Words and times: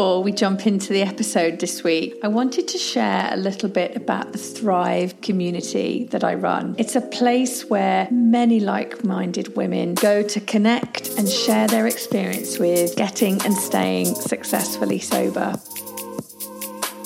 Before 0.00 0.22
we 0.22 0.32
jump 0.32 0.66
into 0.66 0.94
the 0.94 1.02
episode 1.02 1.58
this 1.58 1.84
week, 1.84 2.18
I 2.22 2.28
wanted 2.28 2.68
to 2.68 2.78
share 2.78 3.28
a 3.30 3.36
little 3.36 3.68
bit 3.68 3.94
about 3.96 4.32
the 4.32 4.38
Thrive 4.38 5.20
community 5.20 6.08
that 6.10 6.24
I 6.24 6.36
run. 6.36 6.74
It's 6.78 6.96
a 6.96 7.02
place 7.02 7.68
where 7.68 8.08
many 8.10 8.60
like 8.60 9.04
minded 9.04 9.56
women 9.56 9.92
go 9.96 10.22
to 10.22 10.40
connect 10.40 11.10
and 11.18 11.28
share 11.28 11.66
their 11.66 11.86
experience 11.86 12.58
with 12.58 12.96
getting 12.96 13.42
and 13.44 13.52
staying 13.52 14.14
successfully 14.14 15.00
sober. 15.00 15.60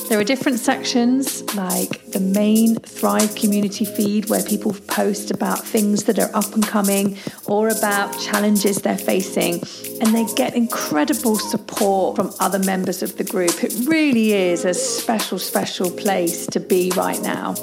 There 0.09 0.21
are 0.21 0.25
different 0.25 0.61
sections 0.61 1.43
like 1.55 2.11
the 2.13 2.21
main 2.21 2.77
Thrive 2.77 3.35
community 3.35 3.87
feed 3.87 4.29
where 4.29 4.43
people 4.43 4.75
post 4.87 5.31
about 5.31 5.65
things 5.65 6.05
that 6.05 6.19
are 6.19 6.31
up 6.37 6.55
and 6.55 6.65
coming 6.65 7.17
or 7.47 7.71
about 7.71 8.13
challenges 8.21 8.83
they're 8.83 8.99
facing. 8.99 9.63
And 10.03 10.15
they 10.15 10.27
get 10.35 10.55
incredible 10.55 11.37
support 11.37 12.17
from 12.17 12.33
other 12.39 12.59
members 12.59 13.03
of 13.03 13.17
the 13.17 13.25
group. 13.25 13.65
It 13.65 13.75
really 13.89 14.35
is 14.35 14.67
a 14.67 14.75
special, 14.75 15.39
special 15.39 15.91
place 15.91 16.47
to 16.49 16.61
be 16.61 16.93
right 16.95 17.21
now. 17.23 17.55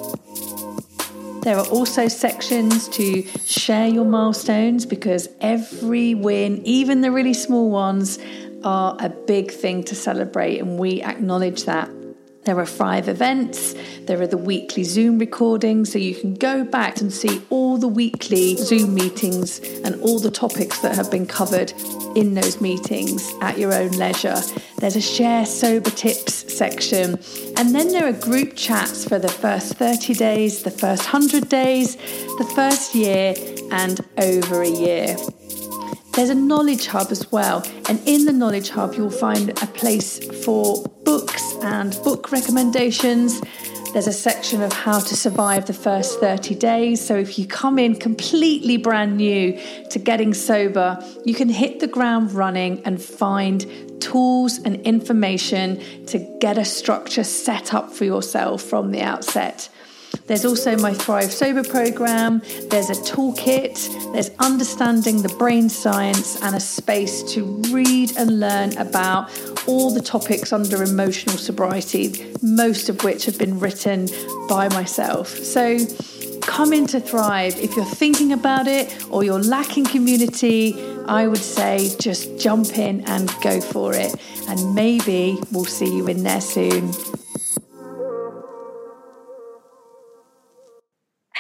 There 1.44 1.58
are 1.58 1.67
also 1.67 2.08
sections 2.08 2.88
to 2.89 3.23
share 3.45 3.88
your 3.88 4.06
milestones 4.06 4.88
because 4.88 5.30
every 5.42 6.16
win, 6.16 6.62
even 6.66 7.02
the 7.02 7.12
really 7.12 7.36
small 7.36 7.69
ones, 7.69 8.17
are 8.64 8.97
a 9.00 9.09
big 9.09 9.52
thing 9.52 9.84
to 9.86 9.95
celebrate, 9.95 10.59
and 10.59 10.78
we 10.78 11.02
acknowledge 11.02 11.66
that. 11.66 11.89
There 12.44 12.58
are 12.58 12.66
five 12.66 13.08
events. 13.08 13.75
There 14.06 14.20
are 14.20 14.28
the 14.28 14.38
weekly 14.38 14.84
Zoom 14.84 15.20
recordings, 15.20 15.92
so 15.92 16.00
you 16.00 16.16
can 16.16 16.34
go 16.34 16.64
back 16.64 17.00
and 17.00 17.14
see 17.14 17.39
all 17.52 17.78
the 17.78 17.88
weekly 17.88 18.56
Zoom 18.56 18.95
meetings 18.95 19.59
and 19.84 20.02
all 20.02 20.17
the 20.17 20.31
topics 20.31 20.80
that 20.81 20.95
have 20.95 21.12
been 21.12 21.28
covered 21.28 21.72
in 22.16 22.34
those 22.34 22.59
meetings 22.59 23.31
at 23.42 23.59
your 23.59 23.75
own 23.75 23.92
leisure. 23.92 24.42
There's 24.78 24.95
a 24.95 25.02
share 25.02 25.45
sober 25.45 25.92
tips 25.92 26.52
section, 26.52 27.19
and 27.58 27.75
then 27.75 27.89
there 27.89 28.08
are 28.08 28.14
group 28.14 28.56
chats 28.56 29.08
for 29.08 29.19
the 29.19 29.30
first 29.30 29.75
30 29.75 30.16
days, 30.16 30.64
the 30.64 30.72
first 30.72 31.14
100 31.14 31.47
days, 31.47 31.95
the 31.95 32.52
first 32.56 32.95
year, 32.95 33.36
and 33.72 34.02
over 34.17 34.64
a 34.64 34.69
year. 34.69 35.16
There's 36.14 36.30
a 36.30 36.36
knowledge 36.36 36.88
hub 36.88 37.08
as 37.09 37.31
well, 37.31 37.64
and 37.88 38.02
in 38.06 38.26
the 38.26 38.34
knowledge 38.34 38.70
hub, 38.70 38.95
you'll 38.95 39.09
find 39.09 39.50
a 39.50 39.67
place 39.67 40.20
for 40.44 40.84
books 41.06 41.56
and 41.62 41.98
book 42.03 42.34
recommendations. 42.34 43.42
There's 43.94 44.08
a 44.08 44.14
section 44.14 44.62
of 44.62 44.73
how 44.73 45.00
to 45.00 45.16
survive 45.16 45.68
the 45.68 45.73
first 45.73 46.20
30 46.20 46.56
days. 46.56 47.00
So, 47.00 47.16
if 47.16 47.40
you 47.40 47.48
come 47.48 47.80
in 47.80 47.95
completely 47.95 48.76
brand 48.76 49.16
new 49.16 49.58
to 49.90 50.00
getting 50.00 50.34
sober, 50.34 51.02
you 51.23 51.34
can 51.34 51.48
hit 51.48 51.80
the 51.80 51.88
ground 51.88 52.34
running 52.34 52.81
and 52.84 53.02
find 53.02 53.66
tools 54.02 54.59
and 54.59 54.81
information 54.81 55.81
to 56.08 56.20
get 56.42 56.58
a 56.58 56.66
structure 56.66 57.23
set 57.23 57.73
up 57.73 57.90
for 57.90 58.03
yourself 58.03 58.62
from 58.62 58.91
the 58.91 59.02
outset. 59.02 59.69
There's 60.27 60.45
also 60.45 60.77
my 60.77 60.94
Thrive 60.94 61.31
Sober 61.31 61.63
program. 61.63 62.41
There's 62.69 62.89
a 62.89 62.94
toolkit. 62.94 64.13
There's 64.13 64.31
understanding 64.39 65.22
the 65.22 65.33
brain 65.38 65.69
science 65.69 66.41
and 66.41 66.55
a 66.55 66.59
space 66.59 67.23
to 67.33 67.44
read 67.72 68.16
and 68.17 68.39
learn 68.39 68.77
about 68.77 69.29
all 69.67 69.94
the 69.94 70.01
topics 70.01 70.53
under 70.53 70.83
emotional 70.83 71.38
sobriety, 71.38 72.33
most 72.41 72.89
of 72.89 73.03
which 73.03 73.25
have 73.25 73.38
been 73.38 73.59
written 73.59 74.07
by 74.47 74.69
myself. 74.69 75.27
So 75.29 75.77
come 76.41 76.73
into 76.73 76.99
Thrive. 76.99 77.57
If 77.59 77.75
you're 77.75 77.85
thinking 77.85 78.33
about 78.33 78.67
it 78.67 79.05
or 79.09 79.23
you're 79.23 79.41
lacking 79.41 79.85
community, 79.85 80.75
I 81.05 81.28
would 81.28 81.38
say 81.38 81.95
just 81.99 82.39
jump 82.39 82.78
in 82.78 83.01
and 83.01 83.33
go 83.41 83.61
for 83.61 83.93
it. 83.93 84.16
And 84.47 84.75
maybe 84.75 85.39
we'll 85.51 85.66
see 85.66 85.95
you 85.95 86.07
in 86.07 86.23
there 86.23 86.41
soon. 86.41 86.91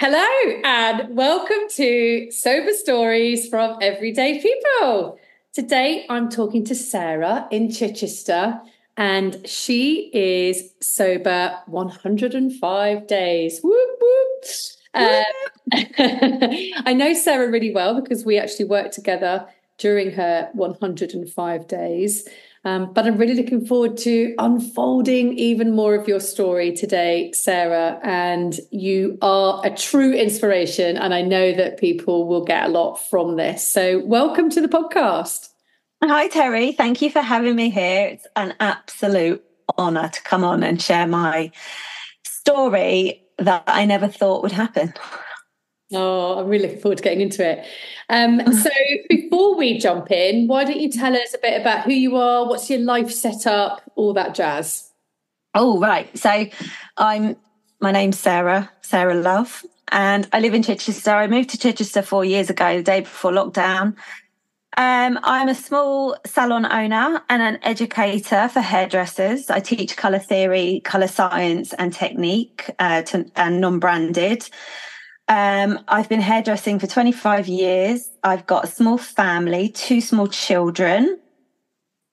Hello, 0.03 0.59
and 0.63 1.15
welcome 1.15 1.69
to 1.75 2.31
Sober 2.31 2.73
Stories 2.73 3.47
from 3.47 3.77
Everyday 3.83 4.41
People. 4.41 5.19
Today 5.53 6.07
I'm 6.09 6.27
talking 6.27 6.65
to 6.65 6.73
Sarah 6.73 7.47
in 7.51 7.71
Chichester, 7.71 8.59
and 8.97 9.47
she 9.47 10.09
is 10.11 10.73
sober 10.81 11.55
105 11.67 13.05
days. 13.05 13.59
Whoop, 13.61 13.89
whoop. 14.01 14.43
Uh, 14.95 15.23
I 15.71 16.95
know 16.97 17.13
Sarah 17.13 17.51
really 17.51 17.71
well 17.71 18.01
because 18.01 18.25
we 18.25 18.39
actually 18.39 18.65
worked 18.65 18.95
together 18.95 19.45
during 19.77 20.13
her 20.13 20.49
105 20.53 21.67
days. 21.67 22.27
Um, 22.63 22.93
but 22.93 23.07
I'm 23.07 23.17
really 23.17 23.33
looking 23.33 23.65
forward 23.65 23.97
to 23.97 24.35
unfolding 24.37 25.37
even 25.37 25.75
more 25.75 25.95
of 25.95 26.07
your 26.07 26.19
story 26.19 26.75
today, 26.75 27.31
Sarah. 27.33 27.99
And 28.03 28.59
you 28.69 29.17
are 29.23 29.61
a 29.65 29.75
true 29.75 30.13
inspiration. 30.13 30.95
And 30.95 31.13
I 31.13 31.23
know 31.23 31.53
that 31.53 31.79
people 31.79 32.27
will 32.27 32.45
get 32.45 32.65
a 32.65 32.71
lot 32.71 32.97
from 33.09 33.35
this. 33.35 33.67
So, 33.67 34.05
welcome 34.05 34.49
to 34.51 34.61
the 34.61 34.67
podcast. 34.67 35.49
Hi, 36.03 36.27
Terry. 36.27 36.71
Thank 36.71 37.01
you 37.01 37.09
for 37.09 37.21
having 37.21 37.55
me 37.55 37.71
here. 37.71 38.07
It's 38.07 38.27
an 38.35 38.53
absolute 38.59 39.43
honor 39.77 40.09
to 40.09 40.21
come 40.23 40.43
on 40.43 40.63
and 40.63 40.81
share 40.81 41.07
my 41.07 41.51
story 42.23 43.23
that 43.39 43.63
I 43.65 43.85
never 43.85 44.07
thought 44.07 44.43
would 44.43 44.51
happen. 44.51 44.93
Oh, 45.93 46.39
I'm 46.39 46.47
really 46.47 46.67
looking 46.67 46.79
forward 46.79 46.97
to 46.97 47.03
getting 47.03 47.21
into 47.21 47.45
it. 47.45 47.65
Um, 48.09 48.41
so, 48.53 48.69
before 49.09 49.57
we 49.57 49.77
jump 49.77 50.11
in, 50.11 50.47
why 50.47 50.63
don't 50.63 50.79
you 50.79 50.89
tell 50.89 51.15
us 51.15 51.33
a 51.33 51.37
bit 51.37 51.59
about 51.59 51.85
who 51.85 51.91
you 51.91 52.15
are, 52.15 52.47
what's 52.47 52.69
your 52.69 52.79
life 52.79 53.11
setup, 53.11 53.81
all 53.95 54.13
that 54.13 54.35
jazz? 54.35 54.89
Oh, 55.53 55.79
right. 55.79 56.15
So, 56.17 56.47
I'm 56.97 57.35
my 57.81 57.91
name's 57.91 58.19
Sarah, 58.19 58.71
Sarah 58.81 59.15
Love, 59.15 59.65
and 59.91 60.27
I 60.31 60.39
live 60.39 60.53
in 60.53 60.63
Chichester. 60.63 61.11
I 61.11 61.27
moved 61.27 61.49
to 61.49 61.57
Chichester 61.57 62.03
four 62.03 62.23
years 62.23 62.49
ago, 62.49 62.77
the 62.77 62.83
day 62.83 63.01
before 63.01 63.31
lockdown. 63.31 63.95
Um, 64.77 65.19
I'm 65.23 65.49
a 65.49 65.55
small 65.55 66.15
salon 66.25 66.65
owner 66.65 67.21
and 67.27 67.41
an 67.41 67.59
educator 67.63 68.47
for 68.47 68.61
hairdressers. 68.61 69.49
I 69.49 69.59
teach 69.59 69.97
colour 69.97 70.19
theory, 70.19 70.81
colour 70.85 71.07
science, 71.09 71.73
and 71.73 71.91
technique 71.91 72.69
uh, 72.79 73.01
to, 73.03 73.25
and 73.35 73.59
non 73.59 73.79
branded. 73.79 74.47
Um, 75.31 75.79
I've 75.87 76.09
been 76.09 76.19
hairdressing 76.19 76.77
for 76.77 76.87
25 76.87 77.47
years. 77.47 78.09
I've 78.21 78.45
got 78.47 78.65
a 78.65 78.67
small 78.67 78.97
family, 78.97 79.69
two 79.69 80.01
small 80.01 80.27
children 80.27 81.21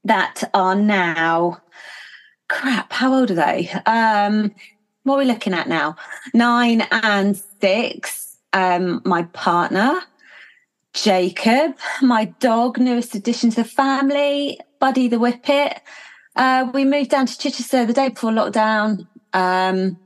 that 0.05 0.49
are 0.55 0.77
now, 0.77 1.61
crap, 2.49 2.93
how 2.93 3.13
old 3.13 3.33
are 3.33 3.35
they? 3.35 3.71
Um, 3.87 4.55
what 5.03 5.17
are 5.17 5.19
we 5.19 5.25
looking 5.25 5.53
at 5.53 5.69
now? 5.69 5.97
Nine 6.33 6.83
and 6.93 7.37
six. 7.61 8.37
Um, 8.53 9.03
my 9.05 9.25
partner, 9.25 9.99
Jacob, 10.95 11.77
my 12.01 12.27
dog, 12.39 12.79
newest 12.79 13.17
addition 13.17 13.51
to 13.51 13.65
the 13.65 13.69
family, 13.69 14.61
Buddy 14.79 15.09
the 15.09 15.19
Whippet. 15.19 15.81
Uh, 16.37 16.71
we 16.73 16.85
moved 16.85 17.11
down 17.11 17.27
to 17.27 17.37
Chichester 17.37 17.85
the 17.85 17.93
day 17.93 18.11
before 18.11 18.31
lockdown. 18.31 19.09
Um, 19.33 19.99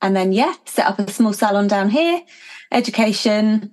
and 0.00 0.14
then, 0.14 0.32
yeah, 0.32 0.54
set 0.66 0.86
up 0.86 1.00
a 1.00 1.10
small 1.10 1.32
salon 1.32 1.66
down 1.66 1.90
here 1.90 2.22
education 2.70 3.72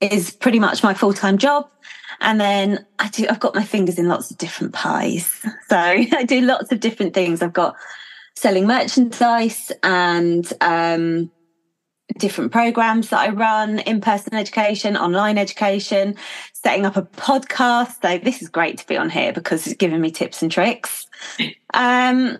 is 0.00 0.30
pretty 0.32 0.58
much 0.58 0.82
my 0.82 0.94
full 0.94 1.12
time 1.12 1.38
job. 1.38 1.68
And 2.20 2.40
then 2.40 2.86
I 2.98 3.08
do, 3.08 3.26
I've 3.28 3.40
got 3.40 3.54
my 3.54 3.64
fingers 3.64 3.98
in 3.98 4.08
lots 4.08 4.30
of 4.30 4.38
different 4.38 4.72
pies. 4.72 5.44
So 5.68 5.78
I 5.78 6.24
do 6.24 6.40
lots 6.40 6.70
of 6.70 6.78
different 6.78 7.14
things. 7.14 7.42
I've 7.42 7.52
got 7.52 7.74
selling 8.36 8.66
merchandise 8.66 9.72
and 9.82 10.50
um, 10.60 11.32
different 12.18 12.52
programs 12.52 13.08
that 13.08 13.20
I 13.20 13.30
run, 13.30 13.80
in 13.80 14.00
person 14.00 14.34
education, 14.34 14.96
online 14.96 15.36
education, 15.36 16.14
setting 16.52 16.86
up 16.86 16.96
a 16.96 17.02
podcast. 17.02 18.02
So 18.02 18.18
this 18.18 18.40
is 18.40 18.48
great 18.48 18.78
to 18.78 18.86
be 18.86 18.96
on 18.96 19.10
here 19.10 19.32
because 19.32 19.66
it's 19.66 19.76
giving 19.76 20.00
me 20.00 20.10
tips 20.10 20.42
and 20.42 20.50
tricks. 20.50 21.06
Um, 21.76 22.38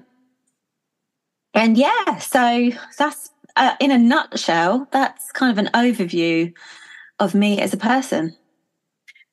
and 1.54 1.76
yeah, 1.76 2.18
so 2.18 2.70
that's 2.96 3.30
uh, 3.56 3.74
in 3.80 3.90
a 3.90 3.98
nutshell, 3.98 4.88
that's 4.90 5.30
kind 5.32 5.50
of 5.50 5.58
an 5.58 5.70
overview 5.74 6.52
of 7.18 7.34
me 7.34 7.60
as 7.60 7.72
a 7.72 7.78
person. 7.78 8.36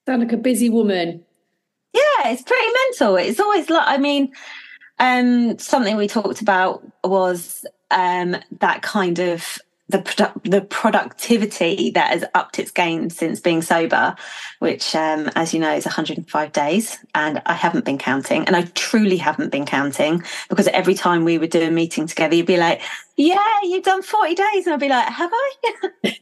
Sound 0.06 0.22
like 0.22 0.32
a 0.32 0.38
busy 0.38 0.70
woman. 0.70 1.24
Yeah, 1.94 2.02
yeah, 2.24 2.32
it's 2.32 2.42
pretty 2.42 2.68
mental. 2.86 3.16
It's 3.16 3.40
always 3.40 3.70
like, 3.70 3.88
I 3.88 3.98
mean, 3.98 4.32
um, 5.00 5.58
something 5.60 5.98
we 5.98 6.08
talked 6.08 6.42
about 6.42 6.86
was 7.04 7.66
um, 7.90 8.38
that 8.60 8.82
kind 8.82 9.20
of 9.20 9.60
the 9.92 10.00
produ- 10.00 10.50
the 10.50 10.62
productivity 10.62 11.92
that 11.92 12.12
has 12.12 12.24
upped 12.34 12.60
its 12.60 12.72
game 12.72 13.10
since 13.10 13.40
being 13.40 13.62
sober, 13.62 14.16
which, 14.60 14.96
um, 14.96 15.30
as 15.36 15.54
you 15.54 15.60
know, 15.60 15.74
is 15.74 15.86
105 15.86 16.52
days, 16.52 16.98
and 17.14 17.42
I 17.46 17.54
haven't 17.54 17.86
been 17.86 17.98
counting, 17.98 18.46
and 18.46 18.56
I 18.56 18.64
truly 18.74 19.18
haven't 19.18 19.52
been 19.52 19.66
counting 19.66 20.24
because 20.50 20.68
every 20.70 20.94
time 20.94 21.26
we 21.26 21.38
would 21.38 21.52
do 21.52 21.62
a 21.62 21.72
meeting 21.72 22.08
together, 22.08 22.36
you'd 22.36 22.46
be 22.46 22.58
like, 22.58 22.82
"Yeah, 23.18 23.60
you've 23.64 23.84
done 23.84 24.02
40 24.02 24.36
days," 24.36 24.66
and 24.66 24.74
I'd 24.74 24.80
be 24.80 24.90
like, 24.90 25.08
"Have 25.08 25.32
I?" 25.34 26.18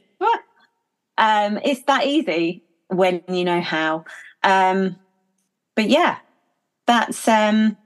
Um, 1.20 1.58
it's 1.62 1.82
that 1.82 2.06
easy 2.06 2.64
when 2.88 3.22
you 3.28 3.44
know 3.44 3.60
how. 3.60 4.04
Um, 4.42 4.96
but 5.76 5.88
yeah, 5.88 6.18
that's 6.86 7.28
um, 7.28 7.76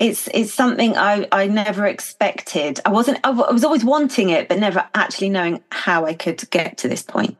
it's 0.00 0.28
it's 0.32 0.52
something 0.52 0.96
I 0.96 1.28
I 1.30 1.46
never 1.46 1.86
expected. 1.86 2.80
I 2.86 2.90
wasn't. 2.90 3.20
I 3.22 3.30
was 3.30 3.62
always 3.62 3.84
wanting 3.84 4.30
it, 4.30 4.48
but 4.48 4.58
never 4.58 4.88
actually 4.94 5.28
knowing 5.28 5.62
how 5.70 6.06
I 6.06 6.14
could 6.14 6.48
get 6.50 6.78
to 6.78 6.88
this 6.88 7.02
point. 7.02 7.36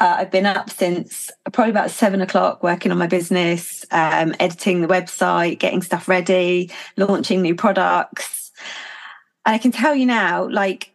Uh, 0.00 0.16
I've 0.18 0.30
been 0.30 0.46
up 0.46 0.70
since 0.70 1.30
probably 1.52 1.70
about 1.70 1.90
seven 1.90 2.20
o'clock 2.20 2.62
working 2.62 2.90
on 2.90 2.98
my 2.98 3.06
business, 3.06 3.86
um, 3.92 4.34
editing 4.40 4.80
the 4.80 4.88
website, 4.88 5.60
getting 5.60 5.82
stuff 5.82 6.08
ready, 6.08 6.70
launching 6.96 7.42
new 7.42 7.54
products. 7.54 8.50
And 9.46 9.54
I 9.54 9.58
can 9.58 9.70
tell 9.70 9.94
you 9.94 10.06
now, 10.06 10.48
like, 10.48 10.90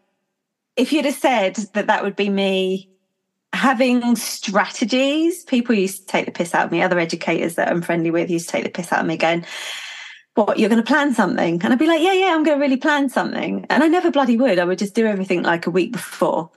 if 0.75 0.91
you'd 0.91 1.05
have 1.05 1.15
said 1.15 1.55
that 1.73 1.87
that 1.87 2.03
would 2.03 2.15
be 2.15 2.29
me 2.29 2.89
having 3.53 4.15
strategies, 4.17 5.45
people 5.45 5.75
used 5.75 6.01
to 6.01 6.05
take 6.07 6.25
the 6.25 6.31
piss 6.31 6.53
out 6.53 6.65
of 6.65 6.71
me, 6.71 6.81
other 6.81 6.99
educators 6.99 7.55
that 7.55 7.69
I'm 7.69 7.81
friendly 7.81 8.11
with 8.11 8.29
used 8.29 8.47
to 8.47 8.51
take 8.51 8.65
the 8.65 8.69
piss 8.69 8.91
out 8.91 8.99
of 8.99 9.05
me 9.05 9.17
going, 9.17 9.45
what 10.35 10.59
you're 10.59 10.69
going 10.69 10.81
to 10.81 10.87
plan 10.87 11.13
something? 11.13 11.61
And 11.63 11.73
i'd 11.73 11.79
be 11.79 11.87
like 11.87 12.01
yeah 12.01 12.13
yeah 12.13 12.33
i'm 12.35 12.43
going 12.43 12.57
to 12.57 12.61
really 12.61 12.77
plan 12.77 13.09
something. 13.09 13.65
And 13.69 13.83
i 13.83 13.87
never 13.87 14.11
bloody 14.11 14.37
would. 14.37 14.59
I 14.59 14.65
would 14.65 14.79
just 14.79 14.95
do 14.95 15.05
everything 15.05 15.43
like 15.43 15.65
a 15.65 15.71
week 15.71 15.91
before. 15.91 16.51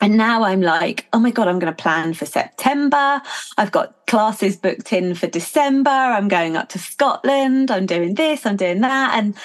And 0.00 0.16
now 0.16 0.44
i'm 0.44 0.62
like 0.62 1.06
oh 1.12 1.18
my 1.18 1.30
god 1.30 1.48
i'm 1.48 1.58
going 1.58 1.74
to 1.74 1.82
plan 1.82 2.14
for 2.14 2.26
september. 2.26 3.20
I've 3.58 3.72
got 3.72 4.06
classes 4.06 4.56
booked 4.56 4.92
in 4.92 5.14
for 5.14 5.26
december. 5.26 5.90
I'm 5.90 6.28
going 6.28 6.56
up 6.56 6.70
to 6.70 6.78
scotland. 6.78 7.70
I'm 7.70 7.86
doing 7.86 8.14
this 8.14 8.46
i'm 8.46 8.56
doing 8.56 8.80
that. 8.80 9.14
And 9.14 9.36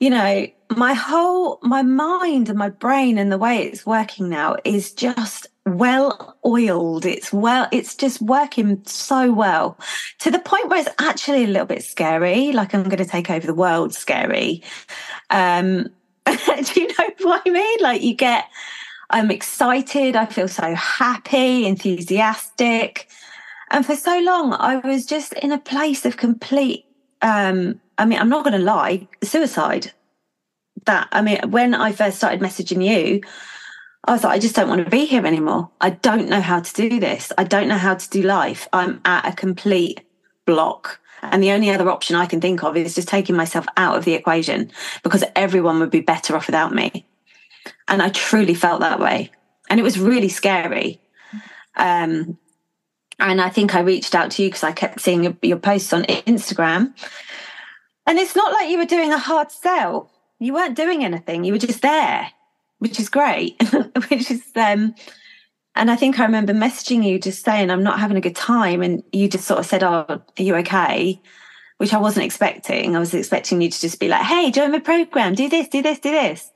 you 0.00 0.10
know 0.10 0.46
my 0.76 0.94
whole 0.94 1.58
my 1.62 1.82
mind 1.82 2.48
and 2.48 2.58
my 2.58 2.70
brain 2.70 3.18
and 3.18 3.30
the 3.30 3.38
way 3.38 3.58
it's 3.58 3.84
working 3.86 4.28
now 4.28 4.56
is 4.64 4.92
just 4.92 5.46
well 5.66 6.36
oiled. 6.44 7.06
It's 7.06 7.32
well, 7.32 7.68
it's 7.72 7.94
just 7.94 8.20
working 8.20 8.82
so 8.84 9.32
well 9.32 9.78
to 10.20 10.30
the 10.30 10.38
point 10.38 10.68
where 10.68 10.80
it's 10.80 10.88
actually 10.98 11.44
a 11.44 11.48
little 11.48 11.66
bit 11.66 11.84
scary. 11.84 12.52
Like 12.52 12.74
I'm 12.74 12.84
going 12.84 12.98
to 12.98 13.04
take 13.04 13.30
over 13.30 13.46
the 13.46 13.54
world 13.54 13.94
scary. 13.94 14.62
Um, 15.30 15.88
do 16.26 16.80
you 16.80 16.88
know 16.88 17.10
what 17.20 17.42
I 17.46 17.50
mean? 17.50 17.78
Like 17.80 18.02
you 18.02 18.14
get, 18.14 18.46
I'm 19.10 19.30
excited. 19.30 20.16
I 20.16 20.26
feel 20.26 20.48
so 20.48 20.74
happy, 20.74 21.66
enthusiastic. 21.66 23.08
And 23.70 23.86
for 23.86 23.96
so 23.96 24.18
long, 24.20 24.52
I 24.54 24.76
was 24.76 25.06
just 25.06 25.32
in 25.34 25.52
a 25.52 25.58
place 25.58 26.04
of 26.04 26.16
complete, 26.18 26.84
um, 27.22 27.80
I 27.96 28.04
mean, 28.04 28.18
I'm 28.18 28.28
not 28.28 28.44
going 28.44 28.58
to 28.58 28.64
lie, 28.64 29.08
suicide. 29.22 29.92
That, 30.84 31.08
I 31.12 31.22
mean, 31.22 31.38
when 31.48 31.74
I 31.74 31.92
first 31.92 32.18
started 32.18 32.40
messaging 32.40 32.84
you, 32.84 33.22
I 34.04 34.12
was 34.12 34.24
like, 34.24 34.34
I 34.34 34.38
just 34.38 34.56
don't 34.56 34.68
want 34.68 34.84
to 34.84 34.90
be 34.90 35.04
here 35.04 35.24
anymore. 35.24 35.70
I 35.80 35.90
don't 35.90 36.28
know 36.28 36.40
how 36.40 36.60
to 36.60 36.74
do 36.74 36.98
this. 36.98 37.32
I 37.38 37.44
don't 37.44 37.68
know 37.68 37.78
how 37.78 37.94
to 37.94 38.10
do 38.10 38.22
life. 38.22 38.66
I'm 38.72 39.00
at 39.04 39.26
a 39.26 39.36
complete 39.36 40.00
block. 40.44 40.98
And 41.22 41.40
the 41.40 41.52
only 41.52 41.70
other 41.70 41.88
option 41.88 42.16
I 42.16 42.26
can 42.26 42.40
think 42.40 42.64
of 42.64 42.76
is 42.76 42.96
just 42.96 43.06
taking 43.06 43.36
myself 43.36 43.64
out 43.76 43.96
of 43.96 44.04
the 44.04 44.14
equation 44.14 44.72
because 45.04 45.22
everyone 45.36 45.78
would 45.78 45.90
be 45.90 46.00
better 46.00 46.34
off 46.34 46.48
without 46.48 46.74
me. 46.74 47.06
And 47.86 48.02
I 48.02 48.08
truly 48.08 48.54
felt 48.54 48.80
that 48.80 48.98
way. 48.98 49.30
And 49.70 49.78
it 49.78 49.84
was 49.84 50.00
really 50.00 50.28
scary. 50.28 51.00
Um, 51.76 52.38
and 53.20 53.40
I 53.40 53.50
think 53.50 53.76
I 53.76 53.80
reached 53.80 54.16
out 54.16 54.32
to 54.32 54.42
you 54.42 54.48
because 54.48 54.64
I 54.64 54.72
kept 54.72 55.00
seeing 55.00 55.22
your, 55.22 55.36
your 55.42 55.58
posts 55.58 55.92
on 55.92 56.02
Instagram. 56.02 56.92
And 58.04 58.18
it's 58.18 58.34
not 58.34 58.52
like 58.52 58.68
you 58.68 58.78
were 58.78 58.84
doing 58.84 59.12
a 59.12 59.18
hard 59.18 59.52
sell. 59.52 60.10
You 60.40 60.54
weren't 60.54 60.76
doing 60.76 61.04
anything. 61.04 61.44
You 61.44 61.52
were 61.52 61.58
just 61.58 61.82
there 61.82 62.32
which 62.82 62.98
is 62.98 63.08
great, 63.08 63.62
which 64.08 64.28
is 64.28 64.42
um 64.56 64.92
and 65.76 65.88
I 65.88 65.94
think 65.94 66.18
I 66.18 66.24
remember 66.24 66.52
messaging 66.52 67.04
you 67.04 67.20
just 67.20 67.44
saying 67.44 67.70
I'm 67.70 67.84
not 67.84 68.00
having 68.00 68.16
a 68.16 68.20
good 68.20 68.34
time 68.34 68.82
and 68.82 69.04
you 69.12 69.28
just 69.28 69.46
sort 69.46 69.60
of 69.60 69.66
said, 69.66 69.84
Oh, 69.84 70.04
are 70.08 70.22
you 70.36 70.56
okay? 70.56 71.20
Which 71.78 71.94
I 71.94 71.98
wasn't 71.98 72.26
expecting. 72.26 72.96
I 72.96 72.98
was 72.98 73.14
expecting 73.14 73.62
you 73.62 73.70
to 73.70 73.80
just 73.80 74.00
be 74.00 74.08
like, 74.08 74.22
Hey, 74.22 74.50
join 74.50 74.72
my 74.72 74.80
program, 74.80 75.36
do 75.36 75.48
this, 75.48 75.68
do 75.68 75.80
this, 75.80 76.00
do 76.00 76.10
this. 76.10 76.50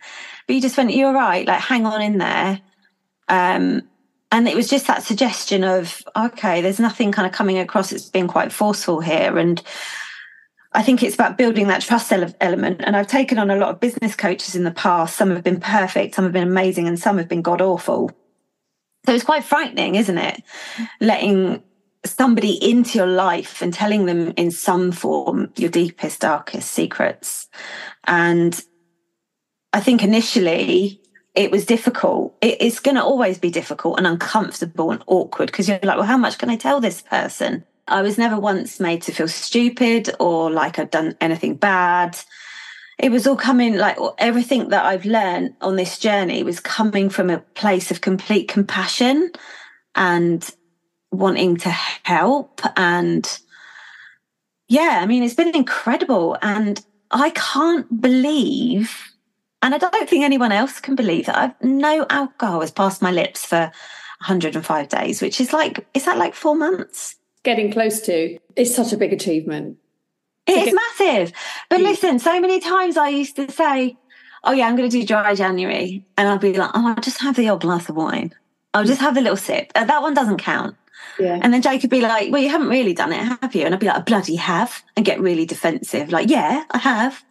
But 0.48 0.56
you 0.56 0.60
just 0.60 0.76
went, 0.76 0.92
You're 0.92 1.14
right, 1.14 1.46
like 1.46 1.60
hang 1.60 1.86
on 1.86 2.02
in 2.02 2.18
there. 2.18 2.60
Um 3.28 3.82
and 4.32 4.48
it 4.48 4.56
was 4.56 4.68
just 4.68 4.88
that 4.88 5.04
suggestion 5.04 5.62
of, 5.62 6.02
okay, 6.16 6.60
there's 6.60 6.80
nothing 6.80 7.12
kind 7.12 7.26
of 7.26 7.32
coming 7.32 7.58
across 7.58 7.92
it's 7.92 8.10
been 8.10 8.26
quite 8.26 8.50
forceful 8.50 9.00
here. 9.00 9.38
And 9.38 9.62
I 10.76 10.82
think 10.82 11.02
it's 11.02 11.14
about 11.14 11.38
building 11.38 11.68
that 11.68 11.80
trust 11.80 12.12
element. 12.12 12.82
And 12.84 12.94
I've 12.94 13.06
taken 13.06 13.38
on 13.38 13.50
a 13.50 13.56
lot 13.56 13.70
of 13.70 13.80
business 13.80 14.14
coaches 14.14 14.54
in 14.54 14.64
the 14.64 14.70
past. 14.70 15.16
Some 15.16 15.30
have 15.30 15.42
been 15.42 15.58
perfect, 15.58 16.14
some 16.14 16.24
have 16.24 16.34
been 16.34 16.46
amazing, 16.46 16.86
and 16.86 16.98
some 16.98 17.16
have 17.16 17.28
been 17.28 17.40
god 17.40 17.62
awful. 17.62 18.10
So 19.06 19.14
it's 19.14 19.24
quite 19.24 19.42
frightening, 19.42 19.94
isn't 19.94 20.18
it? 20.18 20.42
Letting 21.00 21.62
somebody 22.04 22.52
into 22.62 22.98
your 22.98 23.06
life 23.06 23.62
and 23.62 23.72
telling 23.72 24.04
them 24.04 24.34
in 24.36 24.50
some 24.50 24.92
form 24.92 25.50
your 25.56 25.70
deepest, 25.70 26.20
darkest 26.20 26.70
secrets. 26.70 27.48
And 28.04 28.62
I 29.72 29.80
think 29.80 30.02
initially 30.02 31.00
it 31.34 31.50
was 31.50 31.64
difficult. 31.64 32.36
it's 32.42 32.80
going 32.80 32.96
to 32.96 33.02
always 33.02 33.38
be 33.38 33.50
difficult 33.50 33.96
and 33.96 34.06
uncomfortable 34.06 34.90
and 34.90 35.02
awkward 35.06 35.46
because 35.46 35.68
you're 35.68 35.78
like, 35.82 35.96
well, 35.96 36.02
how 36.02 36.18
much 36.18 36.36
can 36.36 36.50
I 36.50 36.56
tell 36.56 36.82
this 36.82 37.00
person? 37.00 37.64
I 37.88 38.02
was 38.02 38.18
never 38.18 38.38
once 38.38 38.80
made 38.80 39.02
to 39.02 39.12
feel 39.12 39.28
stupid 39.28 40.10
or 40.18 40.50
like 40.50 40.78
I'd 40.78 40.90
done 40.90 41.16
anything 41.20 41.54
bad. 41.54 42.18
It 42.98 43.12
was 43.12 43.26
all 43.26 43.36
coming 43.36 43.76
like 43.76 43.96
everything 44.18 44.70
that 44.70 44.84
I've 44.84 45.04
learned 45.04 45.54
on 45.60 45.76
this 45.76 45.98
journey 45.98 46.42
was 46.42 46.60
coming 46.60 47.10
from 47.10 47.30
a 47.30 47.38
place 47.38 47.90
of 47.90 48.00
complete 48.00 48.48
compassion 48.48 49.30
and 49.94 50.48
wanting 51.12 51.56
to 51.58 51.70
help. 51.70 52.60
And 52.76 53.38
yeah, 54.68 55.00
I 55.02 55.06
mean, 55.06 55.22
it's 55.22 55.34
been 55.34 55.54
incredible. 55.54 56.36
And 56.42 56.84
I 57.10 57.30
can't 57.30 58.00
believe, 58.00 59.12
and 59.62 59.74
I 59.74 59.78
don't 59.78 60.08
think 60.08 60.24
anyone 60.24 60.52
else 60.52 60.80
can 60.80 60.96
believe 60.96 61.26
that 61.26 61.38
I've 61.38 61.62
no 61.62 62.06
alcohol 62.10 62.60
has 62.60 62.72
passed 62.72 63.02
my 63.02 63.12
lips 63.12 63.44
for 63.44 63.70
105 64.26 64.88
days, 64.88 65.20
which 65.22 65.40
is 65.40 65.52
like, 65.52 65.86
is 65.94 66.04
that 66.06 66.18
like 66.18 66.34
four 66.34 66.56
months? 66.56 67.15
Getting 67.46 67.72
close 67.72 68.00
to 68.02 68.38
is 68.56 68.74
such 68.74 68.92
a 68.92 68.98
big 68.98 69.14
achievement. 69.14 69.78
It's 70.46 70.74
massive. 70.74 71.32
But 71.70 71.80
listen, 71.80 72.18
so 72.18 72.38
many 72.40 72.60
times 72.60 72.96
I 72.98 73.08
used 73.08 73.36
to 73.36 73.50
say, 73.50 73.96
Oh 74.44 74.52
yeah, 74.52 74.66
I'm 74.68 74.76
gonna 74.76 74.90
do 74.90 75.06
dry 75.06 75.34
January. 75.34 76.04
And 76.18 76.28
I'll 76.28 76.38
be 76.38 76.52
like, 76.52 76.70
Oh, 76.74 76.88
I'll 76.88 77.02
just 77.02 77.22
have 77.22 77.36
the 77.36 77.48
old 77.48 77.62
glass 77.62 77.88
of 77.88 77.96
wine. 77.96 78.34
I'll 78.74 78.84
just 78.84 79.00
have 79.00 79.16
a 79.16 79.20
little 79.20 79.36
sip. 79.36 79.72
Uh, 79.74 79.84
that 79.84 80.02
one 80.02 80.12
doesn't 80.12 80.38
count. 80.38 80.76
Yeah. 81.18 81.38
And 81.40 81.54
then 81.54 81.62
Jake 81.62 81.80
could 81.80 81.90
be 81.90 82.02
like, 82.02 82.30
Well, 82.30 82.42
you 82.42 82.50
haven't 82.50 82.68
really 82.68 82.92
done 82.92 83.12
it, 83.12 83.22
have 83.40 83.54
you? 83.54 83.64
And 83.64 83.74
I'd 83.74 83.80
be 83.80 83.86
like, 83.86 83.96
I 83.96 84.00
bloody 84.00 84.36
have 84.36 84.82
and 84.96 85.06
get 85.06 85.20
really 85.20 85.46
defensive. 85.46 86.10
Like, 86.10 86.28
yeah, 86.28 86.64
I 86.70 86.78
have. 86.78 87.24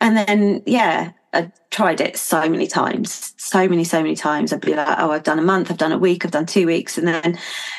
And 0.00 0.16
then 0.16 0.62
yeah, 0.64 1.12
I 1.32 1.52
tried 1.70 2.00
it 2.00 2.16
so 2.16 2.48
many 2.48 2.66
times, 2.66 3.34
so 3.36 3.68
many, 3.68 3.84
so 3.84 4.02
many 4.02 4.16
times. 4.16 4.52
I'd 4.52 4.60
be 4.60 4.74
like, 4.74 4.98
oh, 4.98 5.12
I've 5.12 5.22
done 5.22 5.38
a 5.38 5.42
month, 5.42 5.70
I've 5.70 5.78
done 5.78 5.92
a 5.92 5.98
week, 5.98 6.24
I've 6.24 6.32
done 6.32 6.46
two 6.46 6.66
weeks. 6.66 6.98
And 6.98 7.06
then 7.06 7.38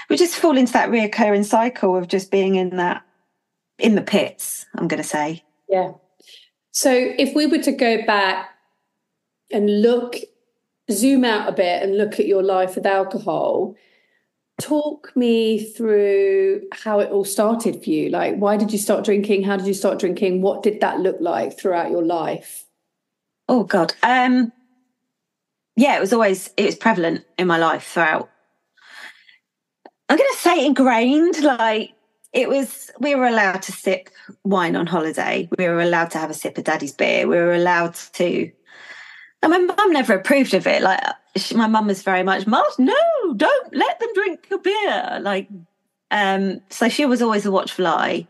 we 0.10 0.15
just 0.15 0.36
fall 0.36 0.58
into 0.58 0.74
that 0.74 0.89
reoccurring 0.89 1.46
cycle 1.46 1.98
of 1.98 2.08
just 2.08 2.31
being 2.31 2.55
in 2.55 2.77
that, 2.77 3.03
in 3.77 3.96
the 3.96 4.01
pits, 4.01 4.65
I'm 4.75 4.88
going 4.88 5.01
to 5.01 5.08
say. 5.08 5.43
Yeah. 5.67 5.91
So 6.72 6.91
if 6.93 7.36
we 7.36 7.46
were 7.46 7.62
to 7.63 7.72
go 7.74 8.05
back 8.05 8.51
and 9.51 9.81
look, 9.81 10.15
zoom 10.89 11.25
out 11.25 11.50
a 11.50 11.51
bit 11.51 11.84
and 11.84 11.98
look 11.98 12.20
at 12.20 12.27
your 12.27 12.43
life 12.43 12.75
with 12.75 12.86
alcohol, 12.86 13.75
talk 14.62 15.12
me 15.15 15.62
through 15.62 16.62
how 16.72 17.00
it 17.00 17.12
all 17.12 17.25
started 17.25 17.84
for 17.84 17.89
you. 17.89 18.10
Like, 18.10 18.36
why 18.38 18.55
did 18.55 18.72
you 18.72 18.77
start 18.77 19.03
drinking? 19.03 19.43
How 19.43 19.58
did 19.58 19.67
you 19.67 19.74
start 19.74 20.00
drinking? 20.00 20.41
What 20.41 20.63
did 20.63 20.79
that 20.79 21.00
look 21.00 21.17
like 21.20 21.60
throughout 21.60 21.91
your 21.91 22.03
life? 22.03 22.65
Oh 23.48 23.63
God. 23.63 23.93
Um 24.03 24.51
yeah, 25.75 25.98
it 25.98 26.01
was 26.01 26.13
always 26.13 26.50
it 26.57 26.65
was 26.65 26.75
prevalent 26.75 27.25
in 27.38 27.48
my 27.48 27.57
life 27.57 27.83
throughout. 27.83 28.29
I'm 30.10 30.17
gonna 30.17 30.29
say 30.36 30.65
ingrained, 30.65 31.41
like 31.43 31.93
it 32.33 32.50
was 32.50 32.91
we 33.00 33.15
were 33.15 33.27
allowed 33.27 33.62
to 33.63 33.71
sip 33.71 34.10
wine 34.43 34.75
on 34.75 34.88
holiday. 34.88 35.50
We 35.57 35.67
were 35.67 35.81
allowed 35.81 36.12
to 36.12 36.17
have 36.17 36.29
a 36.29 36.33
sip 36.33 36.57
of 36.57 36.65
daddy's 36.65 36.93
beer. 36.93 37.27
We 37.27 37.38
were 37.38 37.53
allowed 37.53 37.95
to 38.13 38.51
and 39.43 39.51
my 39.51 39.57
mum 39.57 39.91
never 39.91 40.13
approved 40.13 40.53
of 40.53 40.67
it. 40.67 40.81
Like 40.81 41.01
she, 41.36 41.55
my 41.55 41.67
mum 41.67 41.88
was 41.88 42.03
very 42.03 42.24
much, 42.24 42.45
Martin, 42.45 42.86
no, 42.86 43.33
don't 43.36 43.75
let 43.75 44.00
them 44.00 44.10
drink 44.13 44.48
your 44.50 44.60
beer. 44.60 45.19
Like 45.21 45.50
Um, 46.12 46.62
so 46.69 46.89
she 46.89 47.05
was 47.05 47.21
always 47.21 47.45
a 47.45 47.51
watchful 47.51 47.88
eye. 47.88 48.27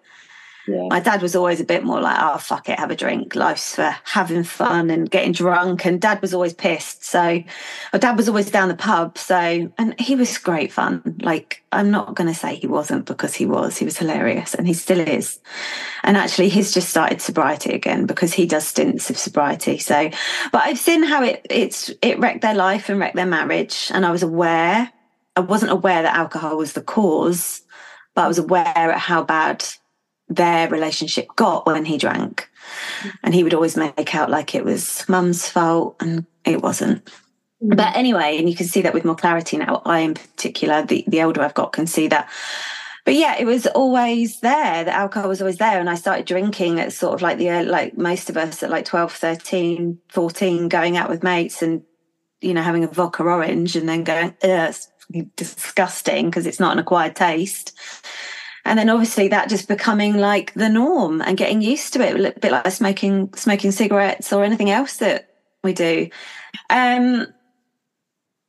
Yeah. 0.71 0.87
My 0.89 0.99
dad 0.99 1.21
was 1.21 1.35
always 1.35 1.59
a 1.59 1.65
bit 1.65 1.83
more 1.83 1.99
like, 1.99 2.17
oh, 2.19 2.37
fuck 2.37 2.69
it, 2.69 2.79
have 2.79 2.91
a 2.91 2.95
drink. 2.95 3.35
Life's 3.35 3.75
for 3.75 3.95
having 4.05 4.43
fun 4.43 4.89
and 4.89 5.09
getting 5.09 5.33
drunk. 5.33 5.85
And 5.85 5.99
dad 5.99 6.21
was 6.21 6.33
always 6.33 6.53
pissed. 6.53 7.03
So, 7.03 7.43
my 7.91 7.99
dad 7.99 8.15
was 8.15 8.29
always 8.29 8.49
down 8.49 8.69
the 8.69 8.75
pub. 8.75 9.17
So, 9.17 9.35
and 9.77 9.99
he 9.99 10.15
was 10.15 10.37
great 10.37 10.71
fun. 10.71 11.17
Like, 11.21 11.63
I'm 11.71 11.91
not 11.91 12.15
going 12.15 12.27
to 12.27 12.37
say 12.37 12.55
he 12.55 12.67
wasn't 12.67 13.05
because 13.05 13.33
he 13.33 13.45
was. 13.45 13.77
He 13.77 13.85
was 13.85 13.97
hilarious 13.97 14.53
and 14.53 14.65
he 14.65 14.73
still 14.73 14.99
is. 14.99 15.39
And 16.03 16.15
actually, 16.15 16.49
he's 16.49 16.73
just 16.73 16.89
started 16.89 17.21
sobriety 17.21 17.73
again 17.73 18.05
because 18.05 18.33
he 18.33 18.45
does 18.45 18.67
stints 18.67 19.09
of 19.09 19.17
sobriety. 19.17 19.77
So, 19.77 20.09
but 20.51 20.61
I've 20.63 20.79
seen 20.79 21.03
how 21.03 21.23
it, 21.23 21.45
it's, 21.49 21.91
it 22.01 22.19
wrecked 22.19 22.41
their 22.41 22.55
life 22.55 22.89
and 22.89 22.99
wrecked 22.99 23.15
their 23.15 23.25
marriage. 23.25 23.91
And 23.93 24.05
I 24.05 24.11
was 24.11 24.23
aware, 24.23 24.91
I 25.35 25.39
wasn't 25.41 25.71
aware 25.71 26.01
that 26.01 26.15
alcohol 26.15 26.57
was 26.57 26.73
the 26.73 26.81
cause, 26.81 27.61
but 28.13 28.25
I 28.25 28.27
was 28.27 28.37
aware 28.37 28.63
at 28.65 28.99
how 28.99 29.23
bad 29.23 29.65
their 30.35 30.69
relationship 30.69 31.27
got 31.35 31.65
when 31.65 31.85
he 31.85 31.97
drank. 31.97 32.50
And 33.23 33.33
he 33.33 33.43
would 33.43 33.53
always 33.53 33.75
make 33.75 34.15
out 34.15 34.29
like 34.29 34.55
it 34.55 34.63
was 34.63 35.07
mum's 35.07 35.47
fault 35.47 35.97
and 36.00 36.25
it 36.45 36.61
wasn't. 36.61 37.05
Mm. 37.61 37.75
But 37.75 37.95
anyway, 37.95 38.38
and 38.38 38.50
you 38.50 38.55
can 38.55 38.67
see 38.67 38.81
that 38.81 38.93
with 38.93 39.05
more 39.05 39.15
clarity 39.15 39.57
now. 39.57 39.81
I, 39.85 40.00
in 40.00 40.13
particular, 40.13 40.83
the, 40.83 41.03
the 41.07 41.21
older 41.21 41.41
I've 41.41 41.53
got, 41.53 41.73
can 41.73 41.88
see 41.88 42.07
that. 42.07 42.29
But 43.03 43.15
yeah, 43.15 43.35
it 43.38 43.45
was 43.45 43.65
always 43.67 44.39
there. 44.41 44.83
The 44.83 44.93
alcohol 44.93 45.27
was 45.27 45.41
always 45.41 45.57
there. 45.57 45.79
And 45.79 45.89
I 45.89 45.95
started 45.95 46.25
drinking 46.25 46.79
at 46.79 46.93
sort 46.93 47.15
of 47.15 47.21
like 47.21 47.38
the, 47.38 47.63
like 47.63 47.97
most 47.97 48.29
of 48.29 48.38
us 48.38 48.63
at 48.63 48.69
like 48.69 48.85
12, 48.85 49.11
13, 49.11 50.00
14, 50.09 50.69
going 50.69 50.97
out 50.97 51.09
with 51.09 51.23
mates 51.23 51.61
and, 51.61 51.81
you 52.41 52.53
know, 52.53 52.61
having 52.61 52.83
a 52.83 52.88
vodka 52.88 53.23
orange 53.23 53.75
and 53.75 53.89
then 53.89 54.03
going, 54.03 54.35
it's 54.41 54.88
disgusting 55.35 56.27
because 56.27 56.45
it's 56.45 56.59
not 56.59 56.73
an 56.73 56.79
acquired 56.79 57.15
taste 57.15 57.73
and 58.65 58.77
then 58.77 58.89
obviously 58.89 59.27
that 59.29 59.49
just 59.49 59.67
becoming 59.67 60.17
like 60.17 60.53
the 60.53 60.69
norm 60.69 61.21
and 61.21 61.37
getting 61.37 61.61
used 61.61 61.93
to 61.93 62.01
it 62.01 62.35
a 62.37 62.39
bit 62.39 62.51
like 62.51 62.69
smoking 62.71 63.33
smoking 63.33 63.71
cigarettes 63.71 64.31
or 64.31 64.43
anything 64.43 64.69
else 64.69 64.97
that 64.97 65.29
we 65.63 65.73
do. 65.73 66.09
Um, 66.69 67.27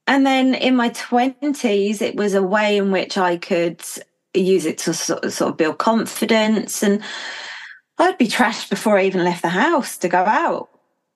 and 0.06 0.26
then 0.26 0.54
in 0.54 0.76
my 0.76 0.90
20s 0.90 2.02
it 2.02 2.16
was 2.16 2.34
a 2.34 2.42
way 2.42 2.76
in 2.76 2.90
which 2.90 3.16
i 3.16 3.36
could 3.36 3.80
use 4.34 4.66
it 4.66 4.78
to 4.78 4.92
sort 4.92 5.24
of, 5.24 5.32
sort 5.32 5.50
of 5.52 5.56
build 5.56 5.78
confidence. 5.78 6.82
And 6.82 7.02
i'd 7.98 8.18
be 8.18 8.28
trashed 8.28 8.70
before 8.70 8.98
i 8.98 9.04
even 9.04 9.24
left 9.24 9.42
the 9.42 9.48
house 9.48 9.96
to 9.98 10.08
go 10.08 10.18
out. 10.18 10.68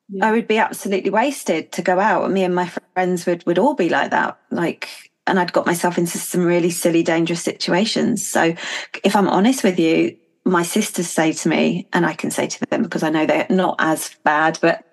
Yeah. 0.08 0.26
i 0.26 0.32
would 0.32 0.46
be 0.48 0.58
absolutely 0.58 1.10
wasted 1.10 1.72
to 1.72 1.82
go 1.82 1.98
out. 2.00 2.24
And 2.24 2.34
me 2.34 2.44
and 2.44 2.54
my 2.54 2.70
friends 2.94 3.26
would 3.26 3.44
would 3.46 3.58
all 3.58 3.74
be 3.74 3.88
like 3.88 4.10
that 4.10 4.38
like 4.50 5.05
and 5.26 5.38
I'd 5.38 5.52
got 5.52 5.66
myself 5.66 5.99
into 5.99 6.18
some 6.18 6.45
really 6.45 6.71
silly, 6.71 7.02
dangerous 7.02 7.42
situations. 7.42 8.26
So 8.26 8.54
if 9.04 9.16
I'm 9.16 9.28
honest 9.28 9.64
with 9.64 9.78
you, 9.78 10.16
my 10.45 10.62
sisters 10.62 11.09
say 11.09 11.33
to 11.33 11.49
me, 11.49 11.88
and 11.92 12.06
I 12.06 12.14
can 12.14 12.30
say 12.30 12.47
to 12.47 12.66
them 12.66 12.83
because 12.83 13.02
I 13.02 13.11
know 13.11 13.26
they're 13.26 13.47
not 13.50 13.76
as 13.78 14.14
bad, 14.23 14.59
but 14.62 14.85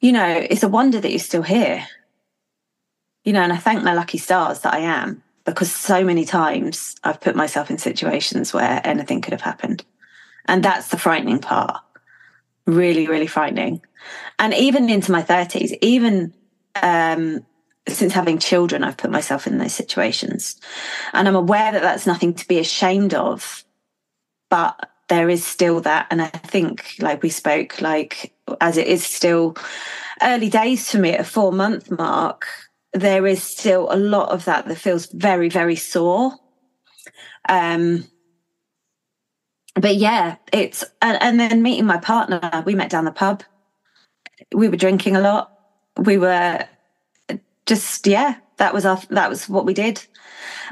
you 0.00 0.12
know, 0.12 0.46
it's 0.50 0.62
a 0.62 0.68
wonder 0.68 1.00
that 1.00 1.10
you're 1.10 1.18
still 1.18 1.42
here. 1.42 1.86
You 3.24 3.32
know, 3.34 3.42
and 3.42 3.52
I 3.52 3.58
thank 3.58 3.84
my 3.84 3.94
lucky 3.94 4.18
stars 4.18 4.60
that 4.60 4.74
I 4.74 4.78
am 4.78 5.22
because 5.44 5.72
so 5.72 6.04
many 6.04 6.24
times 6.24 6.96
I've 7.04 7.20
put 7.20 7.36
myself 7.36 7.70
in 7.70 7.78
situations 7.78 8.52
where 8.52 8.80
anything 8.84 9.20
could 9.20 9.32
have 9.32 9.42
happened. 9.42 9.84
And 10.46 10.62
that's 10.62 10.88
the 10.88 10.98
frightening 10.98 11.38
part. 11.38 11.80
Really, 12.66 13.06
really 13.06 13.26
frightening. 13.26 13.82
And 14.38 14.54
even 14.54 14.88
into 14.88 15.12
my 15.12 15.22
30s, 15.22 15.76
even 15.82 16.32
um, 16.82 17.44
since 17.96 18.12
having 18.12 18.38
children, 18.38 18.84
I've 18.84 18.96
put 18.96 19.10
myself 19.10 19.46
in 19.46 19.58
those 19.58 19.74
situations. 19.74 20.60
And 21.12 21.26
I'm 21.28 21.36
aware 21.36 21.72
that 21.72 21.82
that's 21.82 22.06
nothing 22.06 22.34
to 22.34 22.48
be 22.48 22.58
ashamed 22.58 23.14
of, 23.14 23.64
but 24.48 24.90
there 25.08 25.28
is 25.28 25.44
still 25.44 25.80
that. 25.80 26.06
And 26.10 26.22
I 26.22 26.28
think, 26.28 26.94
like 27.00 27.22
we 27.22 27.28
spoke, 27.30 27.80
like 27.80 28.32
as 28.60 28.76
it 28.76 28.86
is 28.86 29.04
still 29.04 29.56
early 30.22 30.48
days 30.48 30.90
for 30.90 30.98
me 30.98 31.10
at 31.10 31.20
a 31.20 31.24
four 31.24 31.52
month 31.52 31.90
mark, 31.90 32.46
there 32.92 33.26
is 33.26 33.42
still 33.42 33.88
a 33.90 33.96
lot 33.96 34.30
of 34.30 34.44
that 34.46 34.66
that 34.66 34.78
feels 34.78 35.06
very, 35.06 35.48
very 35.48 35.76
sore. 35.76 36.32
Um, 37.48 38.04
but 39.74 39.96
yeah, 39.96 40.36
it's, 40.52 40.84
and, 41.00 41.20
and 41.22 41.38
then 41.38 41.62
meeting 41.62 41.86
my 41.86 41.98
partner, 41.98 42.62
we 42.66 42.74
met 42.74 42.90
down 42.90 43.04
the 43.04 43.12
pub. 43.12 43.42
We 44.54 44.68
were 44.68 44.76
drinking 44.76 45.16
a 45.16 45.20
lot. 45.20 45.52
We 45.96 46.18
were 46.18 46.66
just 47.70 48.06
yeah 48.06 48.34
that 48.56 48.74
was 48.74 48.84
our 48.84 49.00
that 49.10 49.30
was 49.30 49.48
what 49.48 49.64
we 49.64 49.72
did. 49.72 50.04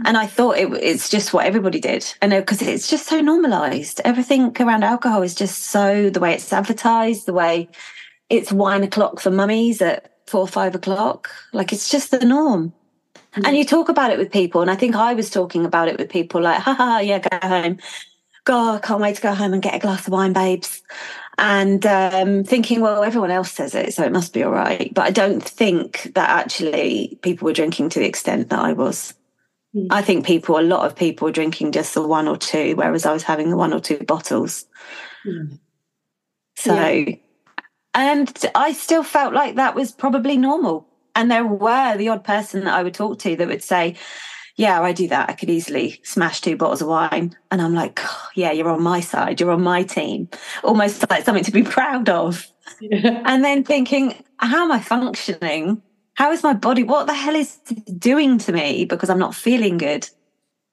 And 0.05 0.17
i 0.17 0.27
thought 0.27 0.59
it, 0.59 0.73
it's 0.75 1.09
just 1.09 1.33
what 1.33 1.47
everybody 1.47 1.81
did. 1.81 2.03
I 2.21 2.27
know 2.27 2.41
because 2.41 2.61
it's 2.61 2.91
just 2.91 3.07
so 3.07 3.21
normalized. 3.21 4.01
Everything 4.05 4.55
around 4.61 4.83
alcohol 4.83 5.23
is 5.23 5.35
just 5.35 5.63
so 5.75 6.11
the 6.11 6.21
way 6.21 6.35
it's 6.35 6.53
advertised 6.53 7.27
the 7.27 7.33
way 7.33 7.69
it's 8.29 8.53
wine 8.53 8.83
o'clock 8.83 9.21
for 9.21 9.31
mummies 9.31 9.81
at 9.81 9.99
four 10.27 10.41
or 10.41 10.49
five 10.49 10.75
o'clock. 10.75 11.31
Like 11.53 11.73
it's 11.73 11.89
just 11.89 12.11
the 12.11 12.25
norm. 12.25 12.73
Mm-hmm. 13.33 13.45
and 13.45 13.57
you 13.59 13.65
talk 13.65 13.89
about 13.91 14.11
it 14.11 14.19
with 14.19 14.33
people 14.33 14.63
and 14.63 14.71
i 14.71 14.75
think 14.75 14.97
i 14.97 15.13
was 15.13 15.29
talking 15.29 15.67
about 15.67 15.87
it 15.87 15.99
with 15.99 16.09
people 16.09 16.41
like 16.41 16.61
ha 16.63 16.99
yeah 17.11 17.19
go 17.19 17.39
home. 17.47 17.79
God 18.45 18.77
i 18.77 18.87
can't 18.87 19.03
wait 19.03 19.17
to 19.17 19.23
go 19.29 19.35
home 19.35 19.53
and 19.53 19.63
get 19.63 19.75
a 19.75 19.85
glass 19.85 20.07
of 20.07 20.15
wine 20.15 20.33
babes 20.33 20.83
and 21.39 21.87
um, 21.87 22.43
thinking, 22.43 22.81
well, 22.81 23.05
everyone 23.05 23.31
else 23.31 23.53
says 23.53 23.75
it, 23.75 23.95
so 23.95 24.03
it 24.03 24.13
must 24.13 24.33
be 24.33 24.43
all 24.43 24.51
right. 24.51 24.93
But 24.93 25.07
I 25.07 25.11
don't 25.11 25.43
think 25.43 26.11
that 26.15 26.29
actually 26.29 27.19
people 27.23 27.47
were 27.47 27.53
drinking 27.53 27.91
to 27.91 28.01
the 28.01 28.07
extent 28.07 28.51
that 28.51 28.59
I 28.59 28.73
was. 28.73 29.15
Mm. 29.75 29.87
I 29.91 30.03
think 30.03 30.27
people, 30.27 30.59
a 30.59 30.61
lot 30.61 30.85
of 30.85 30.97
people 30.97 31.27
were 31.27 31.33
drinking 31.33 31.73
just 31.73 31.95
the 31.95 32.07
one 32.07 32.27
or 32.27 32.37
two, 32.37 32.75
whereas 32.75 33.07
I 33.07 33.13
was 33.13 33.23
having 33.23 33.51
the 33.51 33.57
one 33.57 33.73
or 33.73 33.79
two 33.81 33.99
bottles. 33.99 34.67
Mm. 35.25 35.61
So, 36.57 36.75
yeah. 36.75 37.15
and 37.95 38.47
I 38.57 38.73
still 38.73 39.05
felt 39.05 39.33
like 39.33 39.55
that 39.55 39.77
was 39.77 39.93
probably 39.93 40.37
normal. 40.37 40.89
And 41.15 41.31
there 41.31 41.47
were 41.47 41.97
the 41.97 42.09
odd 42.09 42.25
person 42.25 42.65
that 42.65 42.75
I 42.75 42.83
would 42.83 42.95
talk 42.95 43.21
to 43.21 43.37
that 43.37 43.49
would 43.49 43.63
say, 43.63 43.95
yeah, 44.59 44.83
I 44.83 44.93
do 44.93 45.07
that. 45.07 45.31
I 45.31 45.35
could 45.35 45.51
easily 45.51 46.01
smash 46.03 46.41
two 46.41 46.57
bottles 46.57 46.83
of 46.83 46.89
wine. 46.89 47.37
And 47.53 47.63
I'm 47.63 47.75
like, 47.75 48.01
oh, 48.03 48.29
yeah, 48.35 48.51
you're 48.51 48.69
on 48.69 48.83
my 48.83 48.99
side. 48.99 49.41
You're 49.41 49.53
on 49.53 49.63
my 49.63 49.85
team. 49.85 50.29
Almost 50.65 51.09
like 51.09 51.25
something 51.25 51.45
to 51.45 51.53
be 51.53 51.63
proud 51.77 52.09
of. 52.09 52.45
Yeah. 52.81 53.23
And 53.25 53.45
then 53.45 53.63
thinking, 53.63 54.17
how 54.39 54.65
am 54.65 54.73
I 54.73 54.81
functioning? 54.81 55.81
How 56.15 56.33
is 56.33 56.43
my 56.43 56.55
body? 56.55 56.83
What 56.83 57.07
the 57.07 57.15
hell 57.15 57.37
is 57.37 57.57
doing 57.99 58.37
to 58.39 58.53
me 58.53 58.85
because 58.85 59.09
I'm 59.11 59.21
not 59.21 59.37
feeling 59.37 59.79
good? 59.79 60.11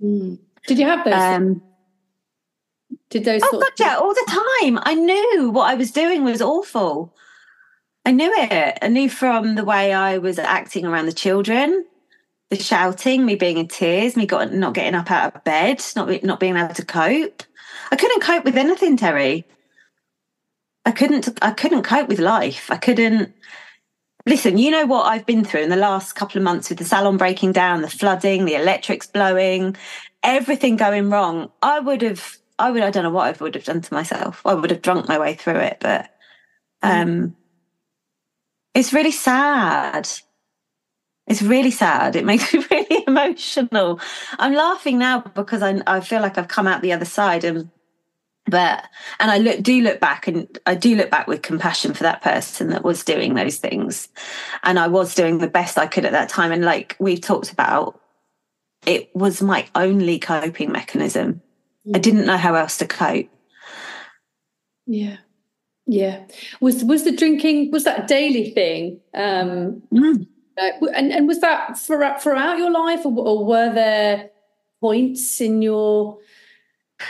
Mm. 0.02 0.40
Did 0.66 0.80
you 0.80 0.88
have 0.88 1.06
those? 1.06 1.14
Um, 1.14 1.62
Did 3.12 3.26
those? 3.26 3.42
Oh, 3.44 3.60
God, 3.60 3.72
yeah, 3.78 3.98
all 3.98 4.16
the 4.16 4.26
time. 4.28 4.80
I 4.82 4.96
knew 4.96 5.52
what 5.52 5.70
I 5.70 5.76
was 5.76 5.92
doing 5.92 6.24
was 6.24 6.42
awful. 6.42 7.16
I 8.04 8.10
knew 8.10 8.34
it. 8.36 8.80
I 8.82 8.88
knew 8.88 9.12
from 9.12 9.54
the 9.54 9.64
way 9.64 9.94
I 9.94 10.18
was 10.18 10.40
acting 10.40 10.86
around 10.86 11.06
the 11.06 11.14
children 11.14 11.86
the 12.50 12.58
shouting, 12.58 13.26
me 13.26 13.36
being 13.36 13.58
in 13.58 13.68
tears, 13.68 14.16
me 14.16 14.26
got, 14.26 14.54
not 14.54 14.74
getting 14.74 14.96
up 14.96 15.10
out 15.10 15.36
of 15.36 15.44
bed, 15.44 15.84
not 15.96 16.24
not 16.24 16.40
being 16.40 16.58
able 16.58 16.74
to 16.74 16.86
cope. 16.86 17.44
I 17.92 17.96
couldn't 17.96 18.22
cope 18.22 18.46
with 18.46 18.58
anything, 18.58 18.98
Terry. 18.98 19.46
I 20.86 20.92
couldn't. 20.92 21.38
I 21.42 21.52
couldn't 21.52 21.84
cope 21.84 22.08
with 22.08 22.20
life. 22.20 22.70
I 22.70 22.78
couldn't. 22.78 23.34
Listen, 24.28 24.58
you 24.58 24.72
know 24.72 24.86
what 24.86 25.06
I've 25.06 25.26
been 25.26 25.44
through 25.44 25.62
in 25.62 25.70
the 25.70 25.76
last 25.76 26.14
couple 26.14 26.38
of 26.38 26.44
months 26.44 26.70
with 26.70 26.80
the 26.80 26.86
salon 26.86 27.18
breaking 27.18 27.52
down, 27.52 27.82
the 27.82 27.90
flooding, 27.90 28.46
the 28.46 28.56
electrics 28.56 29.06
blowing, 29.06 29.76
everything 30.24 30.78
going 30.78 31.10
wrong. 31.10 31.52
I 31.62 31.80
would 31.80 32.02
have. 32.02 32.38
I 32.60 32.72
would. 32.72 32.84
I 32.84 32.92
don't 32.92 33.04
know 33.04 33.10
what 33.10 33.28
I 33.28 33.44
would 33.44 33.56
have 33.56 33.66
done 33.66 33.82
to 33.82 33.94
myself. 33.94 34.42
I 34.46 34.54
would 34.54 34.70
have 34.70 34.82
drunk 34.82 35.08
my 35.08 35.18
way 35.20 35.34
through 35.34 35.58
it, 35.58 35.78
but 35.80 36.12
um, 36.84 37.08
mm. 37.08 37.34
it's 38.76 38.94
really 38.94 39.12
sad. 39.12 40.08
It's 41.28 41.42
really 41.42 41.72
sad. 41.72 42.16
It 42.16 42.26
makes 42.26 42.54
me 42.54 42.64
really 42.72 43.04
emotional. 43.08 44.00
I'm 44.38 44.54
laughing 44.54 45.00
now 45.00 45.20
because 45.20 45.62
I, 45.62 45.82
I 45.88 46.00
feel 46.00 46.22
like 46.22 46.38
I've 46.38 46.48
come 46.48 46.68
out 46.68 46.82
the 46.82 46.94
other 46.94 47.06
side 47.06 47.44
and 47.44 47.70
but 48.48 48.86
and 49.20 49.32
I 49.32 49.40
look 49.40 49.62
do 49.64 49.82
look 49.82 50.00
back 50.00 50.28
and 50.28 50.60
I 50.68 50.76
do 50.76 50.96
look 50.96 51.10
back 51.10 51.28
with 51.28 51.42
compassion 51.42 51.96
for 51.96 52.04
that 52.04 52.22
person 52.22 52.70
that 52.70 52.84
was 52.84 53.04
doing 53.04 53.34
those 53.34 53.58
things. 53.58 54.08
And 54.64 54.78
I 54.78 54.88
was 54.88 55.16
doing 55.16 55.40
the 55.40 55.48
best 55.48 55.80
I 55.80 55.88
could 55.88 56.06
at 56.06 56.12
that 56.12 56.30
time. 56.30 56.52
And 56.52 56.64
like 56.64 56.96
we've 57.00 57.22
talked 57.22 57.52
about, 57.52 58.00
it 58.86 59.10
was 59.16 59.42
my 59.42 59.68
only 59.74 60.20
coping 60.20 60.72
mechanism. 60.72 61.42
I 61.94 61.98
didn't 61.98 62.26
know 62.26 62.38
how 62.38 62.54
else 62.54 62.78
to 62.78 62.88
cope. 62.88 63.30
Yeah. 64.86 65.18
Yeah. 65.88 66.26
Was 66.62 66.84
was 66.84 67.04
the 67.04 67.16
drinking 67.16 67.72
was 67.72 67.84
that 67.86 68.04
a 68.04 68.08
daily 68.08 68.52
thing? 68.52 69.00
Um 69.16 69.82
mm. 69.92 70.28
Uh, 70.58 70.86
and, 70.96 71.12
and 71.12 71.28
was 71.28 71.42
that 71.42 71.78
throughout, 71.78 72.22
throughout 72.22 72.58
your 72.58 72.72
life, 72.72 73.06
or, 73.06 73.14
or 73.18 73.46
were 73.46 73.74
there 73.74 74.30
points 74.82 75.42
in 75.42 75.62
your 75.62 76.18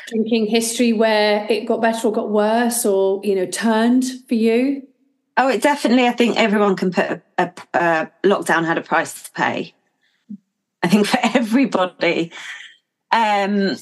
drinking 0.08 0.48
history 0.48 0.94
where 0.94 1.46
it 1.50 1.66
got 1.68 1.82
better 1.82 2.08
or 2.08 2.12
got 2.14 2.30
worse, 2.30 2.86
or 2.86 3.22
you 3.24 3.36
know, 3.36 3.46
turned 3.46 4.04
for 4.28 4.36
you? 4.36 4.88
Oh, 5.38 5.50
it 5.50 5.62
definitely. 5.62 6.08
I 6.08 6.12
think 6.14 6.38
everyone 6.38 6.76
can 6.76 6.92
put 6.92 7.06
a, 7.06 7.22
a, 7.38 7.52
a 7.74 8.12
lockdown 8.24 8.66
had 8.66 8.78
a 8.78 8.82
price 8.82 9.24
to 9.24 9.32
pay. 9.32 9.74
I 10.84 10.88
think 10.88 11.08
for 11.08 11.20
everybody, 11.36 12.32
Um, 13.12 13.78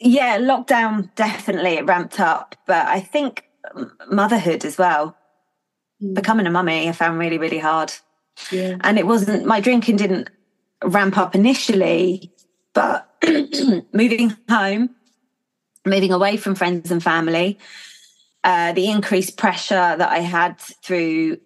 yeah, 0.00 0.38
lockdown 0.38 1.14
definitely 1.14 1.74
it 1.74 1.86
ramped 1.86 2.18
up, 2.20 2.56
but 2.66 2.86
I 2.86 3.00
think 3.00 3.44
motherhood 4.10 4.64
as 4.64 4.76
well. 4.78 5.16
Mm. 6.02 6.14
Becoming 6.14 6.46
a 6.46 6.50
mummy, 6.50 6.88
I 6.88 6.92
found 6.92 7.18
really, 7.18 7.38
really 7.38 7.58
hard. 7.58 7.92
Yeah. 8.50 8.76
And 8.80 8.98
it 8.98 9.06
wasn't 9.06 9.46
my 9.46 9.60
drinking 9.60 9.96
didn't 9.96 10.30
ramp 10.84 11.16
up 11.16 11.34
initially, 11.34 12.32
but 12.72 13.08
moving 13.92 14.36
home, 14.48 14.90
moving 15.84 16.12
away 16.12 16.36
from 16.36 16.54
friends 16.54 16.90
and 16.90 17.02
family, 17.02 17.58
uh, 18.44 18.72
the 18.72 18.90
increased 18.90 19.36
pressure 19.36 19.74
that 19.74 20.08
I 20.08 20.18
had 20.18 20.58
through 20.58 21.38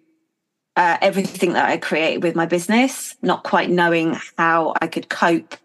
uh, 0.75 0.97
everything 1.01 1.53
that 1.53 1.69
I 1.69 1.77
created 1.77 2.23
with 2.23 2.35
my 2.35 2.45
business, 2.45 3.15
not 3.21 3.43
quite 3.43 3.69
knowing 3.69 4.17
how 4.37 4.73
I 4.81 4.87
could 4.87 5.09
cope 5.09 5.55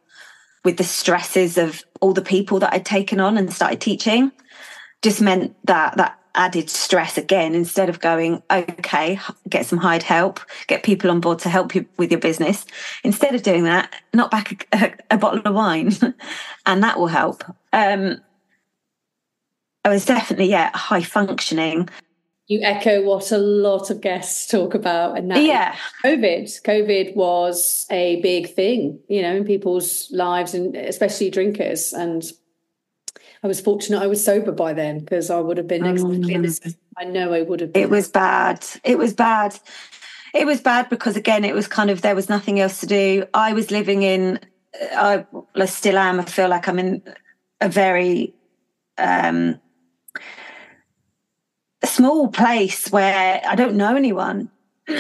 with 0.65 0.77
the 0.77 0.85
stresses 0.85 1.59
of 1.59 1.83
all 2.01 2.13
the 2.13 2.23
people 2.23 2.59
that 2.61 2.73
I'd 2.73 2.87
taken 2.87 3.21
on 3.21 3.37
and 3.37 3.53
started 3.53 3.81
teaching, 3.81 4.33
just 5.03 5.21
meant 5.21 5.57
that 5.67 5.97
that 5.97 6.19
added 6.35 6.71
stress 6.71 7.19
again 7.19 7.55
instead 7.55 7.89
of 7.89 8.01
going 8.01 8.43
okay 8.51 9.19
get 9.49 9.67
some 9.67 9.79
hired 9.79 10.03
help 10.03 10.41
get 10.67 10.83
people 10.83 11.11
on 11.11 11.21
board 11.21 11.39
to 11.39 11.49
help 11.49 11.75
you 11.75 11.87
with 11.99 12.11
your 12.11 12.21
business 12.21 12.65
instead 13.05 13.35
of 13.35 13.43
doing 13.43 13.65
that 13.65 13.93
knock 14.15 14.31
back 14.31 14.67
a, 14.73 14.93
a 15.11 15.19
bottle 15.19 15.43
of 15.45 15.55
wine 15.55 15.93
and 16.67 16.83
that 16.83 16.99
will 16.99 17.09
help. 17.09 17.45
Um 17.73 18.21
i 19.85 19.89
was 19.89 20.05
definitely 20.05 20.51
yeah 20.51 20.71
high 20.75 21.03
functioning. 21.03 21.89
You 22.49 22.61
echo 22.63 23.03
what 23.03 23.31
a 23.31 23.39
lot 23.39 23.89
of 23.91 24.01
guests 24.01 24.47
talk 24.47 24.75
about 24.75 25.17
and 25.17 25.31
that 25.31 25.43
yeah. 25.43 25.77
Covid. 26.05 26.63
Covid 26.63 27.17
was 27.17 27.87
a 27.91 28.21
big 28.21 28.53
thing 28.55 28.99
you 29.09 29.23
know 29.23 29.35
in 29.37 29.45
people's 29.45 30.11
lives 30.11 30.55
and 30.55 30.77
especially 30.77 31.31
drinkers 31.31 31.93
and 31.93 32.25
I 33.43 33.49
was 33.49 33.61
fortunate 33.61 34.01
I 34.01 34.07
was 34.07 34.25
sober 34.25 34.53
by 34.53 34.73
then 34.73 35.01
because 35.01 35.29
I 35.29 35.41
would 35.41 35.57
have 35.57 35.67
been 35.67 35.85
exactly 35.85 36.37
this. 36.39 36.61
I 36.97 37.05
know 37.05 37.33
I 37.33 37.43
would 37.43 37.61
have 37.61 37.73
been. 37.73 37.83
It 37.83 37.91
was 37.91 38.09
bad. 38.09 38.65
It 38.85 38.99
was 38.99 39.15
bad. 39.15 39.59
It 40.33 40.47
was 40.47 40.61
bad 40.61 40.89
because 40.89 41.17
again, 41.17 41.45
it 41.45 41.55
was 41.55 41.67
kind 41.67 41.91
of 41.91 42.03
there 42.03 42.15
was 42.15 42.29
nothing 42.29 42.61
else 42.61 42.81
to 42.81 42.87
do. 42.87 43.27
I 43.35 43.53
was 43.53 43.71
living 43.71 44.03
in. 44.03 44.39
I 44.97 45.27
still 45.67 45.99
am. 45.99 46.21
I 46.21 46.25
feel 46.25 46.49
like 46.49 46.69
I'm 46.69 46.79
in 46.79 47.03
a 47.61 47.69
very 47.69 48.33
um, 48.97 49.61
small 51.85 52.29
place 52.29 52.91
where 52.91 53.43
I 53.47 53.55
don't 53.55 53.77
know 53.77 53.97
anyone. 53.97 54.51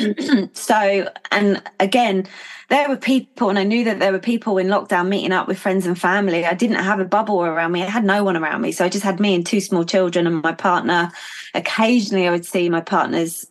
so, 0.52 1.08
and 1.30 1.62
again, 1.80 2.26
there 2.68 2.88
were 2.88 2.96
people, 2.96 3.50
and 3.50 3.58
I 3.58 3.64
knew 3.64 3.84
that 3.84 3.98
there 3.98 4.12
were 4.12 4.18
people 4.18 4.58
in 4.58 4.68
lockdown 4.68 5.08
meeting 5.08 5.32
up 5.32 5.46
with 5.46 5.58
friends 5.58 5.86
and 5.86 5.98
family. 5.98 6.46
I 6.46 6.54
didn't 6.54 6.76
have 6.76 7.00
a 7.00 7.04
bubble 7.04 7.42
around 7.42 7.72
me. 7.72 7.82
I 7.82 7.86
had 7.86 8.04
no 8.04 8.24
one 8.24 8.36
around 8.36 8.62
me. 8.62 8.72
So 8.72 8.84
I 8.84 8.88
just 8.88 9.04
had 9.04 9.20
me 9.20 9.34
and 9.34 9.46
two 9.46 9.60
small 9.60 9.84
children 9.84 10.26
and 10.26 10.42
my 10.42 10.52
partner. 10.52 11.12
Occasionally, 11.54 12.26
I 12.26 12.30
would 12.30 12.46
see 12.46 12.68
my 12.68 12.80
partner's 12.80 13.46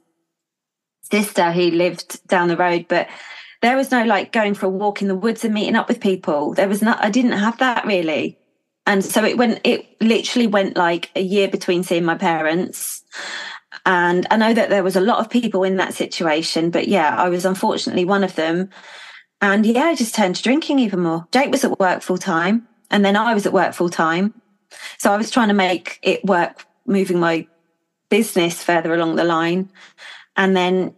sister 1.11 1.51
who 1.51 1.69
lived 1.71 2.25
down 2.27 2.47
the 2.47 2.57
road, 2.57 2.85
but 2.87 3.07
there 3.61 3.77
was 3.77 3.91
no 3.91 4.03
like 4.05 4.31
going 4.31 4.53
for 4.55 4.65
a 4.65 4.69
walk 4.69 5.01
in 5.01 5.07
the 5.07 5.15
woods 5.15 5.45
and 5.45 5.53
meeting 5.53 5.75
up 5.75 5.87
with 5.87 5.99
people. 5.99 6.53
There 6.53 6.69
was 6.69 6.81
not, 6.81 7.03
I 7.03 7.09
didn't 7.09 7.33
have 7.33 7.57
that 7.59 7.85
really. 7.85 8.37
And 8.87 9.05
so 9.05 9.23
it 9.23 9.37
went, 9.37 9.61
it 9.63 10.01
literally 10.01 10.47
went 10.47 10.75
like 10.75 11.11
a 11.15 11.21
year 11.21 11.47
between 11.47 11.83
seeing 11.83 12.05
my 12.05 12.15
parents 12.15 13.03
and 13.85 14.27
I 14.29 14.37
know 14.37 14.53
that 14.53 14.69
there 14.69 14.83
was 14.83 14.95
a 14.95 15.01
lot 15.01 15.19
of 15.19 15.29
people 15.29 15.63
in 15.63 15.77
that 15.77 15.93
situation, 15.93 16.69
but 16.69 16.87
yeah, 16.87 17.15
I 17.17 17.29
was 17.29 17.45
unfortunately 17.45 18.05
one 18.05 18.23
of 18.23 18.35
them. 18.35 18.69
And 19.41 19.65
yeah, 19.65 19.85
I 19.85 19.95
just 19.95 20.13
turned 20.13 20.35
to 20.35 20.43
drinking 20.43 20.79
even 20.79 20.99
more. 20.99 21.27
Jake 21.31 21.51
was 21.51 21.63
at 21.63 21.79
work 21.79 22.01
full 22.01 22.17
time, 22.17 22.67
and 22.91 23.03
then 23.03 23.15
I 23.15 23.33
was 23.33 23.45
at 23.45 23.53
work 23.53 23.73
full 23.73 23.89
time. 23.89 24.39
So 24.97 25.11
I 25.11 25.17
was 25.17 25.31
trying 25.31 25.47
to 25.47 25.53
make 25.53 25.99
it 26.03 26.23
work, 26.23 26.65
moving 26.85 27.19
my 27.19 27.47
business 28.09 28.63
further 28.63 28.93
along 28.93 29.15
the 29.15 29.23
line. 29.23 29.71
And 30.37 30.55
then 30.55 30.93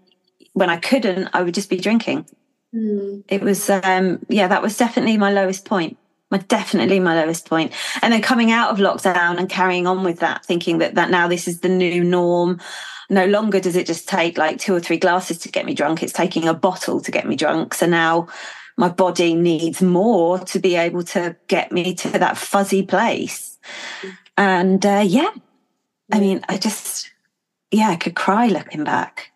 when 0.54 0.69
I 0.69 0.78
couldn't, 0.78 1.30
I 1.34 1.41
would 1.41 1.54
just 1.54 1.69
be 1.69 1.78
drinking. 1.78 2.26
Mm. 2.74 3.24
It 3.28 3.41
was, 3.41 3.69
um, 3.69 4.26
yeah, 4.30 4.48
that 4.48 4.62
was 4.62 4.78
definitely 4.78 5.17
my 5.17 5.32
lowest 5.32 5.65
point 5.65 5.98
definitely 6.38 7.00
my 7.00 7.15
lowest 7.15 7.48
point. 7.48 7.74
And 8.02 8.13
then 8.13 8.22
coming 8.22 8.52
out 8.52 8.72
of 8.72 8.78
lockdown 8.78 9.38
and 9.38 9.50
carrying 9.50 9.88
on 9.88 10.04
with 10.04 10.19
that, 10.19 10.46
thinking 10.46 10.80
that 10.80 10.96
that 10.96 11.10
now 11.10 11.28
this 11.28 11.48
is 11.48 11.60
the 11.60 11.69
new 11.69 12.04
norm. 12.04 12.60
No 13.10 13.26
longer 13.26 13.60
does 13.60 13.76
it 13.76 13.86
just 13.86 14.08
take 14.08 14.38
like 14.38 14.60
two 14.60 14.74
or 14.74 14.80
three 14.80 14.98
glasses 14.98 15.38
to 15.39 15.50
get 15.50 15.65
me 15.65 15.74
drunk. 15.74 16.02
It's 16.02 16.13
taking 16.13 16.48
a 16.48 16.54
bottle 16.54 17.02
to 17.02 17.12
get 17.12 17.28
me 17.28 17.36
drunk. 17.36 17.74
So 17.74 17.86
now 17.86 18.28
my 18.78 18.89
body 18.89 19.36
needs 19.36 19.82
more 19.82 20.39
to 20.39 20.60
be 20.60 20.76
able 20.76 21.04
to 21.04 21.36
get 21.48 21.72
me 21.72 21.93
to 21.96 22.10
that 22.10 22.38
fuzzy 22.38 22.84
place. 22.84 23.60
And 24.38 24.84
uh, 24.86 25.04
yeah, 25.06 25.30
I 26.12 26.19
mean, 26.19 26.43
I 26.50 26.58
just, 26.58 27.12
yeah, 27.72 27.89
I 27.89 27.96
could 27.96 28.15
cry 28.15 28.48
looking 28.48 28.84
back. 28.84 29.32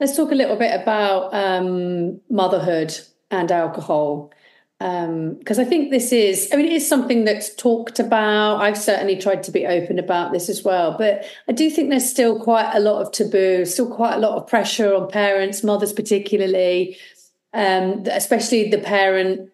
Let's 0.00 0.16
talk 0.16 0.32
a 0.32 0.34
little 0.34 0.56
bit 0.56 0.78
about 0.80 1.32
um, 1.32 2.20
motherhood 2.28 2.98
and 3.30 3.50
alcohol 3.50 4.32
because 4.78 5.58
um, 5.58 5.64
I 5.64 5.64
think 5.64 5.90
this 5.90 6.12
is, 6.12 6.50
I 6.52 6.56
mean, 6.56 6.66
it 6.66 6.72
is 6.72 6.86
something 6.86 7.24
that's 7.24 7.54
talked 7.54 7.98
about. 7.98 8.60
I've 8.60 8.76
certainly 8.76 9.16
tried 9.16 9.42
to 9.44 9.50
be 9.50 9.66
open 9.66 9.98
about 9.98 10.32
this 10.32 10.50
as 10.50 10.62
well, 10.64 10.96
but 10.98 11.24
I 11.48 11.52
do 11.52 11.70
think 11.70 11.88
there's 11.88 12.08
still 12.08 12.38
quite 12.38 12.74
a 12.74 12.80
lot 12.80 13.00
of 13.00 13.10
taboo, 13.10 13.64
still 13.64 13.90
quite 13.90 14.16
a 14.16 14.18
lot 14.18 14.36
of 14.36 14.46
pressure 14.46 14.94
on 14.94 15.08
parents, 15.08 15.64
mothers 15.64 15.94
particularly, 15.94 16.98
um, 17.54 18.04
especially 18.10 18.68
the 18.68 18.78
parent 18.78 19.50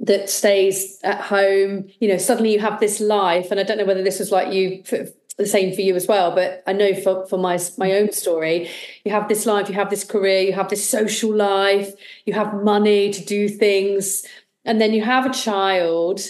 that 0.00 0.30
stays 0.30 0.98
at 1.04 1.20
home. 1.20 1.90
You 2.00 2.08
know, 2.08 2.18
suddenly 2.18 2.54
you 2.54 2.60
have 2.60 2.80
this 2.80 3.00
life, 3.00 3.50
and 3.50 3.60
I 3.60 3.64
don't 3.64 3.76
know 3.76 3.84
whether 3.84 4.02
this 4.02 4.18
was 4.18 4.32
like 4.32 4.52
you. 4.52 4.82
For, 4.84 5.08
the 5.36 5.46
same 5.46 5.74
for 5.74 5.80
you 5.80 5.96
as 5.96 6.06
well 6.06 6.32
but 6.32 6.62
i 6.64 6.72
know 6.72 6.94
for, 6.94 7.26
for 7.26 7.36
my 7.36 7.58
my 7.76 7.90
own 7.90 8.12
story 8.12 8.70
you 9.04 9.10
have 9.10 9.28
this 9.28 9.46
life 9.46 9.68
you 9.68 9.74
have 9.74 9.90
this 9.90 10.04
career 10.04 10.42
you 10.42 10.52
have 10.52 10.68
this 10.68 10.88
social 10.88 11.34
life 11.34 11.92
you 12.24 12.32
have 12.32 12.54
money 12.62 13.12
to 13.12 13.24
do 13.24 13.48
things 13.48 14.24
and 14.64 14.80
then 14.80 14.92
you 14.92 15.02
have 15.02 15.26
a 15.26 15.32
child 15.32 16.20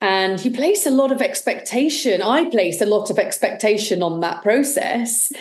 and 0.00 0.44
you 0.44 0.50
place 0.50 0.86
a 0.86 0.90
lot 0.90 1.12
of 1.12 1.22
expectation. 1.22 2.22
I 2.22 2.50
place 2.50 2.80
a 2.80 2.86
lot 2.86 3.10
of 3.10 3.18
expectation 3.18 4.02
on 4.02 4.20
that 4.20 4.42
process. 4.42 5.32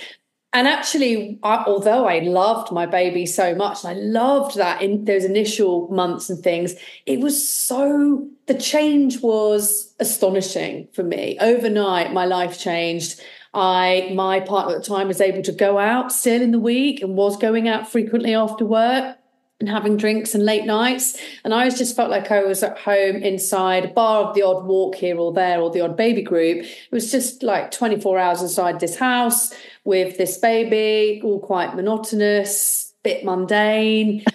And 0.53 0.67
actually 0.67 1.39
I, 1.43 1.63
although 1.65 2.05
i 2.07 2.19
loved 2.19 2.73
my 2.73 2.85
baby 2.85 3.25
so 3.25 3.55
much 3.55 3.85
and 3.85 3.97
i 3.97 4.01
loved 4.01 4.57
that 4.57 4.81
in 4.81 5.05
those 5.05 5.23
initial 5.23 5.87
months 5.87 6.29
and 6.29 6.43
things 6.43 6.75
it 7.05 7.21
was 7.21 7.47
so 7.47 8.27
the 8.51 8.59
change 8.59 9.21
was 9.21 9.93
astonishing 9.99 10.87
for 10.93 11.03
me. 11.03 11.37
Overnight 11.39 12.11
my 12.11 12.25
life 12.25 12.59
changed. 12.59 13.21
I 13.53 14.11
my 14.13 14.41
partner 14.41 14.75
at 14.75 14.83
the 14.83 14.87
time 14.87 15.07
was 15.07 15.21
able 15.21 15.41
to 15.43 15.51
go 15.51 15.77
out 15.77 16.11
still 16.11 16.41
in 16.41 16.51
the 16.51 16.59
week 16.59 17.01
and 17.01 17.15
was 17.15 17.37
going 17.37 17.67
out 17.69 17.89
frequently 17.89 18.33
after 18.33 18.65
work 18.65 19.17
and 19.61 19.69
having 19.69 19.95
drinks 19.95 20.35
and 20.35 20.43
late 20.43 20.65
nights. 20.65 21.17
And 21.45 21.53
I 21.53 21.69
just 21.69 21.95
felt 21.95 22.09
like 22.09 22.31
I 22.31 22.43
was 22.43 22.63
at 22.63 22.77
home 22.79 23.17
inside, 23.17 23.95
bar 23.95 24.25
of 24.25 24.35
the 24.35 24.41
odd 24.41 24.65
walk 24.65 24.95
here 24.95 25.17
or 25.17 25.31
there 25.31 25.61
or 25.61 25.69
the 25.69 25.81
odd 25.81 25.95
baby 25.95 26.21
group. 26.21 26.65
It 26.65 26.91
was 26.91 27.11
just 27.11 27.43
like 27.43 27.71
24 27.71 28.19
hours 28.19 28.41
inside 28.41 28.79
this 28.79 28.97
house 28.97 29.53
with 29.85 30.17
this 30.17 30.37
baby, 30.37 31.21
all 31.23 31.39
quite 31.39 31.75
monotonous, 31.75 32.93
bit 33.03 33.23
mundane. 33.23 34.25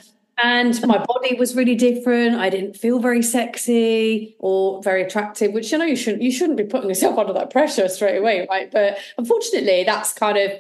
And 0.43 0.79
my 0.87 1.03
body 1.03 1.35
was 1.35 1.57
really 1.57 1.75
different. 1.75 2.37
I 2.37 2.51
didn't 2.51 2.77
feel 2.77 2.99
very 2.99 3.23
sexy 3.23 4.37
or 4.39 4.83
very 4.83 5.03
attractive, 5.03 5.53
which 5.53 5.73
you 5.73 5.79
know 5.79 5.87
you 5.87 5.97
shouldn't 5.97 6.23
you 6.23 6.31
shouldn't 6.31 6.59
be 6.59 6.65
putting 6.65 6.91
yourself 6.91 7.19
under 7.19 7.33
that 7.33 7.51
pressure 7.51 7.89
straight 7.89 8.19
away, 8.19 8.47
right? 8.51 8.71
But 8.71 8.99
unfortunately, 9.17 9.85
that's 9.85 10.13
kind 10.13 10.37
of 10.37 10.53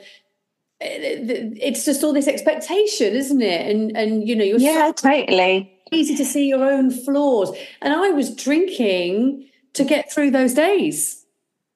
it's 0.80 1.84
just 1.84 2.04
all 2.04 2.12
this 2.12 2.28
expectation, 2.28 3.14
isn't 3.14 3.42
it? 3.42 3.70
And 3.70 3.96
and 3.96 4.28
you 4.28 4.36
know, 4.36 4.44
you're 4.44 4.58
yeah, 4.58 4.92
so 4.92 5.10
totally 5.10 5.72
easy 5.92 6.16
to 6.16 6.24
see 6.24 6.48
your 6.48 6.64
own 6.64 6.90
flaws. 6.90 7.56
And 7.80 7.94
I 7.94 8.10
was 8.10 8.34
drinking 8.34 9.48
to 9.74 9.84
get 9.84 10.12
through 10.12 10.30
those 10.30 10.54
days. 10.54 11.24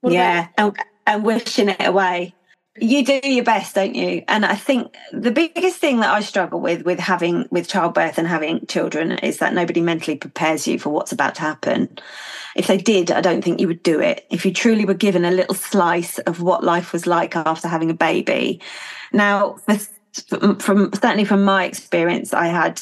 What 0.01 0.13
yeah, 0.13 0.49
and, 0.57 0.77
and 1.07 1.25
wishing 1.25 1.69
it 1.69 1.85
away. 1.85 2.35
You 2.81 3.05
do 3.05 3.21
your 3.23 3.45
best, 3.45 3.75
don't 3.75 3.95
you? 3.95 4.25
And 4.27 4.47
I 4.47 4.55
think 4.55 4.97
the 5.13 5.31
biggest 5.31 5.79
thing 5.79 6.01
that 6.01 6.15
I 6.15 6.21
struggle 6.21 6.61
with 6.61 6.83
with 6.85 6.99
having 6.99 7.47
with 7.51 7.69
childbirth 7.69 8.17
and 8.17 8.27
having 8.27 8.65
children 8.67 9.13
is 9.13 9.39
that 9.39 9.53
nobody 9.53 9.81
mentally 9.83 10.17
prepares 10.17 10.67
you 10.67 10.79
for 10.79 10.89
what's 10.89 11.13
about 11.13 11.35
to 11.37 11.43
happen. 11.43 11.99
If 12.57 12.67
they 12.67 12.79
did, 12.79 13.11
I 13.11 13.21
don't 13.21 13.43
think 13.43 13.61
you 13.61 13.69
would 13.69 13.83
do 13.83 14.01
it. 14.01 14.27
If 14.31 14.47
you 14.47 14.53
truly 14.53 14.85
were 14.85 14.95
given 14.95 15.25
a 15.25 15.31
little 15.31 15.55
slice 15.55 16.19
of 16.21 16.41
what 16.41 16.65
life 16.65 16.93
was 16.93 17.07
like 17.07 17.37
after 17.37 17.69
having 17.69 17.91
a 17.91 17.95
baby. 17.95 18.61
Now, 19.13 19.57
from 20.59 20.91
certainly 20.95 21.25
from 21.25 21.45
my 21.45 21.65
experience, 21.65 22.33
I 22.33 22.47
had 22.47 22.81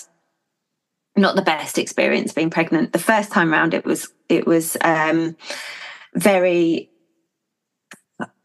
not 1.16 1.34
the 1.34 1.42
best 1.42 1.76
experience 1.76 2.32
being 2.32 2.50
pregnant. 2.50 2.92
The 2.92 2.98
first 2.98 3.32
time 3.32 3.50
round, 3.50 3.74
it 3.74 3.84
was 3.84 4.08
it 4.28 4.46
was 4.46 4.76
um, 4.82 5.36
very 6.14 6.90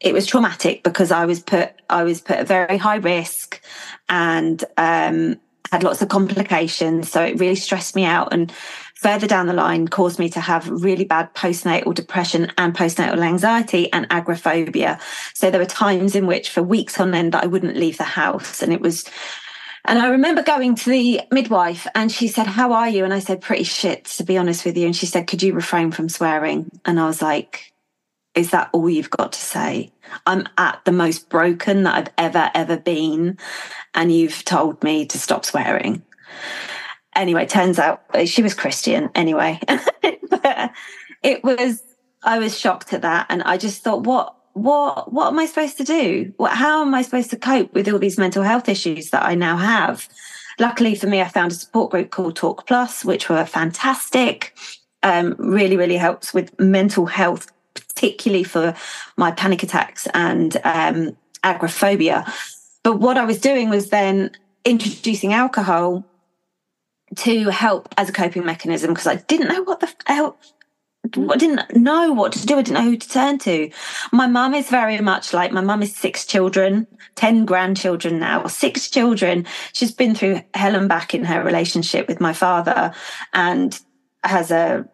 it 0.04 0.12
was 0.12 0.26
traumatic 0.26 0.84
because 0.84 1.10
I 1.10 1.24
was 1.24 1.40
put 1.40 1.72
I 1.88 2.04
was 2.04 2.20
put 2.20 2.36
at 2.36 2.46
very 2.46 2.76
high 2.76 2.96
risk 2.96 3.60
and 4.08 4.62
um, 4.76 5.40
had 5.72 5.82
lots 5.82 6.02
of 6.02 6.10
complications. 6.10 7.10
So 7.10 7.22
it 7.24 7.40
really 7.40 7.54
stressed 7.54 7.96
me 7.96 8.04
out. 8.04 8.32
And 8.32 8.52
further 8.96 9.26
down 9.26 9.46
the 9.46 9.54
line 9.54 9.88
caused 9.88 10.18
me 10.18 10.28
to 10.30 10.40
have 10.40 10.68
really 10.68 11.04
bad 11.04 11.34
postnatal 11.34 11.94
depression 11.94 12.52
and 12.58 12.76
postnatal 12.76 13.24
anxiety 13.24 13.90
and 13.92 14.06
agoraphobia. 14.10 15.00
So 15.32 15.50
there 15.50 15.60
were 15.60 15.66
times 15.66 16.14
in 16.14 16.26
which 16.26 16.50
for 16.50 16.62
weeks 16.62 17.00
on 17.00 17.14
end 17.14 17.34
I 17.34 17.46
wouldn't 17.46 17.76
leave 17.76 17.96
the 17.96 18.04
house 18.04 18.62
and 18.62 18.72
it 18.72 18.82
was 18.82 19.04
and 19.86 19.98
I 19.98 20.08
remember 20.08 20.42
going 20.42 20.76
to 20.76 20.90
the 20.90 21.20
midwife 21.30 21.86
and 21.94 22.10
she 22.10 22.26
said, 22.26 22.46
How 22.46 22.72
are 22.72 22.88
you? 22.88 23.04
And 23.04 23.12
I 23.12 23.18
said, 23.18 23.42
Pretty 23.42 23.64
shit, 23.64 24.06
to 24.06 24.24
be 24.24 24.38
honest 24.38 24.64
with 24.64 24.78
you. 24.78 24.86
And 24.86 24.96
she 24.96 25.04
said, 25.04 25.26
Could 25.26 25.42
you 25.42 25.52
refrain 25.52 25.90
from 25.92 26.08
swearing? 26.08 26.70
And 26.86 26.98
I 26.98 27.06
was 27.06 27.20
like, 27.20 27.73
Is 28.34 28.50
that 28.50 28.70
all 28.72 28.90
you've 28.90 29.10
got 29.10 29.32
to 29.32 29.40
say? 29.40 29.92
I'm 30.26 30.48
at 30.58 30.84
the 30.84 30.92
most 30.92 31.28
broken 31.28 31.84
that 31.84 31.94
I've 31.94 32.12
ever, 32.18 32.50
ever 32.54 32.76
been. 32.76 33.38
And 33.94 34.12
you've 34.12 34.44
told 34.44 34.82
me 34.82 35.06
to 35.06 35.18
stop 35.18 35.44
swearing 35.44 36.02
anyway, 37.16 37.46
turns 37.46 37.78
out 37.78 38.02
she 38.26 38.42
was 38.42 38.54
Christian 38.54 39.10
anyway. 39.14 39.58
it 41.22 41.44
was, 41.44 41.82
I 42.22 42.38
was 42.38 42.58
shocked 42.58 42.92
at 42.92 43.02
that. 43.02 43.26
And 43.28 43.42
I 43.42 43.56
just 43.56 43.82
thought, 43.82 44.04
what, 44.04 44.36
what, 44.52 45.12
what 45.12 45.28
am 45.28 45.38
I 45.38 45.46
supposed 45.46 45.78
to 45.78 45.84
do? 45.84 46.32
What, 46.36 46.52
how 46.52 46.82
am 46.82 46.94
I 46.94 47.02
supposed 47.02 47.30
to 47.30 47.36
cope 47.36 47.72
with 47.74 47.88
all 47.88 47.98
these 47.98 48.18
mental 48.18 48.42
health 48.42 48.68
issues 48.68 49.10
that 49.10 49.24
I 49.24 49.34
now 49.34 49.56
have? 49.56 50.08
Luckily 50.58 50.94
for 50.94 51.08
me, 51.08 51.20
I 51.20 51.28
found 51.28 51.52
a 51.52 51.56
support 51.56 51.90
group 51.90 52.10
called 52.10 52.36
Talk 52.36 52.66
Plus, 52.66 53.04
which 53.04 53.28
were 53.28 53.44
fantastic. 53.44 54.56
Um, 55.02 55.34
really, 55.38 55.76
really 55.76 55.96
helps 55.96 56.32
with 56.32 56.58
mental 56.58 57.06
health, 57.06 57.50
particularly 57.74 58.44
for 58.44 58.74
my 59.16 59.30
panic 59.30 59.62
attacks 59.62 60.06
and 60.14 60.56
um, 60.64 61.16
agoraphobia. 61.42 62.24
But 62.82 63.00
what 63.00 63.18
I 63.18 63.24
was 63.24 63.40
doing 63.40 63.70
was 63.70 63.90
then 63.90 64.30
introducing 64.64 65.32
alcohol 65.32 66.04
to 67.16 67.48
help 67.50 67.94
as 67.96 68.08
a 68.08 68.12
coping 68.12 68.44
mechanism 68.44 68.90
because 68.90 69.06
I 69.06 69.16
didn't 69.16 69.48
know 69.48 69.62
what 69.62 69.80
the 69.80 69.92
hell 70.06 70.36
I 71.04 71.36
didn't 71.36 71.76
know 71.76 72.12
what 72.12 72.32
to 72.32 72.46
do. 72.46 72.56
I 72.56 72.62
didn't 72.62 72.82
know 72.82 72.90
who 72.90 72.96
to 72.96 73.08
turn 73.08 73.38
to. 73.40 73.70
My 74.10 74.26
mum 74.26 74.54
is 74.54 74.70
very 74.70 74.98
much 75.00 75.34
like 75.34 75.52
my 75.52 75.60
mum 75.60 75.82
is 75.82 75.94
six 75.94 76.24
children, 76.24 76.86
10 77.16 77.44
grandchildren 77.44 78.18
now, 78.18 78.46
six 78.46 78.88
children. 78.88 79.44
She's 79.74 79.92
been 79.92 80.14
through 80.14 80.40
hell 80.54 80.74
and 80.74 80.88
back 80.88 81.14
in 81.14 81.24
her 81.24 81.44
relationship 81.44 82.08
with 82.08 82.20
my 82.20 82.32
father 82.32 82.94
and 83.34 83.78
has 84.22 84.50
a, 84.50 84.88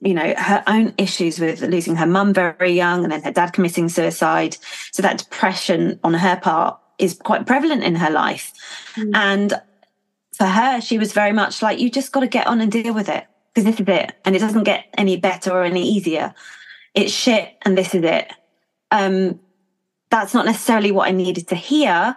you 0.00 0.14
know, 0.14 0.34
her 0.36 0.62
own 0.66 0.94
issues 0.98 1.38
with 1.38 1.62
losing 1.62 1.96
her 1.96 2.06
mum 2.06 2.34
very 2.34 2.72
young 2.72 3.02
and 3.02 3.12
then 3.12 3.22
her 3.22 3.32
dad 3.32 3.52
committing 3.52 3.88
suicide. 3.88 4.56
So 4.92 5.02
that 5.02 5.18
depression 5.18 5.98
on 6.04 6.14
her 6.14 6.36
part 6.36 6.78
is 6.98 7.14
quite 7.14 7.46
prevalent 7.46 7.82
in 7.82 7.94
her 7.94 8.10
life. 8.10 8.52
Mm. 8.96 9.14
And 9.14 9.62
for 10.34 10.46
her, 10.46 10.80
she 10.80 10.98
was 10.98 11.12
very 11.12 11.32
much 11.32 11.62
like, 11.62 11.78
you 11.78 11.90
just 11.90 12.12
got 12.12 12.20
to 12.20 12.26
get 12.26 12.46
on 12.46 12.60
and 12.60 12.70
deal 12.70 12.92
with 12.92 13.08
it 13.08 13.26
because 13.54 13.64
this 13.64 13.80
is 13.80 13.88
it. 13.88 14.12
And 14.24 14.36
it 14.36 14.40
doesn't 14.40 14.64
get 14.64 14.86
any 14.98 15.16
better 15.16 15.50
or 15.50 15.62
any 15.62 15.88
easier. 15.88 16.34
It's 16.94 17.12
shit 17.12 17.56
and 17.62 17.76
this 17.76 17.94
is 17.94 18.04
it. 18.04 18.30
Um, 18.90 19.40
that's 20.10 20.34
not 20.34 20.46
necessarily 20.46 20.92
what 20.92 21.08
I 21.08 21.12
needed 21.12 21.48
to 21.48 21.54
hear. 21.54 22.16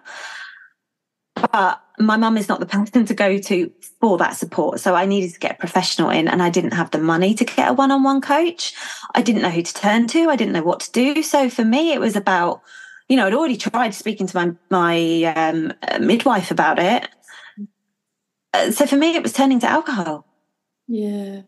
But 1.51 1.81
my 1.99 2.17
mum 2.17 2.37
is 2.37 2.47
not 2.47 2.59
the 2.59 2.65
person 2.65 3.05
to 3.05 3.13
go 3.13 3.37
to 3.37 3.71
for 3.99 4.17
that 4.17 4.35
support. 4.35 4.79
So 4.79 4.95
I 4.95 5.05
needed 5.05 5.33
to 5.33 5.39
get 5.39 5.51
a 5.51 5.57
professional 5.57 6.09
in 6.09 6.27
and 6.27 6.41
I 6.41 6.49
didn't 6.49 6.73
have 6.73 6.91
the 6.91 6.99
money 6.99 7.33
to 7.35 7.45
get 7.45 7.69
a 7.69 7.73
one 7.73 7.91
on 7.91 8.03
one 8.03 8.21
coach. 8.21 8.73
I 9.15 9.21
didn't 9.21 9.41
know 9.41 9.49
who 9.49 9.61
to 9.61 9.73
turn 9.73 10.07
to. 10.07 10.29
I 10.29 10.35
didn't 10.35 10.53
know 10.53 10.63
what 10.63 10.79
to 10.81 10.91
do. 10.91 11.23
So 11.23 11.49
for 11.49 11.65
me, 11.65 11.91
it 11.93 11.99
was 11.99 12.15
about, 12.15 12.61
you 13.07 13.17
know, 13.17 13.27
I'd 13.27 13.33
already 13.33 13.57
tried 13.57 13.93
speaking 13.93 14.27
to 14.27 14.35
my, 14.35 14.51
my 14.69 15.23
um, 15.35 15.73
midwife 15.99 16.51
about 16.51 16.79
it 16.79 17.09
uh, 18.53 18.71
so 18.71 18.85
for 18.85 18.95
me, 18.95 19.15
it 19.15 19.23
was 19.23 19.33
turning 19.33 19.59
to 19.59 19.67
alcohol. 19.69 20.25
Yeah. 20.87 21.41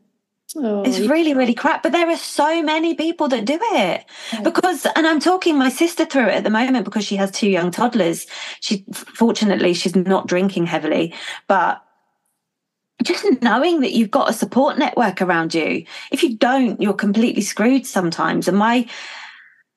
Oh, 0.55 0.83
it's 0.83 0.99
really, 0.99 1.33
really 1.33 1.53
crap. 1.53 1.81
But 1.83 1.93
there 1.93 2.09
are 2.09 2.17
so 2.17 2.61
many 2.61 2.93
people 2.93 3.27
that 3.29 3.45
do 3.45 3.57
it 3.61 4.05
because, 4.43 4.85
and 4.95 5.07
I'm 5.07 5.19
talking 5.19 5.57
my 5.57 5.69
sister 5.69 6.05
through 6.05 6.27
it 6.27 6.35
at 6.35 6.43
the 6.43 6.49
moment 6.49 6.85
because 6.85 7.05
she 7.05 7.15
has 7.15 7.31
two 7.31 7.49
young 7.49 7.71
toddlers. 7.71 8.27
She, 8.59 8.85
fortunately, 8.91 9.73
she's 9.73 9.95
not 9.95 10.27
drinking 10.27 10.65
heavily, 10.65 11.13
but 11.47 11.81
just 13.03 13.25
knowing 13.41 13.81
that 13.81 13.93
you've 13.93 14.11
got 14.11 14.29
a 14.29 14.33
support 14.33 14.77
network 14.77 15.21
around 15.21 15.53
you. 15.53 15.85
If 16.11 16.23
you 16.23 16.37
don't, 16.37 16.81
you're 16.81 16.93
completely 16.93 17.41
screwed 17.41 17.85
sometimes. 17.85 18.47
And 18.47 18.57
my 18.57 18.87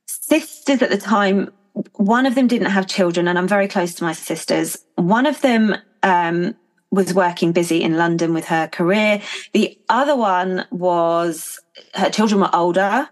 sisters 0.06 0.82
at 0.82 0.90
the 0.90 0.98
time, 0.98 1.52
one 1.94 2.26
of 2.26 2.34
them 2.34 2.46
didn't 2.46 2.70
have 2.70 2.86
children, 2.86 3.28
and 3.28 3.38
I'm 3.38 3.48
very 3.48 3.68
close 3.68 3.94
to 3.94 4.04
my 4.04 4.12
sisters. 4.12 4.78
One 4.96 5.26
of 5.26 5.40
them, 5.40 5.76
um, 6.02 6.54
was 6.94 7.14
working 7.14 7.52
busy 7.52 7.82
in 7.82 7.96
London 7.96 8.32
with 8.32 8.46
her 8.46 8.68
career. 8.68 9.20
The 9.52 9.78
other 9.88 10.16
one 10.16 10.66
was 10.70 11.60
her 11.94 12.10
children 12.10 12.40
were 12.40 12.54
older 12.54 13.08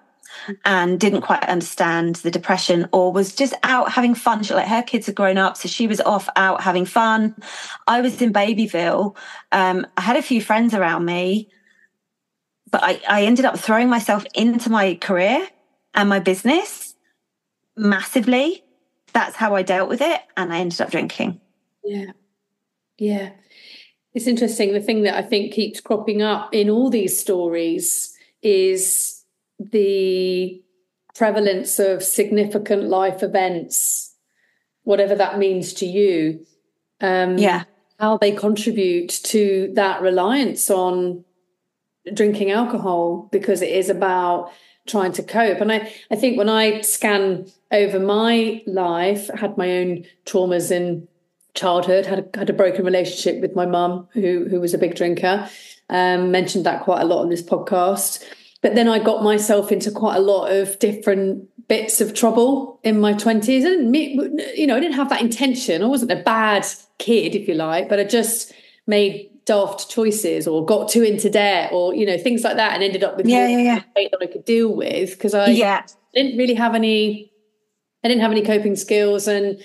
and 0.65 0.99
didn't 0.99 1.23
quite 1.23 1.45
understand 1.45 2.17
the 2.17 2.31
depression 2.31 2.89
or 2.93 3.13
was 3.13 3.35
just 3.35 3.55
out 3.63 3.93
having 3.93 4.15
fun. 4.15 4.43
She, 4.43 4.55
like 4.55 4.69
her 4.69 4.83
kids 4.83 5.07
had 5.07 5.15
grown 5.15 5.39
up, 5.39 5.57
so 5.57 5.69
she 5.69 5.87
was 5.87 6.01
off 6.01 6.29
out 6.37 6.63
having 6.63 6.85
fun. 6.85 7.35
I 7.87 8.01
was 8.01 8.21
in 8.23 8.33
Babyville. 8.33 9.17
Um, 9.53 9.87
I 9.97 10.01
had 10.01 10.17
a 10.17 10.23
few 10.23 10.41
friends 10.41 10.75
around 10.75 11.05
me, 11.05 11.49
but 12.71 12.83
I, 12.83 13.01
I 13.09 13.25
ended 13.25 13.45
up 13.45 13.59
throwing 13.59 13.89
myself 13.89 14.25
into 14.35 14.71
my 14.71 14.95
career 14.95 15.47
and 15.95 16.09
my 16.09 16.19
business 16.19 16.95
massively. 17.77 18.65
That's 19.13 19.37
how 19.37 19.55
I 19.55 19.63
dealt 19.63 19.89
with 19.89 20.01
it. 20.01 20.21
And 20.37 20.53
I 20.53 20.59
ended 20.59 20.81
up 20.81 20.91
drinking. 20.91 21.41
Yeah. 21.85 22.13
Yeah. 22.99 23.31
It's 24.15 24.27
interesting. 24.27 24.73
The 24.73 24.81
thing 24.81 25.03
that 25.03 25.15
I 25.15 25.23
think 25.23 25.53
keeps 25.53 25.81
cropping 25.81 26.23
up 26.23 26.53
in 26.53 26.69
all 26.69 26.91
these 26.91 27.19
stories 27.19 28.15
is 28.43 29.25
the 29.59 30.63
prevalence 31.15 31.79
of 31.79 32.03
significant 32.03 32.85
life 32.85 33.23
events, 33.23 34.15
whatever 34.85 35.15
that 35.15 35.39
means 35.39 35.73
to 35.75 35.87
you. 35.87 36.45
Um, 37.01 37.39
yeah. 37.39 37.65
How 37.99 38.19
they 38.19 38.33
contribute 38.33 39.11
to 39.25 39.73
that 39.75 40.03
reliance 40.03 40.71
on 40.71 41.25
drinking 42.13 42.51
alcohol 42.51 43.29
because 43.31 43.63
it 43.63 43.71
is 43.71 43.89
about 43.89 44.51
trying 44.87 45.13
to 45.13 45.23
cope. 45.23 45.61
And 45.61 45.73
I, 45.73 45.93
I 46.11 46.17
think 46.17 46.37
when 46.37 46.49
I 46.49 46.81
scan 46.81 47.47
over 47.71 48.01
my 48.01 48.63
life, 48.67 49.31
I 49.33 49.39
had 49.39 49.57
my 49.57 49.71
own 49.79 50.05
traumas 50.27 50.75
and 50.75 51.07
childhood, 51.55 52.07
had 52.07 52.31
a, 52.35 52.39
had 52.39 52.51
a 52.51 52.53
broken 52.55 52.85
relationship 52.85 53.41
with 53.41 53.55
my 53.55 53.67
mum, 53.67 54.09
who 54.13 54.47
who 54.49 54.61
was 54.61 54.75
a 54.75 54.79
big 54.79 54.95
drinker. 54.95 55.49
Um, 55.91 56.31
mentioned 56.31 56.65
that 56.65 56.83
quite 56.83 57.03
a 57.03 57.05
lot 57.05 57.23
on 57.23 57.29
this 57.29 57.43
podcast. 57.43 58.25
But 58.63 58.77
then 58.77 58.89
I 58.89 59.01
got 59.01 59.25
myself 59.25 59.73
into 59.73 59.91
quite 59.91 60.17
a 60.17 60.21
lot 60.21 60.47
of 60.47 60.79
different 60.79 61.49
bits 61.69 62.01
of 62.01 62.15
trouble 62.15 62.81
in 62.83 63.01
my 63.01 63.13
twenties, 63.13 63.65
and 63.65 63.95
you 63.95 64.67
know, 64.67 64.77
I 64.77 64.81
didn't 64.81 64.97
have 64.97 65.11
that 65.11 65.21
intention. 65.21 65.83
I 65.83 65.87
wasn't 65.87 66.13
a 66.13 66.23
bad 66.23 66.67
kid, 66.99 67.35
if 67.35 67.49
you 67.49 67.55
like, 67.55 67.89
but 67.89 67.99
I 67.99 68.05
just 68.05 68.53
made 68.87 69.31
daft 69.45 69.91
choices 69.91 70.47
or 70.47 70.65
got 70.65 70.89
too 70.89 71.03
into 71.03 71.29
debt 71.29 71.73
or 71.73 71.95
you 71.95 72.07
know 72.07 72.17
things 72.17 72.45
like 72.45 72.57
that, 72.57 72.75
and 72.75 72.83
ended 72.83 73.05
up 73.05 73.17
with 73.17 73.27
yeah, 73.27 73.49
yeah, 73.49 73.59
yeah. 73.59 74.09
that 74.11 74.19
I 74.23 74.27
could 74.27 74.45
deal 74.45 74.75
with 74.75 75.11
because 75.11 75.35
I 75.35 75.49
yeah. 75.49 75.85
didn't 76.15 76.39
really 76.39 76.55
have 76.55 76.75
any. 76.75 77.31
I 78.05 78.09
didn't 78.09 78.23
have 78.23 78.33
any 78.33 78.43
coping 78.43 78.77
skills, 78.77 79.29
and 79.29 79.63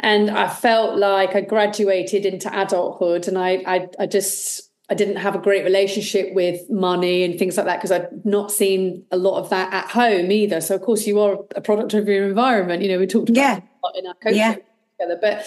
and 0.00 0.30
I 0.30 0.48
felt 0.48 0.98
like 0.98 1.36
I 1.36 1.42
graduated 1.42 2.24
into 2.24 2.48
adulthood 2.58 3.28
and 3.28 3.38
I, 3.38 3.62
I, 3.66 3.88
I 3.98 4.06
just, 4.06 4.70
I 4.88 4.94
didn't 4.94 5.16
have 5.16 5.34
a 5.34 5.38
great 5.38 5.62
relationship 5.62 6.32
with 6.34 6.68
money 6.70 7.22
and 7.22 7.38
things 7.38 7.56
like 7.56 7.66
that 7.66 7.76
because 7.76 7.92
I'd 7.92 8.24
not 8.24 8.50
seen 8.50 9.04
a 9.10 9.18
lot 9.18 9.38
of 9.38 9.50
that 9.50 9.72
at 9.72 9.90
home 9.90 10.32
either. 10.32 10.60
So 10.62 10.74
of 10.74 10.82
course 10.82 11.06
you 11.06 11.20
are 11.20 11.38
a 11.54 11.60
product 11.60 11.92
of 11.94 12.08
your 12.08 12.26
environment. 12.26 12.82
You 12.82 12.88
know, 12.88 12.98
we 12.98 13.06
talked 13.06 13.28
about 13.28 13.36
yeah. 13.38 13.60
in 13.94 14.06
our 14.06 14.14
coaching 14.14 14.38
yeah. 14.38 14.56
together. 14.98 15.18
But 15.20 15.46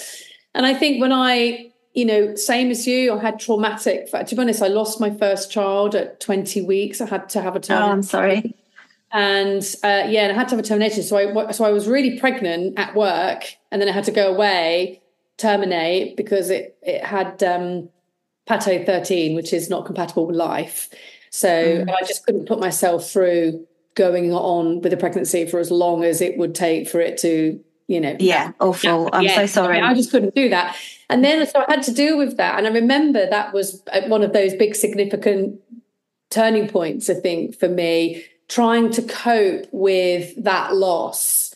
and 0.54 0.68
I 0.68 0.76
think 0.76 1.02
when 1.02 1.12
I, 1.12 1.72
you 1.94 2.06
know, 2.06 2.36
same 2.36 2.70
as 2.70 2.86
you, 2.86 3.14
I 3.14 3.20
had 3.20 3.40
traumatic. 3.40 4.12
To 4.12 4.36
be 4.36 4.42
honest, 4.42 4.62
I 4.62 4.68
lost 4.68 5.00
my 5.00 5.10
first 5.10 5.52
child 5.52 5.96
at 5.96 6.20
20 6.20 6.62
weeks. 6.62 7.02
I 7.02 7.08
had 7.08 7.28
to 7.30 7.42
have 7.42 7.56
a 7.56 7.60
termination. 7.60 7.90
Oh, 7.90 7.94
I'm 7.94 8.04
sorry 8.04 8.56
and 9.14 9.76
uh, 9.84 10.08
yeah, 10.10 10.24
and 10.24 10.32
I 10.32 10.36
had 10.36 10.48
to 10.50 10.56
have 10.56 10.66
a 10.66 10.68
termination. 10.68 11.04
So 11.04 11.18
I 11.18 11.52
so 11.52 11.64
I 11.64 11.70
was 11.70 11.88
really 11.88 12.20
pregnant 12.20 12.80
at 12.80 12.96
work, 12.96 13.56
and 13.74 13.82
then 13.82 13.90
I 13.90 13.92
had 13.92 14.06
to 14.06 14.12
go 14.12 14.32
away 14.32 15.02
terminate 15.38 16.16
because 16.16 16.52
it 16.52 16.78
it 16.84 17.04
had 17.04 17.44
um, 17.44 17.90
Patau 18.48 18.86
thirteen, 18.86 19.36
which 19.36 19.52
is 19.52 19.70
not 19.70 19.86
compatible 19.86 20.28
with 20.28 20.36
life. 20.36 20.90
So 21.32 21.50
mm. 21.50 21.90
I 21.90 22.06
just 22.06 22.26
couldn't 22.26 22.46
put 22.46 22.60
myself 22.60 23.10
through 23.10 23.68
going 23.96 24.32
on 24.32 24.82
with 24.82 24.94
a 24.94 24.98
pregnancy 24.98 25.48
for 25.48 25.60
as 25.60 25.72
long 25.72 26.04
as 26.04 26.22
it 26.22 26.38
would 26.38 26.54
take 26.54 26.88
for 26.88 27.02
it 27.02 27.18
to 27.18 27.60
you 27.88 28.00
know 28.00 28.16
yeah 28.20 28.52
awful 28.60 29.10
i'm 29.14 29.24
yeah. 29.24 29.36
so 29.36 29.46
sorry 29.46 29.80
I, 29.80 29.92
I 29.92 29.94
just 29.94 30.10
couldn't 30.10 30.34
do 30.34 30.50
that 30.50 30.76
and 31.10 31.24
then 31.24 31.46
so 31.46 31.64
i 31.68 31.72
had 31.72 31.84
to 31.84 31.94
deal 31.94 32.18
with 32.18 32.38
that 32.38 32.58
and 32.58 32.66
i 32.66 32.72
remember 32.72 33.30
that 33.30 33.54
was 33.54 33.84
uh, 33.92 34.02
one 34.08 34.24
of 34.24 34.34
those 34.34 34.56
big 34.56 34.74
significant 34.74 35.60
turning 36.32 36.70
points 36.70 37.10
i 37.10 37.14
think 37.14 37.60
for 37.60 37.68
me 37.68 38.24
trying 38.48 38.90
to 38.92 39.02
cope 39.04 39.68
with 39.72 40.34
that 40.42 40.76
loss 40.76 41.53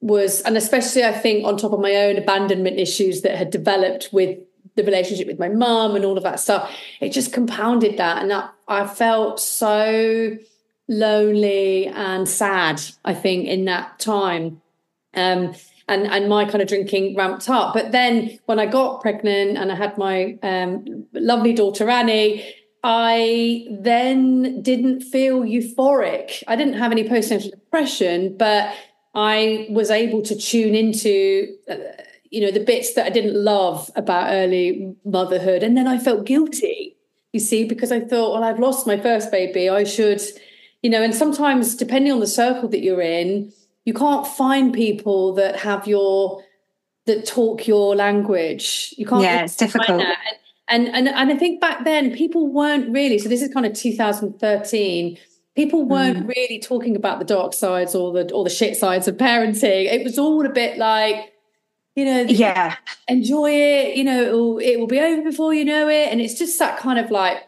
was, 0.00 0.40
and 0.42 0.56
especially 0.56 1.04
I 1.04 1.12
think 1.12 1.46
on 1.46 1.56
top 1.56 1.72
of 1.72 1.80
my 1.80 1.94
own 1.96 2.16
abandonment 2.16 2.78
issues 2.78 3.22
that 3.22 3.36
had 3.36 3.50
developed 3.50 4.10
with 4.12 4.38
the 4.76 4.84
relationship 4.84 5.26
with 5.26 5.38
my 5.38 5.48
mum 5.48 5.96
and 5.96 6.04
all 6.04 6.16
of 6.16 6.22
that 6.22 6.40
stuff, 6.40 6.74
it 7.00 7.10
just 7.10 7.32
compounded 7.32 7.96
that. 7.98 8.22
And 8.22 8.30
that, 8.30 8.52
I 8.68 8.86
felt 8.86 9.40
so 9.40 10.36
lonely 10.88 11.86
and 11.86 12.28
sad, 12.28 12.80
I 13.04 13.14
think, 13.14 13.46
in 13.46 13.64
that 13.66 13.98
time. 13.98 14.62
Um, 15.14 15.54
and, 15.88 16.06
and 16.06 16.28
my 16.28 16.44
kind 16.44 16.60
of 16.60 16.68
drinking 16.68 17.16
ramped 17.16 17.48
up. 17.48 17.74
But 17.74 17.92
then 17.92 18.38
when 18.46 18.60
I 18.60 18.66
got 18.66 19.00
pregnant 19.00 19.56
and 19.56 19.72
I 19.72 19.74
had 19.74 19.96
my 19.96 20.38
um, 20.42 21.06
lovely 21.12 21.54
daughter 21.54 21.88
Annie, 21.88 22.54
I 22.84 23.66
then 23.70 24.62
didn't 24.62 25.00
feel 25.00 25.40
euphoric. 25.40 26.42
I 26.46 26.56
didn't 26.56 26.74
have 26.74 26.92
any 26.92 27.08
postnatal 27.08 27.50
depression, 27.50 28.36
but 28.36 28.72
I 29.18 29.66
was 29.68 29.90
able 29.90 30.22
to 30.22 30.36
tune 30.36 30.76
into, 30.76 31.56
uh, 31.68 31.74
you 32.30 32.40
know, 32.40 32.52
the 32.52 32.60
bits 32.60 32.94
that 32.94 33.06
I 33.06 33.10
didn't 33.10 33.34
love 33.34 33.90
about 33.96 34.32
early 34.32 34.94
motherhood. 35.04 35.64
And 35.64 35.76
then 35.76 35.88
I 35.88 35.98
felt 35.98 36.24
guilty, 36.24 36.96
you 37.32 37.40
see, 37.40 37.64
because 37.64 37.90
I 37.90 37.98
thought, 37.98 38.34
well, 38.34 38.44
I've 38.44 38.60
lost 38.60 38.86
my 38.86 38.96
first 38.96 39.32
baby. 39.32 39.68
I 39.68 39.82
should, 39.82 40.22
you 40.82 40.90
know, 40.90 41.02
and 41.02 41.12
sometimes 41.12 41.74
depending 41.74 42.12
on 42.12 42.20
the 42.20 42.28
circle 42.28 42.68
that 42.68 42.80
you're 42.80 43.00
in, 43.00 43.52
you 43.84 43.92
can't 43.92 44.24
find 44.24 44.72
people 44.72 45.34
that 45.34 45.56
have 45.56 45.88
your, 45.88 46.44
that 47.06 47.26
talk 47.26 47.66
your 47.66 47.96
language. 47.96 48.94
You 48.96 49.06
can't. 49.06 49.22
Yeah, 49.22 49.42
it's 49.42 49.56
difficult. 49.56 50.00
And, 50.68 50.86
and 50.94 51.08
and 51.08 51.32
I 51.32 51.34
think 51.34 51.60
back 51.60 51.84
then 51.84 52.14
people 52.14 52.46
weren't 52.46 52.92
really. 52.92 53.18
So 53.18 53.28
this 53.28 53.42
is 53.42 53.52
kind 53.52 53.66
of 53.66 53.72
2013. 53.72 55.18
People 55.58 55.86
weren't 55.86 56.18
mm. 56.18 56.28
really 56.28 56.60
talking 56.60 56.94
about 56.94 57.18
the 57.18 57.24
dark 57.24 57.52
sides 57.52 57.92
or 57.92 58.12
the 58.12 58.32
or 58.32 58.44
the 58.44 58.50
shit 58.50 58.76
sides 58.76 59.08
of 59.08 59.16
parenting. 59.16 59.92
It 59.92 60.04
was 60.04 60.16
all 60.16 60.46
a 60.46 60.50
bit 60.50 60.78
like, 60.78 61.32
you 61.96 62.04
know, 62.04 62.20
yeah, 62.20 62.76
enjoy 63.08 63.50
it. 63.50 63.96
You 63.96 64.04
know, 64.04 64.22
it 64.22 64.32
will, 64.32 64.58
it 64.58 64.76
will 64.78 64.86
be 64.86 65.00
over 65.00 65.20
before 65.20 65.52
you 65.52 65.64
know 65.64 65.88
it. 65.88 66.12
And 66.12 66.20
it's 66.20 66.38
just 66.38 66.60
that 66.60 66.78
kind 66.78 67.00
of 67.00 67.10
like 67.10 67.38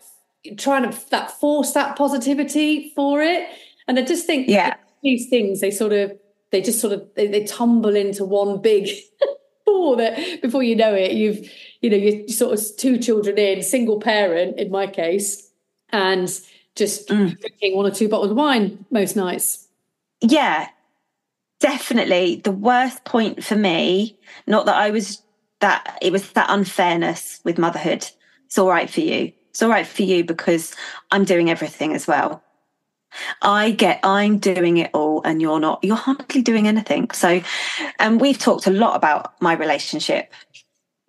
trying 0.57 0.91
to 0.91 1.11
that 1.11 1.31
force 1.31 1.71
that 1.75 1.95
positivity 1.95 2.93
for 2.97 3.23
it. 3.23 3.49
And 3.87 3.97
I 3.97 4.03
just 4.03 4.27
think, 4.27 4.49
yeah, 4.49 4.75
these 5.05 5.29
things 5.29 5.61
they 5.61 5.71
sort 5.71 5.93
of 5.93 6.13
they 6.51 6.61
just 6.61 6.81
sort 6.81 6.93
of 6.93 7.07
they, 7.15 7.29
they 7.29 7.45
tumble 7.45 7.95
into 7.95 8.25
one 8.25 8.61
big 8.61 8.89
before 9.65 9.97
that 9.99 10.43
before 10.43 10.65
you 10.65 10.75
know 10.75 10.97
it 10.97 11.13
you've 11.13 11.49
you 11.81 11.89
know 11.89 11.97
you're 11.97 12.27
sort 12.27 12.59
of 12.59 12.77
two 12.77 12.99
children 12.99 13.39
in 13.39 13.63
single 13.63 14.01
parent 14.01 14.59
in 14.59 14.69
my 14.69 14.89
case 14.89 15.49
and 15.91 16.41
just 16.81 17.09
mm. 17.09 17.39
drinking 17.39 17.77
one 17.77 17.87
or 17.87 17.91
two 17.91 18.09
bottles 18.09 18.31
of 18.31 18.37
wine 18.37 18.85
most 18.91 19.15
nights 19.15 19.69
yeah 20.23 20.69
definitely 21.61 22.41
the 22.43 22.51
worst 22.51 23.05
point 23.05 23.45
for 23.45 23.55
me 23.55 24.19
not 24.47 24.65
that 24.65 24.77
i 24.77 24.91
was 24.91 25.23
that 25.61 25.99
it 26.01 26.11
was 26.11 26.33
that 26.33 26.47
unfairness 26.49 27.41
with 27.45 27.59
motherhood 27.59 28.07
it's 28.47 28.59
all 28.59 28.69
right 28.69 28.89
for 28.89 29.01
you 29.01 29.31
it's 29.51 29.63
all 29.63 29.69
right 29.69 29.87
for 29.87 30.03
you 30.03 30.25
because 30.25 30.75
i'm 31.11 31.25
doing 31.25 31.51
everything 31.51 31.95
as 31.95 32.07
well 32.07 32.43
I 33.43 33.73
get 33.73 33.99
I'm 34.05 34.39
doing 34.39 34.77
it 34.77 34.93
all 34.95 35.21
and 35.25 35.43
you're 35.43 35.59
not. 35.59 35.83
You're 35.83 35.97
hardly 35.97 36.43
doing 36.43 36.69
anything. 36.69 37.11
So, 37.11 37.43
and 37.99 38.21
we've 38.21 38.39
talked 38.39 38.69
a 38.69 38.71
lot 38.71 38.95
about 38.95 39.35
my 39.43 39.55
relationship 39.55 40.33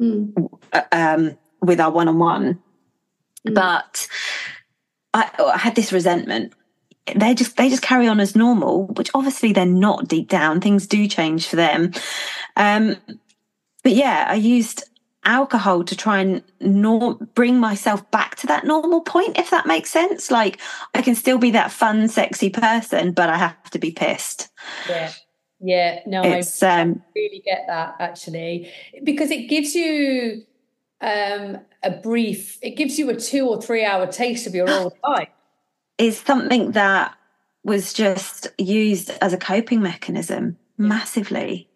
mm. 0.01 0.49
um, 0.91 1.37
with 1.61 1.79
our 1.79 1.91
one 1.91 2.07
on 2.07 2.17
one, 2.17 2.59
but 3.45 4.07
I, 5.13 5.29
I 5.39 5.57
had 5.57 5.75
this 5.75 5.91
resentment. 5.91 6.53
They 7.15 7.33
just 7.33 7.57
they 7.57 7.69
just 7.69 7.81
carry 7.81 8.07
on 8.07 8.19
as 8.19 8.35
normal, 8.35 8.87
which 8.87 9.09
obviously 9.13 9.53
they're 9.53 9.65
not 9.65 10.07
deep 10.07 10.29
down. 10.29 10.61
Things 10.61 10.87
do 10.87 11.07
change 11.07 11.47
for 11.47 11.55
them. 11.55 11.91
Um, 12.55 12.95
but 13.83 13.93
yeah, 13.93 14.27
I 14.29 14.35
used 14.35 14.83
alcohol 15.23 15.83
to 15.83 15.95
try 15.95 16.19
and 16.19 16.43
norm- 16.59 17.29
bring 17.35 17.59
myself 17.59 18.09
back 18.09 18.35
to 18.35 18.47
that 18.47 18.65
normal 18.65 19.01
point 19.01 19.37
if 19.37 19.51
that 19.51 19.67
makes 19.67 19.91
sense 19.91 20.31
like 20.31 20.59
i 20.95 21.01
can 21.01 21.13
still 21.13 21.37
be 21.37 21.51
that 21.51 21.71
fun 21.71 22.07
sexy 22.07 22.49
person 22.49 23.11
but 23.11 23.29
i 23.29 23.37
have 23.37 23.69
to 23.69 23.77
be 23.77 23.91
pissed 23.91 24.49
yeah 24.89 25.11
yeah 25.59 25.99
no 26.07 26.23
it's, 26.23 26.63
i 26.63 26.81
um, 26.81 27.03
really 27.15 27.41
get 27.45 27.65
that 27.67 27.93
actually 27.99 28.71
because 29.03 29.29
it 29.29 29.47
gives 29.47 29.75
you 29.75 30.43
um 31.01 31.59
a 31.83 31.91
brief 31.91 32.59
it 32.61 32.71
gives 32.71 32.99
you 32.99 33.09
a 33.09 33.15
two 33.15 33.47
or 33.47 33.61
three 33.61 33.83
hour 33.83 34.07
taste 34.07 34.47
of 34.47 34.55
your 34.55 34.69
old 34.69 34.93
life 35.03 35.29
is 35.97 36.17
something 36.19 36.71
that 36.71 37.15
was 37.63 37.93
just 37.93 38.47
used 38.57 39.11
as 39.21 39.33
a 39.33 39.37
coping 39.37 39.81
mechanism 39.81 40.57
massively 40.77 41.69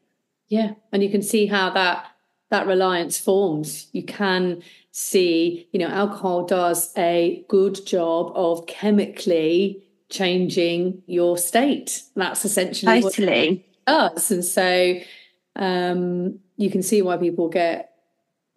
yeah 0.48 0.72
and 0.92 1.04
you 1.04 1.10
can 1.10 1.22
see 1.22 1.46
how 1.46 1.70
that 1.70 2.08
that 2.50 2.68
reliance 2.68 3.18
forms. 3.18 3.88
You 3.92 4.04
can 4.04 4.62
see, 4.92 5.68
you 5.72 5.80
know, 5.80 5.88
alcohol 5.88 6.46
does 6.46 6.94
a 6.98 7.44
good 7.50 7.86
job 7.86 8.32
of 8.36 8.68
chemically 8.68 9.84
changing 10.10 11.02
your 11.08 11.38
state. 11.38 12.04
That's 12.16 12.46
essentially 12.46 13.02
totally. 13.02 13.28
what 13.28 13.38
it 13.38 13.86
does. 13.88 14.32
And 14.32 14.46
so 14.46 15.00
um, 15.56 16.40
you 16.58 16.70
can 16.70 16.84
see 16.84 17.02
why 17.02 17.18
people 17.18 17.50
get 17.50 17.95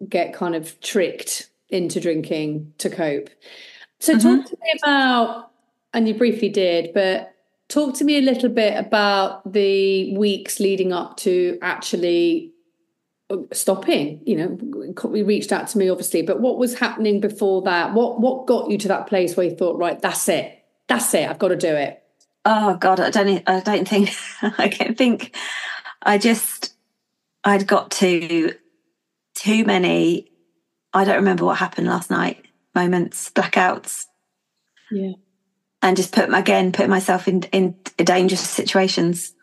get 0.07 0.33
kind 0.33 0.55
of 0.55 0.79
tricked 0.81 1.49
into 1.69 1.99
drinking 1.99 2.73
to 2.77 2.89
cope. 2.89 3.29
So 3.99 4.15
mm-hmm. 4.15 4.37
talk 4.37 4.45
to 4.49 4.57
me 4.61 4.79
about, 4.81 5.51
and 5.93 6.07
you 6.07 6.13
briefly 6.13 6.49
did, 6.49 6.93
but 6.93 7.33
talk 7.67 7.95
to 7.95 8.03
me 8.03 8.17
a 8.17 8.21
little 8.21 8.49
bit 8.49 8.77
about 8.77 9.51
the 9.51 10.15
weeks 10.17 10.59
leading 10.59 10.91
up 10.91 11.17
to 11.17 11.57
actually 11.61 12.51
stopping 13.51 14.19
you 14.25 14.35
know 14.35 14.57
we 15.05 15.21
reached 15.21 15.51
out 15.51 15.67
to 15.67 15.77
me 15.77 15.87
obviously 15.87 16.23
but 16.23 16.39
what 16.39 16.57
was 16.57 16.77
happening 16.77 17.19
before 17.19 17.61
that? 17.61 17.93
What 17.93 18.19
what 18.19 18.47
got 18.47 18.69
you 18.69 18.77
to 18.79 18.87
that 18.89 19.07
place 19.07 19.37
where 19.37 19.45
you 19.47 19.55
thought 19.55 19.77
right 19.77 20.01
that's 20.01 20.27
it. 20.29 20.65
That's 20.87 21.13
it. 21.13 21.29
I've 21.29 21.39
got 21.39 21.49
to 21.49 21.55
do 21.55 21.73
it. 21.75 22.01
Oh 22.45 22.75
god 22.75 22.99
i 22.99 23.09
don't 23.09 23.43
i 23.47 23.59
don't 23.59 23.87
think 23.87 24.09
i 24.57 24.67
can't 24.67 24.97
think. 24.97 25.35
I 26.01 26.17
just 26.17 26.73
i'd 27.43 27.67
got 27.67 27.91
to 27.91 28.55
too 29.39 29.63
many 29.65 30.29
i 30.93 31.03
don't 31.03 31.15
remember 31.15 31.45
what 31.45 31.57
happened 31.57 31.87
last 31.87 32.09
night 32.09 32.45
moments 32.75 33.29
blackouts 33.31 34.05
yeah 34.91 35.13
and 35.81 35.97
just 35.97 36.13
put 36.13 36.33
again 36.33 36.71
put 36.71 36.89
myself 36.89 37.27
in 37.27 37.41
in 37.51 37.75
dangerous 37.97 38.41
situations 38.41 39.33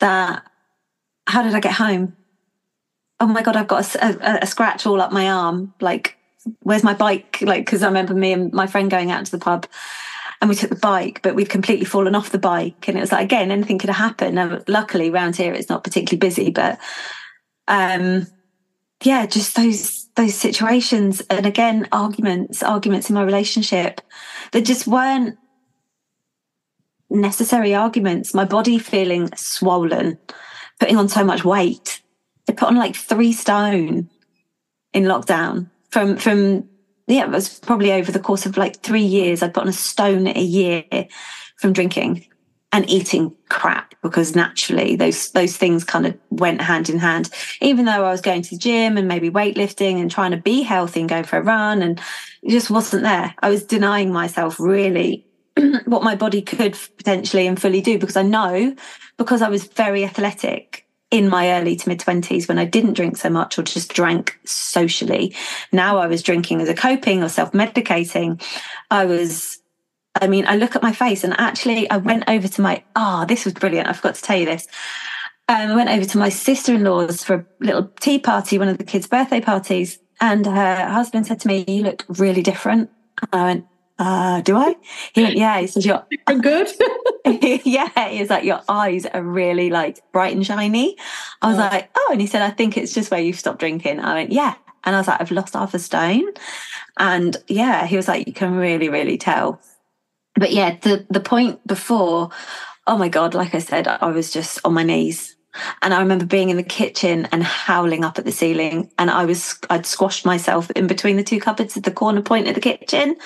that 0.00 0.42
how 1.26 1.42
did 1.42 1.54
i 1.54 1.60
get 1.60 1.72
home 1.72 2.16
oh 3.20 3.26
my 3.26 3.42
god, 3.42 3.56
I've 3.56 3.68
got 3.68 3.94
a, 3.96 4.06
a, 4.06 4.38
a 4.42 4.46
scratch 4.46 4.86
all 4.86 5.00
up 5.00 5.12
my 5.12 5.28
arm. 5.28 5.74
Like, 5.80 6.16
where's 6.62 6.84
my 6.84 6.94
bike? 6.94 7.38
Like, 7.40 7.64
because 7.64 7.82
I 7.82 7.88
remember 7.88 8.14
me 8.14 8.32
and 8.32 8.52
my 8.52 8.66
friend 8.66 8.90
going 8.90 9.10
out 9.10 9.24
to 9.26 9.30
the 9.32 9.38
pub 9.38 9.66
and 10.40 10.48
we 10.48 10.54
took 10.54 10.70
the 10.70 10.76
bike, 10.76 11.20
but 11.22 11.34
we'd 11.34 11.50
completely 11.50 11.84
fallen 11.84 12.14
off 12.14 12.30
the 12.30 12.38
bike. 12.38 12.86
And 12.86 12.96
it 12.96 13.00
was 13.00 13.12
like, 13.12 13.24
again, 13.24 13.50
anything 13.50 13.78
could 13.78 13.90
have 13.90 13.96
happened. 13.96 14.64
Luckily, 14.68 15.10
around 15.10 15.36
here, 15.36 15.52
it's 15.52 15.68
not 15.68 15.82
particularly 15.82 16.18
busy, 16.18 16.50
but 16.50 16.78
um, 17.66 18.26
yeah, 19.04 19.26
just 19.26 19.56
those 19.56 20.08
those 20.16 20.34
situations. 20.34 21.22
And 21.30 21.46
again, 21.46 21.88
arguments, 21.92 22.62
arguments 22.62 23.08
in 23.08 23.14
my 23.14 23.22
relationship 23.22 24.00
that 24.52 24.64
just 24.64 24.86
weren't 24.86 25.38
necessary 27.08 27.74
arguments. 27.74 28.34
My 28.34 28.44
body 28.44 28.78
feeling 28.78 29.30
swollen, 29.36 30.18
putting 30.80 30.96
on 30.96 31.08
so 31.08 31.24
much 31.24 31.44
weight 31.44 32.02
I 32.48 32.52
put 32.52 32.68
on 32.68 32.76
like 32.76 32.96
three 32.96 33.32
stone 33.32 34.08
in 34.92 35.04
lockdown 35.04 35.68
from 35.90 36.16
from 36.16 36.68
yeah, 37.06 37.24
it 37.24 37.30
was 37.30 37.58
probably 37.60 37.92
over 37.92 38.12
the 38.12 38.20
course 38.20 38.46
of 38.46 38.56
like 38.56 38.80
three 38.80 39.02
years. 39.02 39.42
I 39.42 39.48
put 39.48 39.62
on 39.62 39.68
a 39.68 39.72
stone 39.72 40.26
a 40.26 40.42
year 40.42 40.84
from 41.56 41.72
drinking 41.72 42.26
and 42.72 42.88
eating 42.88 43.34
crap 43.48 43.94
because 44.02 44.36
naturally 44.36 44.94
those 44.94 45.30
those 45.30 45.56
things 45.56 45.84
kind 45.84 46.06
of 46.06 46.18
went 46.30 46.60
hand 46.60 46.88
in 46.90 46.98
hand. 46.98 47.30
Even 47.60 47.86
though 47.86 48.04
I 48.04 48.10
was 48.10 48.20
going 48.20 48.42
to 48.42 48.50
the 48.50 48.58
gym 48.58 48.96
and 48.96 49.08
maybe 49.08 49.30
weightlifting 49.30 50.00
and 50.00 50.10
trying 50.10 50.32
to 50.32 50.36
be 50.36 50.62
healthy 50.62 51.00
and 51.00 51.08
going 51.08 51.24
for 51.24 51.38
a 51.38 51.42
run, 51.42 51.82
and 51.82 52.00
it 52.42 52.50
just 52.50 52.70
wasn't 52.70 53.02
there. 53.02 53.34
I 53.40 53.48
was 53.48 53.64
denying 53.64 54.12
myself 54.12 54.60
really 54.60 55.26
what 55.86 56.02
my 56.02 56.14
body 56.14 56.42
could 56.42 56.78
potentially 56.96 57.46
and 57.46 57.60
fully 57.60 57.80
do 57.80 57.98
because 57.98 58.16
I 58.16 58.22
know 58.22 58.74
because 59.16 59.42
I 59.42 59.48
was 59.48 59.64
very 59.64 60.04
athletic 60.04 60.86
in 61.10 61.28
my 61.28 61.52
early 61.52 61.74
to 61.74 61.88
mid 61.88 62.00
20s 62.00 62.48
when 62.48 62.58
I 62.58 62.64
didn't 62.64 62.94
drink 62.94 63.16
so 63.16 63.30
much 63.30 63.58
or 63.58 63.62
just 63.62 63.92
drank 63.92 64.38
socially. 64.44 65.34
Now 65.72 65.98
I 65.98 66.06
was 66.06 66.22
drinking 66.22 66.60
as 66.60 66.68
a 66.68 66.74
coping 66.74 67.22
or 67.22 67.28
self 67.28 67.52
medicating. 67.52 68.42
I 68.90 69.06
was, 69.06 69.57
I 70.20 70.26
mean, 70.26 70.46
I 70.46 70.56
look 70.56 70.76
at 70.76 70.82
my 70.82 70.92
face 70.92 71.24
and 71.24 71.34
actually 71.38 71.88
I 71.90 71.96
went 71.96 72.24
over 72.28 72.48
to 72.48 72.62
my, 72.62 72.82
ah, 72.96 73.22
oh, 73.22 73.26
this 73.26 73.44
was 73.44 73.54
brilliant. 73.54 73.88
I 73.88 73.92
forgot 73.92 74.16
to 74.16 74.22
tell 74.22 74.38
you 74.38 74.46
this. 74.46 74.66
Um, 75.48 75.70
I 75.70 75.76
went 75.76 75.90
over 75.90 76.04
to 76.04 76.18
my 76.18 76.28
sister 76.28 76.74
in 76.74 76.84
law's 76.84 77.24
for 77.24 77.34
a 77.34 77.46
little 77.60 77.90
tea 78.00 78.18
party, 78.18 78.58
one 78.58 78.68
of 78.68 78.78
the 78.78 78.84
kids' 78.84 79.06
birthday 79.06 79.40
parties. 79.40 79.98
And 80.20 80.44
her 80.46 80.88
husband 80.88 81.26
said 81.26 81.40
to 81.40 81.48
me, 81.48 81.64
You 81.66 81.84
look 81.84 82.04
really 82.08 82.42
different. 82.42 82.90
I 83.32 83.42
went, 83.44 83.64
uh, 83.98 84.40
do 84.42 84.56
I? 84.56 84.76
He 85.12 85.22
went, 85.24 85.36
yeah. 85.36 85.60
He 85.60 85.66
said, 85.66 85.84
you're 85.84 86.04
good. 86.40 86.68
yeah. 87.64 88.08
He 88.08 88.20
was 88.20 88.30
like, 88.30 88.44
your 88.44 88.60
eyes 88.68 89.06
are 89.06 89.22
really 89.22 89.70
like 89.70 90.00
bright 90.12 90.34
and 90.34 90.46
shiny. 90.46 90.96
I 91.42 91.48
was 91.48 91.56
oh. 91.56 91.60
like, 91.60 91.90
oh, 91.96 92.08
and 92.12 92.20
he 92.20 92.26
said, 92.26 92.42
I 92.42 92.50
think 92.50 92.76
it's 92.76 92.94
just 92.94 93.10
where 93.10 93.20
you've 93.20 93.38
stopped 93.38 93.58
drinking. 93.58 94.00
I 94.00 94.14
went, 94.14 94.32
yeah, 94.32 94.54
And 94.84 94.94
I 94.94 95.00
was 95.00 95.08
like, 95.08 95.20
I've 95.20 95.30
lost 95.32 95.54
half 95.54 95.74
a 95.74 95.78
stone. 95.78 96.28
And 96.98 97.36
yeah, 97.48 97.86
he 97.86 97.96
was 97.96 98.06
like, 98.06 98.26
you 98.26 98.32
can 98.32 98.54
really, 98.54 98.88
really 98.88 99.18
tell. 99.18 99.60
But 100.38 100.52
yeah, 100.52 100.76
the, 100.80 101.06
the 101.10 101.20
point 101.20 101.66
before, 101.66 102.30
oh 102.86 102.96
my 102.96 103.08
God, 103.08 103.34
like 103.34 103.54
I 103.54 103.58
said, 103.58 103.88
I 103.88 104.06
was 104.06 104.30
just 104.30 104.60
on 104.64 104.74
my 104.74 104.82
knees. 104.82 105.36
And 105.82 105.92
I 105.92 106.00
remember 106.00 106.26
being 106.26 106.50
in 106.50 106.56
the 106.56 106.62
kitchen 106.62 107.26
and 107.32 107.42
howling 107.42 108.04
up 108.04 108.18
at 108.18 108.24
the 108.24 108.32
ceiling. 108.32 108.90
And 108.98 109.10
I 109.10 109.24
was, 109.24 109.58
I'd 109.70 109.86
squashed 109.86 110.24
myself 110.24 110.70
in 110.72 110.86
between 110.86 111.16
the 111.16 111.24
two 111.24 111.40
cupboards 111.40 111.76
at 111.76 111.82
the 111.82 111.90
corner 111.90 112.22
point 112.22 112.46
of 112.46 112.54
the 112.54 112.60
kitchen 112.60 113.16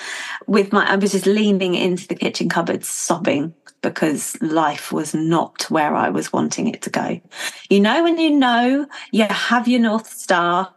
with 0.47 0.73
my, 0.73 0.89
I 0.89 0.95
was 0.95 1.11
just 1.11 1.25
leaning 1.25 1.75
into 1.75 2.07
the 2.07 2.15
kitchen 2.15 2.49
cupboards, 2.49 2.89
sobbing 2.89 3.53
because 3.83 4.41
life 4.41 4.91
was 4.91 5.13
not 5.13 5.69
where 5.69 5.93
I 5.93 6.09
was 6.09 6.33
wanting 6.33 6.67
it 6.69 6.81
to 6.83 6.89
go. 6.89 7.21
You 7.69 7.81
know, 7.81 8.03
when 8.03 8.17
you 8.17 8.31
know 8.31 8.87
you 9.11 9.25
have 9.25 9.67
your 9.67 9.81
North 9.81 10.07
Star, 10.07 10.72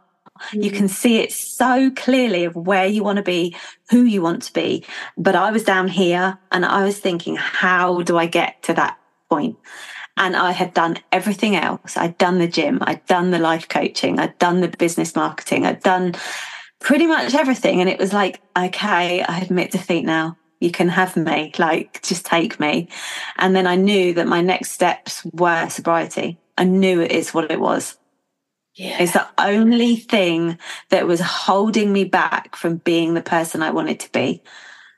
mm. 0.53 0.65
you 0.65 0.71
can 0.71 0.89
see 0.89 1.19
it 1.19 1.33
so 1.33 1.91
clearly 1.91 2.45
of 2.45 2.55
where 2.57 2.87
you 2.87 3.03
want 3.03 3.17
to 3.17 3.23
be, 3.23 3.57
who 3.91 4.03
you 4.03 4.23
want 4.23 4.43
to 4.43 4.53
be. 4.53 4.85
But 5.17 5.35
I 5.35 5.51
was 5.51 5.65
down 5.65 5.89
here 5.89 6.39
and 6.51 6.65
I 6.65 6.85
was 6.85 6.99
thinking, 6.99 7.37
how 7.37 8.03
do 8.03 8.17
I 8.17 8.27
get 8.27 8.63
to 8.65 8.75
that 8.75 8.99
point? 9.29 9.57
And 10.17 10.35
I 10.35 10.53
had 10.53 10.73
done 10.73 10.99
everything 11.13 11.57
else. 11.57 11.97
I'd 11.97 12.17
done 12.17 12.39
the 12.39 12.49
gym, 12.49 12.79
I'd 12.83 13.05
done 13.07 13.31
the 13.31 13.39
life 13.39 13.69
coaching, 13.69 14.19
I'd 14.19 14.39
done 14.39 14.61
the 14.61 14.69
business 14.69 15.15
marketing, 15.15 15.67
I'd 15.67 15.83
done 15.83 16.15
pretty 16.81 17.07
much 17.07 17.35
everything. 17.35 17.81
And 17.81 17.91
it 17.91 17.99
was 17.99 18.13
like, 18.13 18.41
okay, 18.57 19.23
I 19.23 19.41
admit 19.41 19.73
defeat 19.73 20.05
now 20.05 20.37
you 20.61 20.71
can 20.71 20.89
have 20.89 21.17
me, 21.17 21.53
like 21.59 22.03
just 22.03 22.25
take 22.25 22.59
me. 22.59 22.89
And 23.37 23.55
then 23.55 23.67
I 23.67 23.77
knew 23.77 24.15
that 24.15 24.27
my 24.27 24.41
next 24.41 24.71
steps 24.71 25.25
were 25.33 25.69
sobriety. 25.69 26.39
I 26.57 26.65
knew 26.65 27.01
it 27.01 27.13
is 27.13 27.35
what 27.35 27.51
it 27.51 27.61
was. 27.61 27.97
Yeah. 28.77 29.03
It's 29.03 29.13
the 29.13 29.27
only 29.39 29.97
thing 29.97 30.59
that 30.91 31.07
was 31.07 31.21
holding 31.21 31.93
me 31.95 32.05
back 32.05 32.55
from 32.57 32.77
being 32.77 33.15
the 33.15 33.23
person 33.23 33.63
I 33.63 33.71
wanted 33.71 34.01
to 34.01 34.13
be 34.13 34.43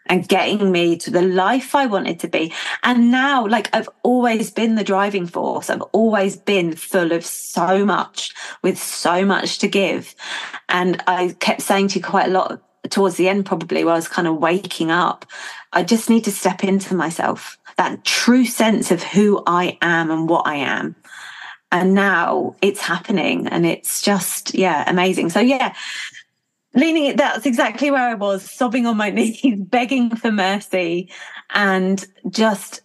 and 0.07 0.27
getting 0.27 0.73
me 0.73 0.97
to 0.97 1.13
the 1.13 1.23
life 1.23 1.77
I 1.77 1.87
wanted 1.87 2.19
to 2.21 2.29
be. 2.29 2.53
And 2.83 3.13
now, 3.13 3.47
like, 3.47 3.73
I've 3.73 3.89
always 4.03 4.51
been 4.51 4.75
the 4.75 4.83
driving 4.83 5.27
force. 5.27 5.71
I've 5.71 5.83
always 5.93 6.37
been 6.37 6.75
full 6.75 7.13
of 7.13 7.25
so 7.25 7.85
much 7.85 8.35
with 8.63 8.79
so 8.79 9.25
much 9.25 9.59
to 9.59 9.69
give. 9.69 10.15
And 10.69 11.01
I 11.07 11.37
kept 11.39 11.63
saying 11.63 11.89
to 11.89 11.99
you 12.01 12.05
quite 12.05 12.29
a 12.29 12.33
lot 12.33 12.61
towards 12.91 13.17
the 13.17 13.29
end, 13.29 13.47
probably, 13.47 13.85
where 13.85 13.95
I 13.95 13.99
was 13.99 14.09
kind 14.09 14.27
of 14.27 14.39
waking 14.39 14.91
up, 14.91 15.25
I 15.73 15.85
just 15.85 16.11
need 16.11 16.25
to 16.25 16.33
step 16.33 16.65
into 16.65 16.95
myself, 16.97 17.59
that 17.77 18.05
true 18.05 18.47
sense 18.47 18.91
of 18.91 19.03
who 19.03 19.43
I 19.47 19.79
am 19.83 20.11
and 20.11 20.29
what 20.29 20.47
I 20.49 20.57
am. 20.57 20.97
And 21.71 21.95
now 21.95 22.57
it's 22.63 22.81
happening 22.81 23.47
and 23.47 23.67
it's 23.67 24.01
just, 24.01 24.55
yeah, 24.55 24.89
amazing. 24.89 25.31
So, 25.31 25.41
yeah, 25.41 25.75
leaning 26.75 27.05
it, 27.07 27.17
that's 27.19 27.45
exactly 27.45 27.91
where 27.91 28.09
I 28.09 28.15
was, 28.15 28.49
sobbing 28.49 28.87
on 28.87 28.97
my 28.97 29.11
knees, 29.11 29.61
begging 29.61 30.15
for 30.17 30.33
mercy 30.33 31.11
and 31.51 32.05
just 32.31 32.81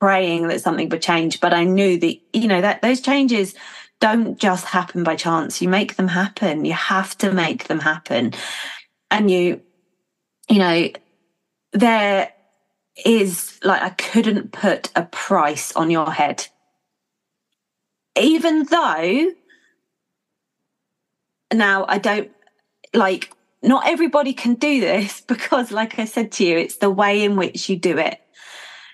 praying 0.00 0.48
that 0.48 0.60
something 0.60 0.88
would 0.88 1.02
change. 1.02 1.40
But 1.40 1.54
I 1.54 1.64
knew 1.64 1.98
that, 2.00 2.16
you 2.32 2.48
know, 2.48 2.60
that 2.60 2.82
those 2.82 3.00
changes 3.00 3.54
don't 4.00 4.38
just 4.38 4.66
happen 4.66 5.04
by 5.04 5.16
chance. 5.16 5.62
You 5.62 5.68
make 5.68 5.96
them 5.96 6.08
happen. 6.08 6.64
You 6.64 6.74
have 6.74 7.16
to 7.18 7.32
make 7.32 7.68
them 7.68 7.80
happen 7.80 8.34
and 9.10 9.30
you, 9.30 9.60
you 10.48 10.58
know, 10.58 10.88
there 11.72 12.32
is 13.04 13.58
like, 13.62 13.82
I 13.82 13.90
couldn't 13.90 14.52
put 14.52 14.90
a 14.96 15.04
price 15.04 15.72
on 15.72 15.90
your 15.90 16.10
head. 16.10 16.46
Even 18.16 18.64
though 18.64 19.30
now 21.52 21.84
I 21.88 21.98
don't 21.98 22.30
like, 22.94 23.30
not 23.62 23.86
everybody 23.86 24.32
can 24.32 24.54
do 24.54 24.80
this 24.80 25.20
because, 25.26 25.70
like 25.70 25.98
I 25.98 26.04
said 26.04 26.32
to 26.32 26.44
you, 26.44 26.58
it's 26.58 26.76
the 26.76 26.90
way 26.90 27.22
in 27.22 27.36
which 27.36 27.68
you 27.68 27.76
do 27.76 27.98
it. 27.98 28.20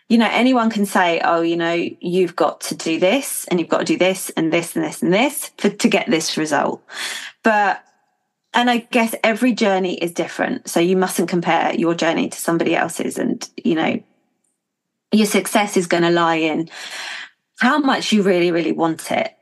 You 0.09 0.19
know, 0.19 0.29
anyone 0.31 0.69
can 0.69 0.85
say, 0.85 1.21
oh, 1.25 1.41
you 1.41 1.57
know, 1.57 1.73
you've 1.73 2.37
got 2.37 2.61
to 2.63 2.75
do 2.75 3.01
this 3.01 3.47
and 3.49 3.59
you've 3.59 3.71
got 3.71 3.79
to 3.79 3.85
do 3.85 3.97
this 3.97 4.29
and 4.31 4.53
this 4.53 4.77
and 4.77 4.85
this 4.85 5.03
and 5.03 5.13
this 5.13 5.51
for, 5.57 5.71
to 5.71 5.89
get 5.89 6.11
this 6.11 6.37
result. 6.37 6.83
But 7.43 7.83
and 8.55 8.69
I 8.69 8.79
guess 8.79 9.15
every 9.25 9.53
journey 9.53 9.95
is 9.95 10.13
different. 10.13 10.69
So 10.69 10.81
you 10.81 10.97
mustn't 10.97 11.29
compare 11.29 11.75
your 11.75 11.95
journey 11.95 12.29
to 12.29 12.39
somebody 12.39 12.77
else's. 12.77 13.17
And, 13.17 13.49
you 13.65 13.75
know, 13.75 14.03
your 15.11 15.27
success 15.27 15.77
is 15.77 15.87
going 15.87 16.03
to 16.03 16.11
lie 16.11 16.37
in 16.37 16.69
how 17.63 17.79
much 17.79 18.11
you 18.11 18.25
really, 18.25 18.51
really 18.51 18.73
want 18.73 19.13
it. 19.13 19.37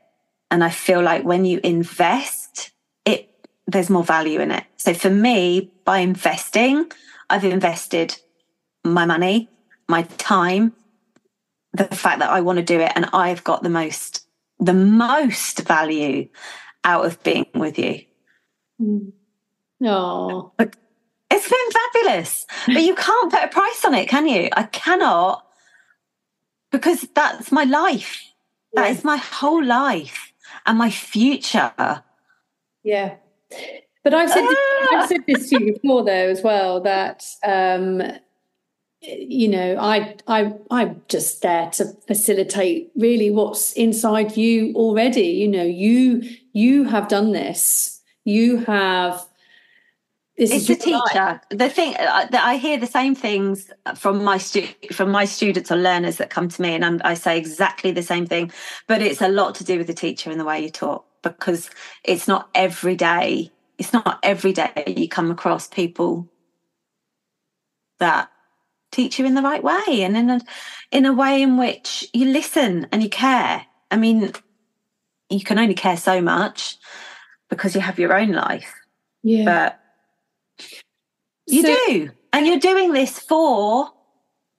And 0.51 0.63
I 0.63 0.69
feel 0.69 1.01
like 1.01 1.23
when 1.23 1.43
you 1.43 1.59
invest, 1.63 2.69
it, 3.03 3.27
there's 3.65 3.89
more 3.89 4.03
value 4.03 4.39
in 4.39 4.51
it. 4.51 4.63
So 4.77 4.93
for 4.93 5.09
me, 5.09 5.71
by 5.85 5.97
investing, 5.97 6.91
I've 7.31 7.45
invested 7.45 8.15
my 8.83 9.07
money, 9.07 9.49
my 9.89 10.03
time, 10.03 10.73
the 11.73 11.85
fact 11.85 12.19
that 12.19 12.29
I 12.29 12.41
want 12.41 12.57
to 12.57 12.63
do 12.63 12.79
it. 12.79 12.91
And 12.95 13.09
I've 13.11 13.43
got 13.43 13.63
the 13.63 13.69
most, 13.69 14.27
the 14.59 14.75
most 14.75 15.61
value 15.61 16.29
out 16.83 17.07
of 17.07 17.23
being 17.23 17.47
with 17.55 17.79
you. 17.79 18.01
Mm. 18.79 19.13
No. 19.79 20.53
It's 20.59 21.49
been 21.49 21.71
fabulous. 21.71 22.45
But 22.67 22.83
you 22.83 22.93
can't 22.93 23.31
put 23.31 23.45
a 23.45 23.47
price 23.47 23.83
on 23.83 23.95
it, 23.95 24.07
can 24.09 24.27
you? 24.27 24.49
I 24.53 24.65
cannot 24.65 25.43
because 26.71 27.07
that's 27.13 27.51
my 27.51 27.63
life. 27.63 28.23
That 28.73 28.85
yeah. 28.85 28.91
is 28.91 29.03
my 29.03 29.17
whole 29.17 29.63
life 29.63 30.33
and 30.65 30.77
my 30.77 30.89
future. 30.89 31.73
Yeah. 32.83 33.15
But 34.03 34.13
I've 34.13 34.29
said, 34.29 34.43
ah. 34.43 34.47
this, 34.47 34.89
I've 34.93 35.07
said 35.09 35.23
this 35.27 35.49
to 35.49 35.63
you 35.63 35.73
before, 35.73 36.03
though, 36.03 36.29
as 36.29 36.41
well, 36.41 36.81
that 36.81 37.25
um, 37.43 38.01
you 39.01 39.47
know, 39.47 39.77
I 39.79 40.15
I 40.27 40.53
I'm 40.71 41.01
just 41.07 41.41
there 41.41 41.69
to 41.71 41.85
facilitate 42.07 42.91
really 42.95 43.29
what's 43.29 43.73
inside 43.73 44.37
you 44.37 44.73
already. 44.75 45.27
You 45.27 45.47
know, 45.47 45.63
you 45.63 46.23
you 46.53 46.85
have 46.85 47.07
done 47.07 47.33
this 47.33 48.01
you 48.23 48.57
have 48.57 49.25
this 50.41 50.51
it's 50.51 50.67
the 50.67 50.75
teacher 50.75 50.99
life. 51.13 51.41
the 51.49 51.69
thing 51.69 51.95
uh, 51.97 52.25
that 52.31 52.43
i 52.43 52.55
hear 52.55 52.77
the 52.77 52.87
same 52.87 53.13
things 53.13 53.71
from 53.95 54.23
my 54.23 54.37
stu- 54.37 54.67
from 54.91 55.11
my 55.11 55.23
students 55.23 55.71
or 55.71 55.75
learners 55.75 56.17
that 56.17 56.31
come 56.31 56.49
to 56.49 56.61
me 56.61 56.73
and 56.73 56.83
I'm, 56.83 56.99
i 57.03 57.13
say 57.13 57.37
exactly 57.37 57.91
the 57.91 58.01
same 58.01 58.25
thing 58.25 58.51
but 58.87 59.01
it's 59.01 59.21
a 59.21 59.29
lot 59.29 59.53
to 59.55 59.63
do 59.63 59.77
with 59.77 59.87
the 59.87 59.93
teacher 59.93 60.31
and 60.31 60.39
the 60.39 60.45
way 60.45 60.61
you 60.63 60.71
talk 60.71 61.05
because 61.21 61.69
it's 62.03 62.27
not 62.27 62.49
every 62.55 62.95
day 62.95 63.51
it's 63.77 63.93
not 63.93 64.19
every 64.23 64.51
day 64.51 64.71
you 64.87 65.07
come 65.07 65.29
across 65.29 65.67
people 65.67 66.27
that 67.99 68.31
teach 68.91 69.19
you 69.19 69.25
in 69.25 69.35
the 69.35 69.43
right 69.43 69.63
way 69.63 70.01
and 70.01 70.17
in 70.17 70.29
a 70.31 70.41
in 70.91 71.05
a 71.05 71.13
way 71.13 71.41
in 71.41 71.55
which 71.57 72.09
you 72.13 72.25
listen 72.25 72.87
and 72.91 73.03
you 73.03 73.09
care 73.09 73.65
i 73.91 73.95
mean 73.95 74.33
you 75.29 75.41
can 75.41 75.59
only 75.59 75.75
care 75.75 75.97
so 75.97 76.19
much 76.19 76.77
because 77.49 77.75
you 77.75 77.81
have 77.81 77.99
your 77.99 78.17
own 78.17 78.31
life. 78.31 78.73
Yeah. 79.23 79.45
But 79.45 79.80
you 81.51 81.63
so, 81.63 81.75
do. 81.87 82.11
And 82.33 82.47
you're 82.47 82.59
doing 82.59 82.93
this 82.93 83.19
for 83.19 83.91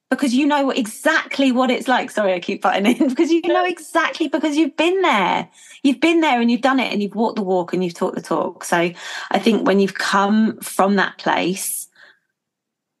because 0.09 0.33
you 0.33 0.45
know 0.45 0.69
exactly 0.69 1.51
what 1.51 1.71
it's 1.71 1.87
like. 1.87 2.11
Sorry, 2.11 2.33
I 2.33 2.39
keep 2.39 2.61
butting 2.61 2.85
in 2.85 3.07
because 3.09 3.31
you 3.31 3.41
know 3.41 3.65
exactly 3.65 4.27
because 4.27 4.55
you've 4.55 4.77
been 4.77 5.01
there. 5.01 5.49
You've 5.81 5.99
been 5.99 6.21
there 6.21 6.39
and 6.39 6.51
you've 6.51 6.61
done 6.61 6.79
it 6.79 6.91
and 6.91 7.01
you've 7.01 7.15
walked 7.15 7.35
the 7.35 7.43
walk 7.43 7.73
and 7.73 7.83
you've 7.83 7.95
talked 7.95 8.15
the 8.15 8.21
talk. 8.21 8.63
So 8.63 8.91
I 9.31 9.39
think 9.39 9.65
when 9.65 9.79
you've 9.79 9.95
come 9.95 10.57
from 10.59 10.95
that 10.95 11.17
place, 11.17 11.87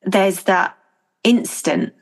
there's 0.03 0.43
that 0.43 0.77
instant 1.23 1.93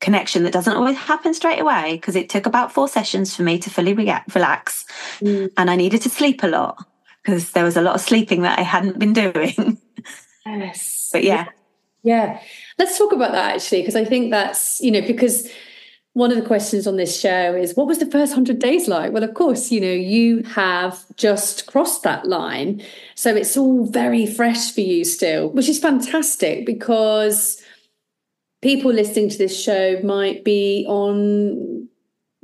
connection 0.00 0.42
that 0.42 0.52
doesn't 0.52 0.76
always 0.76 0.98
happen 0.98 1.32
straight 1.32 1.60
away 1.60 1.94
because 1.94 2.14
it 2.14 2.28
took 2.28 2.44
about 2.44 2.72
four 2.72 2.88
sessions 2.88 3.34
for 3.34 3.42
me 3.42 3.58
to 3.58 3.70
fully 3.70 3.94
re- 3.94 4.22
relax. 4.34 4.84
Mm. 5.20 5.50
And 5.56 5.70
I 5.70 5.76
needed 5.76 6.02
to 6.02 6.10
sleep 6.10 6.42
a 6.42 6.48
lot 6.48 6.84
because 7.22 7.52
there 7.52 7.64
was 7.64 7.76
a 7.76 7.80
lot 7.80 7.94
of 7.94 8.00
sleeping 8.02 8.42
that 8.42 8.58
I 8.58 8.62
hadn't 8.62 8.98
been 8.98 9.14
doing. 9.14 9.78
Yes. 10.46 11.10
but 11.12 11.24
yeah. 11.24 11.46
Yeah. 12.02 12.40
Let's 12.78 12.98
talk 12.98 13.12
about 13.12 13.32
that 13.32 13.54
actually, 13.54 13.80
because 13.80 13.96
I 13.96 14.04
think 14.04 14.30
that's, 14.30 14.80
you 14.80 14.90
know, 14.90 15.00
because 15.00 15.48
one 16.12 16.30
of 16.30 16.36
the 16.36 16.46
questions 16.46 16.86
on 16.86 16.96
this 16.96 17.18
show 17.18 17.54
is 17.54 17.74
what 17.74 17.88
was 17.88 17.98
the 17.98 18.06
first 18.06 18.32
100 18.32 18.58
days 18.60 18.86
like? 18.86 19.12
Well, 19.12 19.24
of 19.24 19.34
course, 19.34 19.72
you 19.72 19.80
know, 19.80 19.90
you 19.90 20.42
have 20.44 21.04
just 21.16 21.66
crossed 21.66 22.04
that 22.04 22.26
line. 22.26 22.82
So 23.16 23.34
it's 23.34 23.56
all 23.56 23.86
very 23.86 24.26
fresh 24.26 24.70
for 24.72 24.80
you 24.80 25.04
still, 25.04 25.50
which 25.50 25.68
is 25.68 25.80
fantastic 25.80 26.66
because 26.66 27.60
people 28.62 28.92
listening 28.92 29.28
to 29.28 29.38
this 29.38 29.60
show 29.60 30.00
might 30.02 30.44
be 30.44 30.86
on 30.88 31.88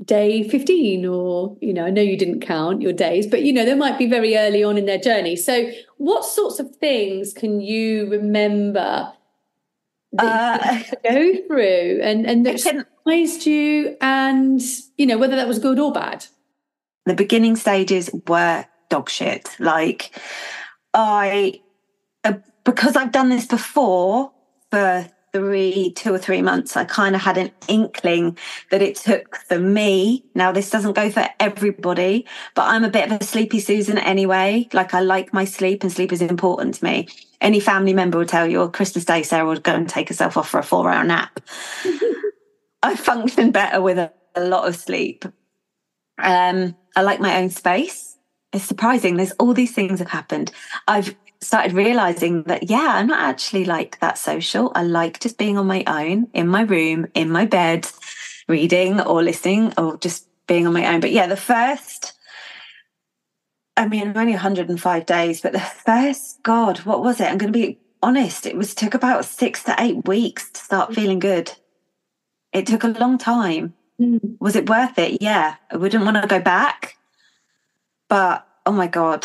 day 0.05 0.48
15 0.48 1.05
or 1.05 1.57
you 1.61 1.74
know 1.74 1.84
i 1.84 1.90
know 1.90 2.01
you 2.01 2.16
didn't 2.16 2.40
count 2.40 2.80
your 2.80 2.92
days 2.92 3.26
but 3.26 3.42
you 3.42 3.53
know 3.53 3.66
they 3.66 3.74
might 3.74 3.98
be 3.98 4.07
very 4.07 4.34
early 4.34 4.64
on 4.64 4.78
in 4.78 4.86
their 4.86 4.98
journey 4.98 5.36
so 5.36 5.70
what 6.01 6.24
sorts 6.24 6.59
of 6.59 6.74
things 6.76 7.34
can 7.34 7.61
you 7.61 8.09
remember 8.09 9.12
that 10.12 10.62
uh, 10.62 10.78
you 10.78 10.82
go 11.11 11.46
through 11.46 12.01
and 12.03 12.26
and 12.26 12.46
that 12.46 12.59
surprised 12.59 13.44
you 13.44 13.98
and 14.01 14.62
you 14.96 15.05
know 15.05 15.18
whether 15.18 15.36
that 15.36 15.46
was 15.46 15.59
good 15.59 15.78
or 15.78 15.92
bad? 15.92 16.24
The 17.05 17.12
beginning 17.12 17.55
stages 17.55 18.09
were 18.26 18.64
dog 18.88 19.11
shit. 19.11 19.55
Like 19.59 20.18
I, 20.94 21.61
uh, 22.24 22.34
because 22.64 22.96
I've 22.96 23.12
done 23.12 23.28
this 23.28 23.46
before 23.46 24.32
for 24.70 25.07
three, 25.33 25.93
two 25.93 26.12
or 26.12 26.18
three 26.18 26.43
months, 26.43 26.76
I 26.76 26.85
kind 26.85 27.14
of 27.14 27.22
had 27.22 27.39
an 27.39 27.51
inkling 27.68 28.37
that 28.70 28.83
it 28.83 28.97
took 28.97 29.37
for 29.37 29.59
me. 29.59 30.24
Now, 30.35 30.53
this 30.53 30.70
doesn't 30.70 30.95
go 30.95 31.11
for 31.11 31.26
everybody, 31.39 32.26
but 32.55 32.62
I'm 32.68 32.85
a 32.85 32.91
bit 32.91 33.11
of 33.11 33.20
a 33.20 33.24
sleepy 33.24 33.61
Susan 33.61 33.99
anyway. 33.99 34.68
Like 34.72 34.95
I 34.95 35.01
like 35.01 35.33
my 35.33 35.45
sleep 35.45 35.83
and 35.83 35.93
sleep 35.93 36.12
is 36.12 36.22
important 36.22 36.76
to 36.76 36.85
me. 36.85 37.09
Any 37.41 37.61
family 37.61 37.95
member 37.95 38.18
will 38.18 38.26
tell 38.26 38.47
you, 38.47 38.61
or 38.61 38.70
Christmas 38.70 39.05
Day, 39.05 39.22
Sarah 39.22 39.47
would 39.47 39.62
go 39.62 39.74
and 39.74 39.89
take 39.89 40.09
herself 40.09 40.37
off 40.37 40.49
for 40.49 40.61
a 40.61 40.62
four 40.62 40.91
hour 40.91 41.05
nap. 41.05 41.41
I 42.83 42.97
function 42.97 43.51
better 43.51 43.81
with 43.81 43.99
a, 43.99 44.12
a 44.35 44.45
lot 44.45 44.68
of 44.68 44.76
sleep. 44.76 45.24
Um, 46.18 46.76
I 46.97 47.03
like 47.03 47.20
my 47.20 47.41
own 47.41 47.51
space. 47.51 48.16
It's 48.53 48.64
surprising. 48.64 49.16
There's 49.16 49.33
all 49.33 49.55
these 49.55 49.74
things 49.74 50.01
have 50.01 50.09
happened. 50.09 50.51
I've 50.89 51.14
started 51.43 51.72
realizing 51.72 52.43
that, 52.45 52.68
yeah, 52.68 52.88
I'm 52.95 53.07
not 53.07 53.20
actually 53.20 53.64
like 53.64 53.99
that 54.01 54.18
social. 54.18 54.72
I 54.74 54.82
like 54.82 55.20
just 55.20 55.38
being 55.38 55.57
on 55.57 55.66
my 55.66 55.84
own 55.86 56.28
in 56.34 56.49
my 56.49 56.62
room, 56.62 57.07
in 57.14 57.30
my 57.30 57.47
bed, 57.47 57.88
reading 58.49 59.01
or 59.01 59.22
listening 59.22 59.72
or 59.78 59.97
just 59.99 60.26
being 60.47 60.66
on 60.66 60.72
my 60.72 60.86
own. 60.86 61.01
But 61.01 61.12
yeah, 61.12 61.26
the 61.26 61.36
first, 61.36 62.12
I 63.76 63.88
mean, 63.88 64.09
I'm 64.09 64.16
only 64.16 64.32
105 64.32 65.07
days, 65.07 65.41
but 65.41 65.53
the 65.53 65.61
first, 65.61 66.43
God, 66.43 66.78
what 66.80 67.03
was 67.03 67.20
it? 67.20 67.28
I'm 67.28 67.38
going 67.38 67.53
to 67.53 67.59
be 67.59 67.78
honest. 68.03 68.47
It 68.47 68.57
was 68.57 68.74
took 68.74 68.95
about 68.95 69.24
six 69.24 69.62
to 69.64 69.74
eight 69.78 70.07
weeks 70.07 70.51
to 70.51 70.61
start 70.61 70.95
feeling 70.95 71.18
good. 71.18 71.53
It 72.53 72.66
took 72.66 72.84
a 72.84 72.88
long 72.88 73.16
time. 73.16 73.74
Mm. 74.01 74.36
Was 74.41 74.57
it 74.57 74.68
worth 74.68 74.99
it? 74.99 75.22
Yeah. 75.22 75.55
I 75.70 75.76
wouldn't 75.76 76.05
want 76.05 76.20
to 76.20 76.26
go 76.26 76.41
back. 76.41 76.97
But 78.09 78.47
oh 78.66 78.72
my 78.72 78.88
God, 78.88 79.24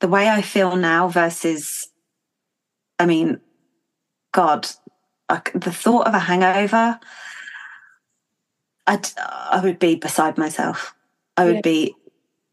the 0.00 0.08
way 0.08 0.28
I 0.28 0.42
feel 0.42 0.76
now 0.76 1.08
versus, 1.08 1.88
I 2.98 3.06
mean, 3.06 3.40
God, 4.32 4.68
the 5.28 5.72
thought 5.72 6.06
of 6.06 6.14
a 6.14 6.18
hangover, 6.18 6.98
I'd, 8.86 9.08
I 9.18 9.60
would 9.62 9.78
be 9.78 9.96
beside 9.96 10.38
myself. 10.38 10.94
I 11.36 11.44
would 11.44 11.56
yeah. 11.56 11.60
be 11.62 11.94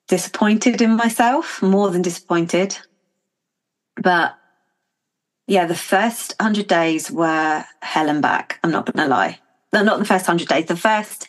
disappointed 0.08 0.82
in 0.82 0.96
myself, 0.96 1.62
more 1.62 1.90
than 1.90 2.02
disappointed. 2.02 2.78
But 3.96 4.36
yeah, 5.48 5.66
the 5.66 5.76
first 5.76 6.34
100 6.40 6.68
days 6.68 7.12
were 7.12 7.64
hell 7.82 8.10
and 8.10 8.22
back. 8.22 8.60
I'm 8.64 8.72
not 8.72 8.92
going 8.92 9.08
to 9.08 9.14
lie. 9.14 9.40
No, 9.74 9.84
not 9.84 10.00
the 10.00 10.06
first 10.06 10.28
100 10.28 10.48
days. 10.48 10.66
The 10.66 10.76
first 10.76 11.28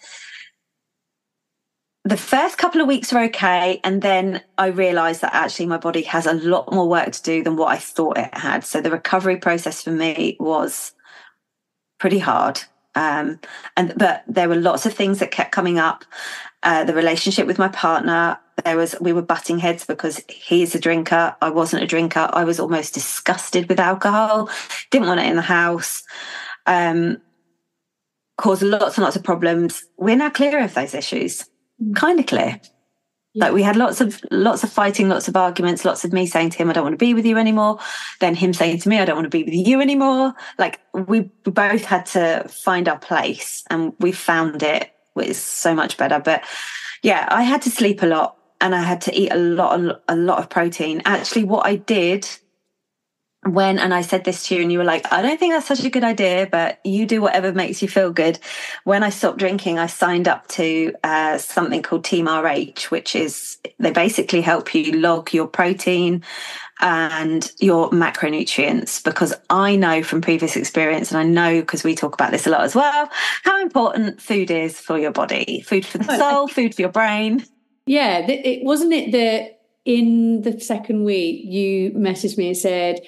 the 2.07 2.17
first 2.17 2.57
couple 2.57 2.81
of 2.81 2.87
weeks 2.87 3.13
were 3.13 3.25
okay. 3.25 3.81
And 3.83 4.01
then 4.01 4.41
I 4.59 4.69
realized 4.69 5.23
that 5.23 5.35
actually 5.35 5.67
my 5.67 5.77
body 5.77 6.03
has 6.03 6.25
a 6.25 6.35
lot 6.35 6.73
more 6.73 6.89
work 6.89 7.11
to 7.11 7.23
do 7.23 7.43
than 7.43 7.57
what 7.57 7.75
I 7.75 7.79
thought 7.79 8.17
it 8.17 8.33
had. 8.33 8.65
So 8.65 8.81
the 8.81 8.93
recovery 8.93 9.39
process 9.39 9.83
for 9.83 9.91
me 9.91 10.37
was 10.39 10.93
pretty 11.99 12.21
hard. 12.21 12.61
Um, 12.95 13.41
and 13.77 13.93
but 13.97 14.23
there 14.29 14.49
were 14.49 14.55
lots 14.55 14.87
of 14.87 14.95
things 14.95 15.19
that 15.19 15.33
kept 15.33 15.51
coming 15.51 15.81
up. 15.81 16.05
Uh, 16.63 16.85
the 16.85 16.95
relationship 16.95 17.45
with 17.45 17.59
my 17.59 17.69
partner, 17.69 18.39
there 18.65 18.77
was 18.77 18.95
we 19.01 19.13
were 19.13 19.21
butting 19.21 19.59
heads 19.59 19.85
because 19.85 20.23
he's 20.29 20.77
a 20.77 20.81
drinker. 20.81 21.35
I 21.43 21.51
wasn't 21.51 21.83
a 21.83 21.89
drinker. 21.89 22.31
I 22.33 22.45
was 22.45 22.61
almost 22.61 22.95
disgusted 22.95 23.69
with 23.69 23.81
alcohol. 23.81 24.49
Didn't 24.93 25.09
want 25.09 25.21
it 25.21 25.27
in 25.27 25.37
the 25.37 25.43
house. 25.43 26.05
Um, 26.67 27.21
caused 28.39 28.63
lots 28.63 28.97
and 28.97 29.03
lots 29.03 29.17
of 29.17 29.25
problems. 29.25 29.85
We're 29.99 30.17
now 30.17 30.31
clear 30.31 30.63
of 30.63 30.75
those 30.75 30.95
issues 30.95 31.45
Mm. 31.83 31.95
kind 31.95 32.21
of 32.21 32.27
clear. 32.27 32.61
Like 33.35 33.53
we 33.53 33.63
had 33.63 33.77
lots 33.77 34.01
of 34.01 34.19
lots 34.31 34.65
of 34.65 34.73
fighting, 34.73 35.11
lots 35.11 35.29
of 35.29 35.37
arguments, 35.37 35.85
lots 35.85 36.07
of 36.07 36.13
me 36.13 36.27
saying 36.27 36.51
to 36.51 36.59
him, 36.59 36.71
"I 36.71 36.73
don't 36.73 36.85
want 36.85 36.95
to 36.95 37.05
be 37.05 37.13
with 37.13 37.27
you 37.27 37.37
anymore." 37.37 37.79
Then 38.19 38.35
him 38.35 38.55
saying 38.55 38.79
to 38.79 38.89
me, 38.89 38.99
"I 38.99 39.05
don't 39.05 39.17
want 39.17 39.31
to 39.31 39.39
be 39.39 39.45
with 39.45 39.53
you 39.53 39.83
anymore." 39.83 40.35
Like 40.59 40.81
we, 40.95 41.31
both 41.45 41.85
had 41.85 42.07
to 42.07 42.49
find 42.49 42.89
our 42.89 42.99
place, 42.99 43.63
and 43.69 43.93
we 44.01 44.13
found 44.13 44.63
it. 44.63 44.91
It's 45.17 45.39
so 45.39 45.75
much 45.75 45.99
better. 45.99 46.19
But 46.19 46.45
yeah, 47.03 47.29
I 47.31 47.43
had 47.43 47.61
to 47.63 47.71
sleep 47.71 48.03
a 48.03 48.07
lot, 48.07 48.39
and 48.63 48.75
I 48.75 48.83
had 48.83 49.03
to 49.03 49.15
eat 49.15 49.31
a 49.31 49.37
lot, 49.37 50.01
a 50.09 50.17
lot 50.17 50.39
of 50.39 50.49
protein. 50.49 51.03
Actually, 51.05 51.45
what 51.45 51.67
I 51.67 51.77
did 51.77 52.27
when 53.55 53.79
and 53.79 53.95
I 53.95 54.03
said 54.03 54.25
this 54.25 54.47
to 54.49 54.57
you 54.57 54.63
and 54.63 54.73
you 54.73 54.79
were 54.79 54.85
like, 54.85 55.11
I 55.13 55.23
don't 55.23 55.39
think 55.39 55.53
that's 55.53 55.67
such 55.67 55.85
a 55.85 55.91
good 55.91 56.05
idea, 56.05 56.49
but 56.51 56.81
you 56.85 57.07
do 57.07 57.21
whatever 57.21 57.53
makes 57.53 57.83
you 57.83 57.89
feel 57.89 58.13
good. 58.13 58.39
When 58.85 59.03
I 59.03 59.11
stopped 59.11 59.39
drinking, 59.39 59.79
I 59.79 59.87
signed 59.87 60.29
up 60.29 60.49
to 60.49 60.95
uh, 61.05 61.39
something 61.39 61.83
called 61.83 62.05
Team 62.05 62.29
RH, 62.29 62.87
which 62.89 63.15
is 63.15 63.59
they 63.79 63.91
basically 63.91 64.41
help 64.41 64.75
you 64.75 64.93
log 64.93 65.33
your 65.33 65.47
protein 65.47 66.25
and 66.81 67.51
your 67.59 67.91
macronutrients 67.91 69.03
because 69.03 69.35
I 69.49 69.77
know 69.77 70.03
from 70.03 70.21
previous 70.21 70.57
experience, 70.57 71.11
and 71.11 71.19
I 71.19 71.25
know 71.25 71.61
because 71.61 71.85
we 71.85 71.95
talk 71.95 72.15
about 72.15 72.33
this 72.33 72.47
a 72.47 72.51
lot 72.51 72.63
as 72.63 72.75
well, 72.75 73.09
how 73.45 73.63
important 73.63 74.21
food 74.21 74.51
is 74.51 74.79
for 74.79 74.99
your 74.99 75.13
body, 75.13 75.63
food 75.63 75.87
for 75.87 75.99
the 75.99 76.17
soul, 76.19 76.49
food 76.49 76.75
for 76.75 76.83
your 76.83 76.93
brain. 76.93 77.45
Yeah, 77.87 78.27
it 78.29 78.65
wasn't 78.65 78.93
it 78.93 79.13
that 79.13 79.61
in 79.85 80.43
the 80.43 80.61
second 80.61 81.05
week 81.05 81.43
you 81.45 81.93
messaged 81.93 82.37
me 82.37 82.49
and 82.49 82.57
said 82.57 83.01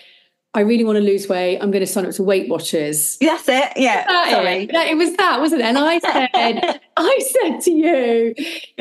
I 0.54 0.60
really 0.60 0.84
want 0.84 0.96
to 0.96 1.02
lose 1.02 1.28
weight. 1.28 1.58
I'm 1.58 1.70
going 1.70 1.84
to 1.84 1.86
sign 1.86 2.06
up 2.06 2.12
to 2.12 2.22
Weight 2.22 2.48
Watchers. 2.48 3.18
That's 3.18 3.48
it. 3.48 3.72
Yeah. 3.76 4.04
That 4.06 4.30
Sorry. 4.32 4.64
It? 4.64 4.74
it 4.74 4.96
was 4.96 5.14
that, 5.16 5.40
wasn't 5.40 5.60
it? 5.60 5.66
And 5.66 5.78
I 5.78 5.98
said, 5.98 6.80
I 6.96 7.18
said 7.42 7.60
to 7.60 7.70
you, 7.70 8.34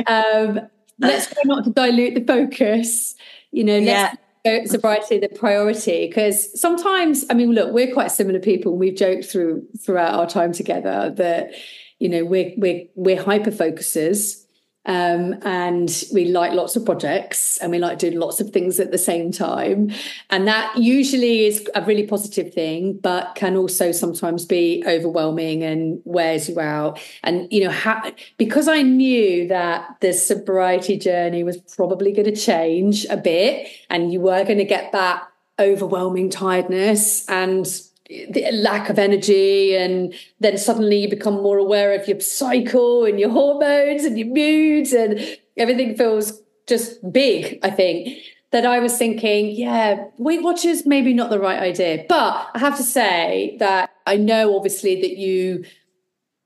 um, 0.07 0.61
let's 0.99 1.28
try 1.28 1.41
not 1.45 1.65
to 1.65 1.72
dilute 1.72 2.15
the 2.15 2.24
focus. 2.24 3.15
You 3.51 3.63
know, 3.65 3.80
let's 3.80 4.18
sobriety 4.65 5.20
the 5.20 5.30
priority 5.30 6.07
because 6.07 6.59
sometimes, 6.59 7.26
I 7.30 7.34
mean, 7.34 7.51
look, 7.51 7.74
we're 7.74 7.93
quite 7.93 8.11
similar 8.11 8.39
people. 8.39 8.78
We've 8.78 8.95
joked 8.95 9.26
through 9.26 9.68
throughout 9.80 10.13
our 10.13 10.28
time 10.28 10.53
together 10.53 11.13
that 11.18 11.51
you 11.99 12.09
know 12.09 12.24
we're 12.24 12.53
we're 12.57 12.86
we're 12.95 13.22
hyper 13.22 13.51
focusers 13.51 14.45
um, 14.88 15.36
and 15.44 16.04
we 16.14 16.26
like 16.26 16.54
lots 16.54 16.78
of 16.78 16.86
projects 16.86 17.58
and 17.58 17.72
we 17.72 17.78
like 17.78 18.00
doing 18.00 18.18
lots 18.18 18.40
of 18.40 18.52
things 18.52 18.80
at 18.80 18.92
the 18.92 18.98
same 18.98 19.32
time. 19.32 19.92
And 20.30 20.48
that 20.48 20.76
usually 20.78 21.46
is 21.46 21.68
a 21.76 21.84
really 21.84 22.08
positive 22.08 22.54
thing, 22.54 22.98
but 22.98 23.36
can 23.36 23.58
also 23.58 23.92
sometimes 23.92 24.46
be 24.46 24.84
overwhelming 24.88 25.62
and 25.62 26.02
wears 26.06 26.48
you 26.48 26.60
out. 26.62 27.00
And, 27.24 27.52
you 27.52 27.66
know, 27.66 27.72
ha- 27.72 28.12
because 28.38 28.70
I 28.70 28.82
knew 28.82 29.48
that 29.50 29.98
the 30.00 30.14
sobriety 30.14 30.98
journey 30.98 31.44
was 31.44 31.58
probably 31.58 32.14
going 32.14 32.34
to 32.34 32.36
change 32.36 33.06
a 33.10 33.18
bit 33.18 33.68
and 33.90 34.14
you 34.14 34.22
were 34.22 34.46
going 34.46 34.58
to 34.58 34.66
get 34.66 34.94
that 34.94 35.28
overwhelming 35.60 36.30
tiredness 36.30 37.28
and 37.28 37.68
the 38.10 38.49
lack 38.53 38.89
of 38.89 38.97
energy 38.97 39.76
and 39.76 40.14
then 40.39 40.58
suddenly 40.58 40.97
you 40.97 41.10
become 41.10 41.36
more 41.36 41.58
aware 41.58 41.93
of 41.93 42.08
your 42.08 42.20
cycle 42.20 43.05
and 43.05 43.20
your 43.20 43.30
hormones 43.30 44.05
and 44.05 44.18
your 44.18 44.28
moods 44.28 44.93
and 44.93 45.20
everything 45.58 45.95
feels 45.95 46.41
just 46.68 46.99
big 47.12 47.60
i 47.64 47.70
think. 47.70 48.18
That 48.51 48.66
i 48.66 48.80
was 48.80 48.97
thinking 48.97 49.51
yeah 49.51 50.05
weight 50.18 50.41
watchers 50.41 50.86
maybe 50.86 51.14
not 51.14 51.30
the 51.30 51.39
right 51.39 51.62
idea. 51.62 52.05
But 52.08 52.49
i 52.53 52.60
have 52.60 52.78
to 52.78 52.84
say 52.84 53.58
that 53.60 53.89
i 54.05 54.16
know 54.16 54.55
obviously 54.55 55.01
that 55.01 55.18
you 55.18 55.66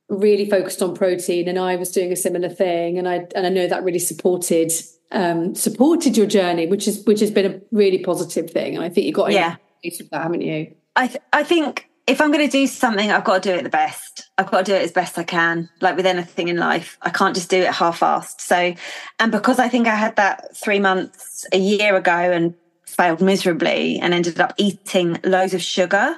really 0.09 0.49
focused 0.49 0.81
on 0.81 0.95
protein 0.95 1.47
and 1.47 1.59
i 1.59 1.75
was 1.75 1.91
doing 1.91 2.11
a 2.11 2.15
similar 2.15 2.49
thing 2.49 2.97
and 2.97 3.07
i 3.07 3.27
and 3.35 3.45
i 3.45 3.49
know 3.49 3.67
that 3.67 3.83
really 3.83 3.99
supported 3.99 4.71
um 5.11 5.53
supported 5.53 6.17
your 6.17 6.25
journey 6.25 6.65
which 6.65 6.87
is 6.87 7.05
which 7.05 7.19
has 7.19 7.29
been 7.29 7.45
a 7.45 7.61
really 7.71 7.99
positive 7.99 8.49
thing. 8.49 8.75
And 8.75 8.83
i 8.83 8.89
think 8.89 9.05
you 9.05 9.13
got 9.13 9.31
yeah. 9.31 9.57
of 9.85 10.09
that 10.09 10.23
haven't 10.23 10.41
you 10.41 10.75
I 10.95 11.07
th- 11.07 11.23
I 11.31 11.43
think 11.43 11.89
if 12.07 12.19
I'm 12.19 12.31
going 12.31 12.45
to 12.45 12.51
do 12.51 12.67
something, 12.67 13.11
I've 13.11 13.23
got 13.23 13.43
to 13.43 13.49
do 13.49 13.55
it 13.55 13.63
the 13.63 13.69
best. 13.69 14.29
I've 14.37 14.49
got 14.51 14.65
to 14.65 14.71
do 14.71 14.75
it 14.75 14.81
as 14.81 14.91
best 14.91 15.17
I 15.17 15.23
can. 15.23 15.69
Like 15.79 15.95
with 15.95 16.05
anything 16.05 16.47
in 16.47 16.57
life, 16.57 16.97
I 17.01 17.09
can't 17.09 17.35
just 17.35 17.49
do 17.49 17.61
it 17.61 17.71
half-assed. 17.71 18.41
So, 18.41 18.73
and 19.19 19.31
because 19.31 19.59
I 19.59 19.69
think 19.69 19.87
I 19.87 19.95
had 19.95 20.15
that 20.17 20.57
three 20.57 20.79
months 20.79 21.45
a 21.53 21.57
year 21.57 21.95
ago 21.95 22.11
and 22.11 22.55
failed 22.85 23.21
miserably 23.21 23.99
and 23.99 24.13
ended 24.13 24.39
up 24.39 24.53
eating 24.57 25.19
loads 25.23 25.53
of 25.53 25.61
sugar, 25.61 26.17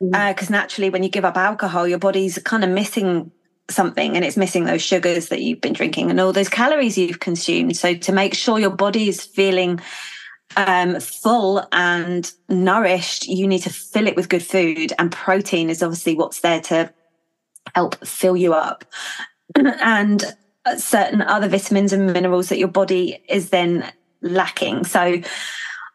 because 0.00 0.48
mm. 0.48 0.50
uh, 0.50 0.52
naturally, 0.52 0.90
when 0.90 1.02
you 1.02 1.08
give 1.08 1.24
up 1.24 1.36
alcohol, 1.36 1.88
your 1.88 1.98
body's 1.98 2.36
kind 2.38 2.64
of 2.64 2.70
missing 2.70 3.30
something 3.70 4.16
and 4.16 4.24
it's 4.24 4.36
missing 4.36 4.64
those 4.64 4.82
sugars 4.82 5.28
that 5.28 5.40
you've 5.40 5.60
been 5.60 5.72
drinking 5.72 6.10
and 6.10 6.20
all 6.20 6.32
those 6.32 6.48
calories 6.48 6.98
you've 6.98 7.20
consumed. 7.20 7.76
So 7.76 7.94
to 7.94 8.12
make 8.12 8.34
sure 8.34 8.58
your 8.58 8.70
body 8.70 9.08
is 9.08 9.22
feeling 9.22 9.80
um, 10.56 11.00
full 11.00 11.66
and 11.72 12.30
nourished, 12.48 13.26
you 13.26 13.46
need 13.46 13.60
to 13.60 13.70
fill 13.70 14.06
it 14.06 14.16
with 14.16 14.28
good 14.28 14.42
food. 14.42 14.92
And 14.98 15.10
protein 15.10 15.70
is 15.70 15.82
obviously 15.82 16.14
what's 16.14 16.40
there 16.40 16.60
to 16.62 16.92
help 17.74 18.04
fill 18.06 18.36
you 18.36 18.54
up. 18.54 18.84
and 19.56 20.24
certain 20.76 21.22
other 21.22 21.48
vitamins 21.48 21.92
and 21.92 22.12
minerals 22.12 22.48
that 22.48 22.58
your 22.58 22.68
body 22.68 23.22
is 23.28 23.50
then 23.50 23.90
lacking. 24.20 24.84
So 24.84 25.20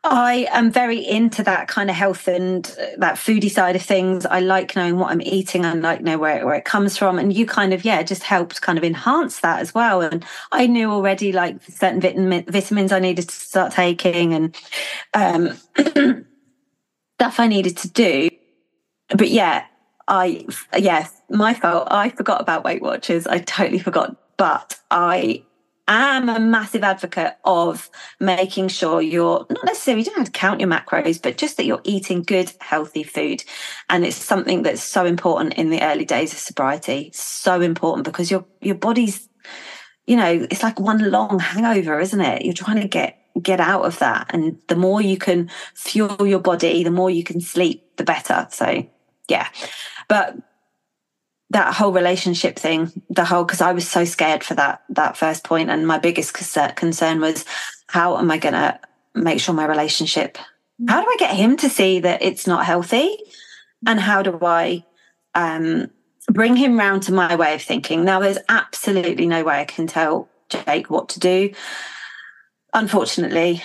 I 0.03 0.47
am 0.51 0.71
very 0.71 1.05
into 1.05 1.43
that 1.43 1.67
kind 1.67 1.89
of 1.89 1.95
health 1.95 2.27
and 2.27 2.65
uh, 2.79 2.85
that 2.99 3.15
foodie 3.15 3.51
side 3.51 3.75
of 3.75 3.81
things. 3.81 4.25
I 4.25 4.39
like 4.39 4.75
knowing 4.75 4.97
what 4.97 5.11
I'm 5.11 5.21
eating. 5.21 5.65
I 5.65 5.73
like 5.73 6.01
know 6.01 6.17
where 6.17 6.39
it, 6.39 6.45
where 6.45 6.55
it 6.55 6.65
comes 6.65 6.97
from. 6.97 7.19
And 7.19 7.33
you 7.33 7.45
kind 7.45 7.73
of, 7.73 7.83
yeah, 7.83 8.01
just 8.03 8.23
helped 8.23 8.61
kind 8.61 8.77
of 8.77 8.83
enhance 8.83 9.39
that 9.41 9.59
as 9.59 9.73
well. 9.73 10.01
And 10.01 10.25
I 10.51 10.67
knew 10.67 10.91
already 10.91 11.31
like 11.31 11.61
certain 11.63 11.99
vitamin, 11.99 12.45
vitamins 12.47 12.91
I 12.91 12.99
needed 12.99 13.27
to 13.29 13.35
start 13.35 13.73
taking 13.73 14.33
and 14.33 14.55
um, 15.13 15.57
stuff 17.19 17.39
I 17.39 17.47
needed 17.47 17.75
to 17.77 17.89
do. 17.89 18.29
But 19.09 19.29
yeah, 19.29 19.65
I, 20.07 20.45
yes, 20.77 21.21
my 21.29 21.53
fault. 21.53 21.87
I 21.91 22.09
forgot 22.09 22.39
about 22.39 22.63
Weight 22.63 22.81
Watchers. 22.81 23.27
I 23.27 23.39
totally 23.39 23.79
forgot. 23.79 24.15
But 24.37 24.79
I 24.91 25.43
am 25.87 26.29
a 26.29 26.39
massive 26.39 26.83
advocate 26.83 27.35
of 27.45 27.89
making 28.19 28.67
sure 28.67 29.01
you're 29.01 29.45
not 29.49 29.65
necessarily, 29.65 30.03
you 30.03 30.05
don't 30.05 30.17
have 30.17 30.25
to 30.25 30.31
count 30.31 30.59
your 30.59 30.69
macros, 30.69 31.21
but 31.21 31.37
just 31.37 31.57
that 31.57 31.65
you're 31.65 31.81
eating 31.83 32.23
good, 32.23 32.51
healthy 32.59 33.03
food. 33.03 33.43
And 33.89 34.05
it's 34.05 34.15
something 34.15 34.63
that's 34.63 34.83
so 34.83 35.05
important 35.05 35.53
in 35.55 35.69
the 35.69 35.81
early 35.81 36.05
days 36.05 36.33
of 36.33 36.39
sobriety. 36.39 37.11
So 37.13 37.61
important 37.61 38.05
because 38.05 38.29
your, 38.29 38.45
your 38.61 38.75
body's, 38.75 39.29
you 40.05 40.17
know, 40.17 40.47
it's 40.49 40.63
like 40.63 40.79
one 40.79 41.09
long 41.09 41.39
hangover, 41.39 41.99
isn't 41.99 42.21
it? 42.21 42.43
You're 42.43 42.53
trying 42.53 42.81
to 42.81 42.87
get, 42.87 43.17
get 43.41 43.59
out 43.59 43.85
of 43.85 43.99
that. 43.99 44.31
And 44.33 44.59
the 44.67 44.75
more 44.75 45.01
you 45.01 45.17
can 45.17 45.49
fuel 45.73 46.25
your 46.25 46.39
body, 46.39 46.83
the 46.83 46.91
more 46.91 47.09
you 47.09 47.23
can 47.23 47.41
sleep, 47.41 47.97
the 47.97 48.03
better. 48.03 48.47
So 48.51 48.87
yeah. 49.27 49.47
But 50.07 50.37
that 51.49 51.73
whole 51.73 51.91
relationship 51.91 52.57
thing, 52.57 52.91
the 53.09 53.25
whole 53.25 53.43
because 53.43 53.61
I 53.61 53.71
was 53.71 53.87
so 53.87 54.05
scared 54.05 54.43
for 54.43 54.55
that 54.55 54.83
that 54.89 55.17
first 55.17 55.43
point, 55.43 55.69
and 55.69 55.87
my 55.87 55.97
biggest 55.97 56.33
concern 56.33 57.21
was 57.21 57.45
how 57.87 58.17
am 58.17 58.29
I 58.31 58.37
going 58.37 58.53
to 58.53 58.79
make 59.15 59.39
sure 59.39 59.55
my 59.55 59.65
relationship? 59.65 60.37
Mm. 60.81 60.89
How 60.89 61.01
do 61.01 61.07
I 61.07 61.15
get 61.17 61.35
him 61.35 61.57
to 61.57 61.69
see 61.69 61.99
that 62.01 62.21
it's 62.21 62.47
not 62.47 62.65
healthy, 62.65 63.17
mm. 63.17 63.87
and 63.87 63.99
how 63.99 64.21
do 64.23 64.37
I 64.41 64.83
um, 65.35 65.89
bring 66.27 66.55
him 66.55 66.77
round 66.77 67.03
to 67.03 67.13
my 67.13 67.35
way 67.35 67.55
of 67.55 67.61
thinking? 67.61 68.03
Now, 68.03 68.19
there's 68.19 68.39
absolutely 68.49 69.25
no 69.25 69.43
way 69.43 69.59
I 69.59 69.65
can 69.65 69.87
tell 69.87 70.27
Jake 70.49 70.89
what 70.89 71.09
to 71.09 71.19
do. 71.19 71.53
Unfortunately, 72.73 73.63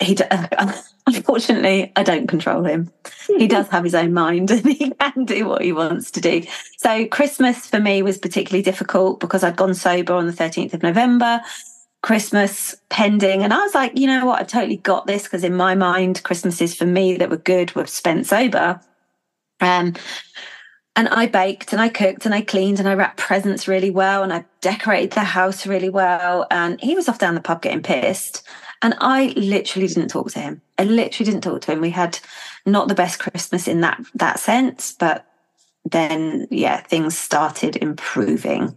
he. 0.00 0.16
Uh, 0.30 0.72
Unfortunately, 1.14 1.90
I 1.96 2.02
don't 2.02 2.26
control 2.26 2.64
him. 2.64 2.90
he 3.26 3.46
does 3.46 3.68
have 3.68 3.84
his 3.84 3.94
own 3.94 4.12
mind 4.12 4.50
and 4.50 4.66
he 4.66 4.90
can 4.90 5.24
do 5.24 5.46
what 5.46 5.62
he 5.62 5.72
wants 5.72 6.10
to 6.12 6.20
do. 6.20 6.42
So, 6.76 7.06
Christmas 7.06 7.66
for 7.66 7.80
me 7.80 8.02
was 8.02 8.18
particularly 8.18 8.62
difficult 8.62 9.18
because 9.20 9.42
I'd 9.42 9.56
gone 9.56 9.74
sober 9.74 10.12
on 10.12 10.26
the 10.26 10.32
13th 10.32 10.74
of 10.74 10.82
November, 10.82 11.40
Christmas 12.02 12.76
pending. 12.90 13.42
And 13.42 13.54
I 13.54 13.58
was 13.58 13.74
like, 13.74 13.96
you 13.96 14.06
know 14.06 14.26
what? 14.26 14.40
I've 14.40 14.48
totally 14.48 14.76
got 14.76 15.06
this 15.06 15.22
because 15.24 15.44
in 15.44 15.54
my 15.54 15.74
mind, 15.74 16.22
Christmases 16.24 16.74
for 16.74 16.86
me 16.86 17.16
that 17.16 17.30
were 17.30 17.38
good 17.38 17.74
were 17.74 17.86
spent 17.86 18.26
sober. 18.26 18.80
Um, 19.60 19.94
and 20.94 21.08
I 21.08 21.26
baked 21.26 21.72
and 21.72 21.80
I 21.80 21.88
cooked 21.88 22.26
and 22.26 22.34
I 22.34 22.42
cleaned 22.42 22.80
and 22.80 22.88
I 22.88 22.94
wrapped 22.94 23.18
presents 23.18 23.66
really 23.66 23.90
well 23.90 24.22
and 24.22 24.32
I 24.32 24.44
decorated 24.60 25.12
the 25.12 25.20
house 25.20 25.66
really 25.66 25.88
well. 25.88 26.46
And 26.50 26.80
he 26.80 26.94
was 26.94 27.08
off 27.08 27.18
down 27.18 27.34
the 27.34 27.40
pub 27.40 27.62
getting 27.62 27.82
pissed. 27.82 28.42
And 28.82 28.94
I 29.00 29.32
literally 29.36 29.88
didn't 29.88 30.08
talk 30.08 30.30
to 30.32 30.40
him. 30.40 30.60
I 30.78 30.84
literally 30.84 31.30
didn't 31.30 31.42
talk 31.42 31.62
to 31.62 31.72
him. 31.72 31.80
We 31.80 31.90
had 31.90 32.18
not 32.64 32.88
the 32.88 32.94
best 32.94 33.18
Christmas 33.18 33.66
in 33.66 33.80
that 33.80 34.00
that 34.14 34.38
sense, 34.38 34.92
but 34.92 35.26
then 35.84 36.46
yeah, 36.50 36.80
things 36.82 37.18
started 37.18 37.76
improving. 37.76 38.76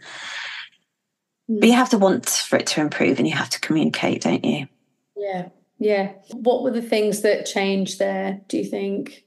But 1.47 1.67
you 1.67 1.75
have 1.75 1.89
to 1.89 1.97
want 1.97 2.29
for 2.29 2.57
it 2.57 2.67
to 2.67 2.81
improve 2.81 3.19
and 3.19 3.27
you 3.27 3.35
have 3.35 3.49
to 3.49 3.59
communicate, 3.59 4.21
don't 4.21 4.45
you? 4.45 4.67
Yeah. 5.17 5.49
Yeah. 5.79 6.13
What 6.31 6.63
were 6.63 6.71
the 6.71 6.81
things 6.81 7.21
that 7.21 7.45
changed 7.45 7.99
there, 7.99 8.41
do 8.47 8.57
you 8.57 8.65
think? 8.65 9.25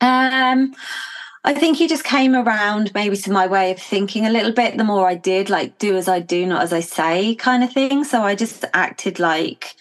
Um 0.00 0.74
I 1.44 1.54
think 1.54 1.76
he 1.76 1.88
just 1.88 2.04
came 2.04 2.36
around 2.36 2.94
maybe 2.94 3.16
to 3.16 3.32
my 3.32 3.48
way 3.48 3.72
of 3.72 3.78
thinking 3.80 4.26
a 4.26 4.30
little 4.30 4.52
bit 4.52 4.76
the 4.76 4.84
more 4.84 5.08
I 5.08 5.16
did, 5.16 5.50
like 5.50 5.78
do 5.78 5.96
as 5.96 6.06
I 6.06 6.20
do, 6.20 6.46
not 6.46 6.62
as 6.62 6.72
I 6.72 6.80
say 6.80 7.34
kind 7.34 7.64
of 7.64 7.72
thing. 7.72 8.04
So 8.04 8.22
I 8.22 8.36
just 8.36 8.64
acted 8.72 9.18
like 9.18 9.74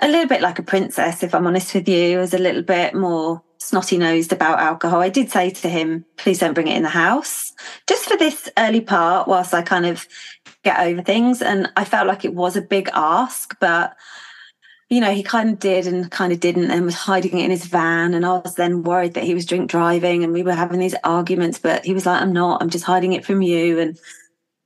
a 0.00 0.08
little 0.08 0.28
bit 0.28 0.42
like 0.42 0.58
a 0.58 0.62
princess, 0.62 1.22
if 1.22 1.34
I'm 1.34 1.46
honest 1.46 1.74
with 1.74 1.88
you, 1.88 2.18
was 2.18 2.34
a 2.34 2.38
little 2.38 2.62
bit 2.62 2.94
more 2.94 3.42
snotty 3.58 3.98
nosed 3.98 4.32
about 4.32 4.60
alcohol. 4.60 5.00
I 5.00 5.08
did 5.08 5.30
say 5.30 5.50
to 5.50 5.68
him, 5.68 6.04
please 6.16 6.38
don't 6.38 6.54
bring 6.54 6.68
it 6.68 6.76
in 6.76 6.82
the 6.82 6.88
house, 6.88 7.52
just 7.86 8.08
for 8.08 8.16
this 8.16 8.48
early 8.58 8.80
part 8.80 9.26
whilst 9.26 9.54
I 9.54 9.62
kind 9.62 9.86
of 9.86 10.06
get 10.62 10.78
over 10.80 11.02
things. 11.02 11.42
And 11.42 11.70
I 11.76 11.84
felt 11.84 12.06
like 12.06 12.24
it 12.24 12.34
was 12.34 12.56
a 12.56 12.62
big 12.62 12.88
ask, 12.92 13.58
but 13.60 13.96
you 14.88 15.00
know, 15.00 15.12
he 15.12 15.22
kind 15.22 15.50
of 15.50 15.58
did 15.58 15.86
and 15.86 16.10
kind 16.12 16.32
of 16.32 16.38
didn't 16.38 16.70
and 16.70 16.84
was 16.84 16.94
hiding 16.94 17.38
it 17.38 17.44
in 17.44 17.50
his 17.50 17.66
van. 17.66 18.14
And 18.14 18.24
I 18.24 18.38
was 18.38 18.54
then 18.54 18.84
worried 18.84 19.14
that 19.14 19.24
he 19.24 19.34
was 19.34 19.44
drink 19.44 19.68
driving 19.68 20.22
and 20.22 20.32
we 20.32 20.44
were 20.44 20.54
having 20.54 20.78
these 20.78 20.94
arguments, 21.02 21.58
but 21.58 21.84
he 21.84 21.92
was 21.92 22.06
like, 22.06 22.22
I'm 22.22 22.32
not, 22.32 22.62
I'm 22.62 22.70
just 22.70 22.84
hiding 22.84 23.12
it 23.12 23.24
from 23.24 23.42
you. 23.42 23.80
And 23.80 23.98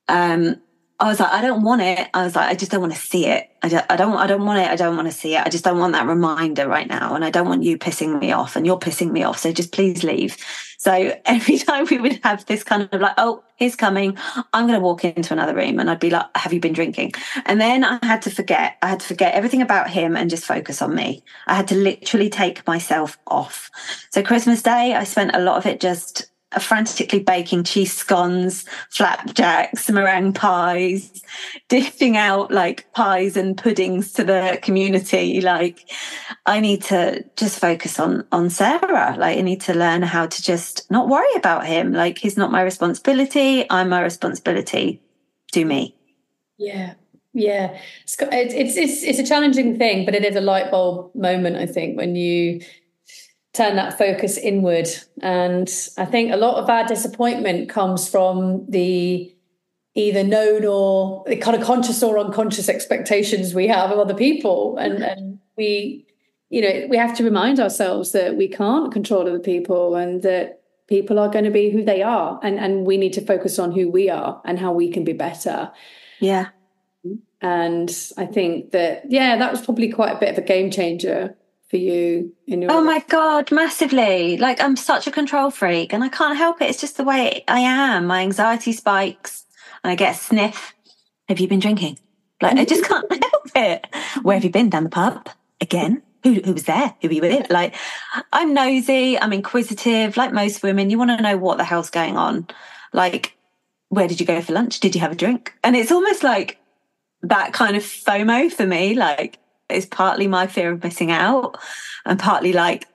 um, 0.08 0.60
I 1.00 1.08
was 1.08 1.18
like, 1.18 1.32
I 1.32 1.40
don't 1.40 1.62
want 1.62 1.80
it. 1.80 2.08
I 2.12 2.24
was 2.24 2.36
like, 2.36 2.50
I 2.50 2.54
just 2.54 2.70
don't 2.70 2.82
want 2.82 2.92
to 2.92 2.98
see 2.98 3.26
it. 3.26 3.48
I 3.62 3.68
don't, 3.70 3.86
I 3.88 3.96
don't, 3.96 4.16
I 4.18 4.26
don't 4.26 4.44
want 4.44 4.58
it. 4.58 4.68
I 4.68 4.76
don't 4.76 4.96
want 4.96 5.08
to 5.08 5.16
see 5.16 5.34
it. 5.34 5.42
I 5.44 5.48
just 5.48 5.64
don't 5.64 5.78
want 5.78 5.94
that 5.94 6.06
reminder 6.06 6.68
right 6.68 6.86
now. 6.86 7.14
And 7.14 7.24
I 7.24 7.30
don't 7.30 7.48
want 7.48 7.62
you 7.62 7.78
pissing 7.78 8.20
me 8.20 8.32
off 8.32 8.54
and 8.54 8.66
you're 8.66 8.78
pissing 8.78 9.10
me 9.10 9.22
off. 9.22 9.38
So 9.38 9.50
just 9.50 9.72
please 9.72 10.04
leave. 10.04 10.36
So 10.76 10.92
every 11.24 11.56
time 11.56 11.86
we 11.90 11.98
would 11.98 12.20
have 12.22 12.44
this 12.44 12.62
kind 12.62 12.86
of 12.92 13.00
like, 13.00 13.14
oh, 13.16 13.42
he's 13.56 13.76
coming. 13.76 14.18
I'm 14.52 14.66
going 14.66 14.78
to 14.78 14.84
walk 14.84 15.02
into 15.04 15.32
another 15.32 15.54
room 15.54 15.78
and 15.78 15.90
I'd 15.90 16.00
be 16.00 16.10
like, 16.10 16.26
have 16.36 16.52
you 16.52 16.60
been 16.60 16.74
drinking? 16.74 17.12
And 17.46 17.58
then 17.58 17.82
I 17.82 17.98
had 18.02 18.20
to 18.22 18.30
forget, 18.30 18.76
I 18.82 18.88
had 18.88 19.00
to 19.00 19.06
forget 19.06 19.32
everything 19.34 19.62
about 19.62 19.88
him 19.88 20.16
and 20.16 20.28
just 20.28 20.44
focus 20.44 20.82
on 20.82 20.94
me. 20.94 21.24
I 21.46 21.54
had 21.54 21.68
to 21.68 21.76
literally 21.76 22.28
take 22.28 22.66
myself 22.66 23.18
off. 23.26 23.70
So 24.10 24.22
Christmas 24.22 24.60
Day, 24.60 24.94
I 24.94 25.04
spent 25.04 25.34
a 25.34 25.40
lot 25.40 25.56
of 25.56 25.64
it 25.64 25.80
just 25.80 26.29
frantically 26.58 27.20
baking 27.20 27.64
cheese 27.64 27.96
scones, 27.96 28.64
flapjacks, 28.90 29.88
meringue 29.88 30.32
pies, 30.32 31.22
dishing 31.68 32.16
out 32.16 32.50
like 32.50 32.90
pies 32.92 33.36
and 33.36 33.56
puddings 33.56 34.12
to 34.14 34.24
the 34.24 34.58
community. 34.62 35.40
Like 35.40 35.88
I 36.46 36.60
need 36.60 36.82
to 36.84 37.24
just 37.36 37.60
focus 37.60 38.00
on 38.00 38.26
on 38.32 38.50
Sarah. 38.50 39.14
Like 39.16 39.38
I 39.38 39.42
need 39.42 39.60
to 39.62 39.74
learn 39.74 40.02
how 40.02 40.26
to 40.26 40.42
just 40.42 40.90
not 40.90 41.08
worry 41.08 41.34
about 41.36 41.66
him. 41.66 41.92
Like 41.92 42.18
he's 42.18 42.36
not 42.36 42.50
my 42.50 42.62
responsibility. 42.62 43.70
I'm 43.70 43.88
my 43.88 44.02
responsibility 44.02 45.00
Do 45.52 45.64
me. 45.64 45.94
Yeah. 46.58 46.94
Yeah, 47.32 47.78
it's, 48.02 48.16
it's 48.20 48.76
it's 48.76 49.04
it's 49.04 49.18
a 49.20 49.24
challenging 49.24 49.78
thing, 49.78 50.04
but 50.04 50.16
it 50.16 50.24
is 50.24 50.34
a 50.34 50.40
light 50.40 50.68
bulb 50.72 51.14
moment. 51.14 51.56
I 51.56 51.66
think 51.66 51.96
when 51.96 52.16
you 52.16 52.60
turn 53.52 53.76
that 53.76 53.98
focus 53.98 54.38
inward. 54.38 54.88
And 55.20 55.68
I 55.98 56.04
think 56.04 56.32
a 56.32 56.36
lot 56.36 56.62
of 56.62 56.70
our 56.70 56.86
disappointment 56.86 57.68
comes 57.68 58.08
from 58.08 58.66
the 58.68 59.34
either 59.94 60.22
known 60.22 60.64
or 60.64 61.24
the 61.26 61.36
kind 61.36 61.56
of 61.56 61.66
conscious 61.66 62.02
or 62.02 62.18
unconscious 62.18 62.68
expectations 62.68 63.54
we 63.54 63.66
have 63.66 63.90
of 63.90 63.98
other 63.98 64.14
people. 64.14 64.76
And, 64.78 64.94
mm-hmm. 64.94 65.02
and 65.02 65.38
we, 65.56 66.06
you 66.48 66.62
know, 66.62 66.86
we 66.88 66.96
have 66.96 67.16
to 67.16 67.24
remind 67.24 67.58
ourselves 67.58 68.12
that 68.12 68.36
we 68.36 68.48
can't 68.48 68.92
control 68.92 69.22
other 69.26 69.40
people 69.40 69.96
and 69.96 70.22
that 70.22 70.62
people 70.86 71.18
are 71.18 71.28
going 71.28 71.44
to 71.44 71.50
be 71.50 71.70
who 71.70 71.84
they 71.84 72.02
are. 72.02 72.38
And, 72.42 72.58
and 72.58 72.86
we 72.86 72.98
need 72.98 73.12
to 73.14 73.20
focus 73.20 73.58
on 73.58 73.72
who 73.72 73.90
we 73.90 74.08
are 74.08 74.40
and 74.44 74.60
how 74.60 74.72
we 74.72 74.90
can 74.90 75.04
be 75.04 75.12
better. 75.12 75.72
Yeah. 76.20 76.48
And 77.40 77.90
I 78.16 78.26
think 78.26 78.70
that, 78.72 79.10
yeah, 79.10 79.36
that 79.38 79.50
was 79.50 79.62
probably 79.62 79.90
quite 79.90 80.16
a 80.16 80.20
bit 80.20 80.30
of 80.30 80.38
a 80.38 80.46
game 80.46 80.70
changer 80.70 81.34
for 81.70 81.76
you 81.76 82.34
in 82.48 82.62
your 82.62 82.72
oh 82.72 82.82
my 82.82 83.02
god 83.08 83.50
massively. 83.52 84.36
Like 84.36 84.60
i'm 84.60 84.76
such 84.76 85.06
a 85.06 85.10
control 85.10 85.50
freak 85.50 85.92
and 85.92 86.02
i 86.02 86.08
can't 86.08 86.36
help 86.36 86.60
it. 86.60 86.68
It's 86.68 86.80
just 86.80 86.96
the 86.96 87.04
way 87.04 87.44
i 87.46 87.60
am. 87.60 88.06
My 88.06 88.22
anxiety 88.22 88.72
spikes 88.72 89.46
and 89.82 89.90
i 89.90 89.94
get 89.94 90.16
a 90.16 90.18
sniff. 90.18 90.74
Have 91.28 91.38
you 91.38 91.46
been 91.46 91.60
drinking? 91.60 91.98
Like 92.42 92.58
i 92.58 92.64
just 92.64 92.84
can't 92.88 93.10
help 93.10 93.46
it. 93.54 93.86
Where 94.22 94.36
have 94.36 94.44
you 94.44 94.50
been? 94.50 94.68
Down 94.68 94.84
the 94.84 94.90
pub? 94.90 95.28
Again? 95.60 96.02
Who, 96.24 96.34
who 96.34 96.52
was 96.52 96.64
there? 96.64 96.94
Who 97.00 97.08
were 97.08 97.14
you 97.14 97.22
with? 97.22 97.50
Like 97.50 97.76
i'm 98.32 98.52
nosy. 98.52 99.18
I'm 99.18 99.32
inquisitive. 99.32 100.16
Like 100.16 100.32
most 100.32 100.62
women 100.64 100.90
you 100.90 100.98
want 100.98 101.16
to 101.16 101.22
know 101.22 101.38
what 101.38 101.58
the 101.58 101.64
hell's 101.64 101.90
going 101.90 102.16
on. 102.16 102.48
Like 102.92 103.36
where 103.90 104.08
did 104.08 104.18
you 104.20 104.26
go 104.26 104.40
for 104.40 104.52
lunch? 104.52 104.80
Did 104.80 104.96
you 104.96 105.00
have 105.00 105.12
a 105.12 105.16
drink? 105.16 105.54
And 105.62 105.76
it's 105.76 105.92
almost 105.92 106.24
like 106.24 106.58
that 107.22 107.52
kind 107.52 107.76
of 107.76 107.82
fomo 107.82 108.50
for 108.50 108.66
me. 108.66 108.94
Like 108.94 109.38
it's 109.72 109.86
partly 109.86 110.26
my 110.26 110.46
fear 110.46 110.72
of 110.72 110.82
missing 110.82 111.10
out 111.10 111.58
and 112.04 112.18
partly 112.18 112.52
like 112.52 112.86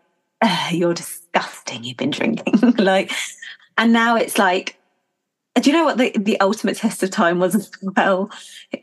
you're 0.71 0.93
disgusting 0.93 1.83
you've 1.83 1.97
been 1.97 2.11
drinking 2.11 2.73
like 2.77 3.11
and 3.77 3.93
now 3.93 4.15
it's 4.15 4.37
like 4.37 4.77
do 5.61 5.69
you 5.69 5.75
know 5.75 5.85
what 5.85 5.97
the, 5.97 6.11
the 6.17 6.39
ultimate 6.41 6.75
test 6.75 7.01
of 7.01 7.11
time 7.11 7.39
was 7.39 7.55
as 7.55 7.71
well? 7.81 8.29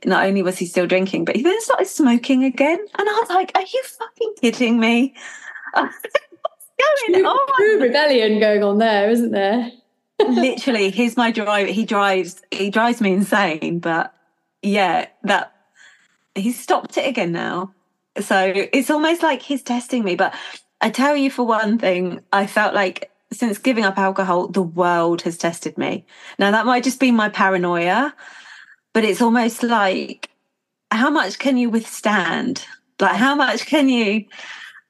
Not 0.06 0.24
only 0.24 0.42
was 0.42 0.56
he 0.56 0.66
still 0.66 0.86
drinking 0.86 1.24
but 1.24 1.36
he 1.36 1.42
then 1.42 1.60
started 1.60 1.86
smoking 1.86 2.44
again 2.44 2.78
and 2.98 3.08
i 3.08 3.12
was 3.12 3.28
like 3.28 3.52
are 3.54 3.62
you 3.62 3.82
fucking 3.84 4.34
kidding 4.40 4.80
me? 4.80 5.14
What's 5.74 5.92
going 7.10 7.20
true, 7.20 7.26
on? 7.26 7.56
true 7.56 7.80
rebellion 7.80 8.40
going 8.40 8.62
on 8.62 8.78
there 8.78 9.10
isn't 9.10 9.32
there? 9.32 9.70
Literally 10.18 10.90
he's 10.90 11.16
my 11.16 11.30
driver 11.30 11.70
he 11.70 11.84
drives 11.84 12.40
he 12.50 12.70
drives 12.70 13.00
me 13.00 13.12
insane 13.12 13.78
but 13.78 14.14
yeah 14.62 15.06
that 15.24 15.54
he's 16.34 16.58
stopped 16.58 16.96
it 16.96 17.06
again 17.06 17.32
now 17.32 17.72
So 18.20 18.52
it's 18.72 18.90
almost 18.90 19.22
like 19.22 19.42
he's 19.42 19.62
testing 19.62 20.04
me. 20.04 20.16
But 20.16 20.34
I 20.80 20.90
tell 20.90 21.16
you, 21.16 21.30
for 21.30 21.44
one 21.44 21.78
thing, 21.78 22.20
I 22.32 22.46
felt 22.46 22.74
like 22.74 23.10
since 23.32 23.58
giving 23.58 23.84
up 23.84 23.98
alcohol, 23.98 24.48
the 24.48 24.62
world 24.62 25.22
has 25.22 25.38
tested 25.38 25.78
me. 25.78 26.04
Now, 26.38 26.50
that 26.50 26.66
might 26.66 26.84
just 26.84 27.00
be 27.00 27.10
my 27.10 27.28
paranoia, 27.28 28.14
but 28.92 29.04
it's 29.04 29.22
almost 29.22 29.62
like 29.62 30.28
how 30.90 31.10
much 31.10 31.38
can 31.38 31.56
you 31.56 31.70
withstand? 31.70 32.66
Like, 33.00 33.16
how 33.16 33.34
much 33.34 33.66
can 33.66 33.88
you? 33.88 34.26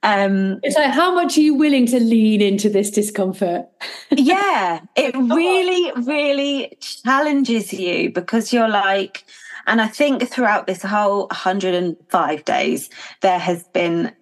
Um, 0.03 0.59
it's 0.65 0.77
like, 0.77 0.91
how 0.91 1.15
much 1.15 1.39
are 1.39 1.43
you 1.43 1.55
willing 1.55 1.87
to 1.87 2.01
lean 2.01 2.43
into 2.43 2.69
this 2.69 2.91
discomfort? 2.91 3.67
yeah, 4.11 4.81
it 4.97 5.15
really, 5.17 5.93
really 6.03 6.77
challenges 6.81 7.73
you 7.73 8.11
because 8.11 8.53
you're 8.53 8.69
like, 8.69 9.25
and 9.67 9.81
I 9.81 9.87
think 9.87 10.29
throughout 10.29 10.67
this 10.67 10.83
whole 10.83 11.27
105 11.29 12.45
days, 12.45 12.91
there 13.21 13.39
has 13.39 13.65
been 13.65 14.13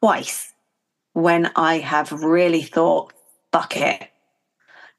twice 0.00 0.52
when 1.12 1.50
I 1.56 1.78
have 1.78 2.12
really 2.12 2.62
thought, 2.62 3.12
fuck 3.52 3.76
it. 3.76 4.08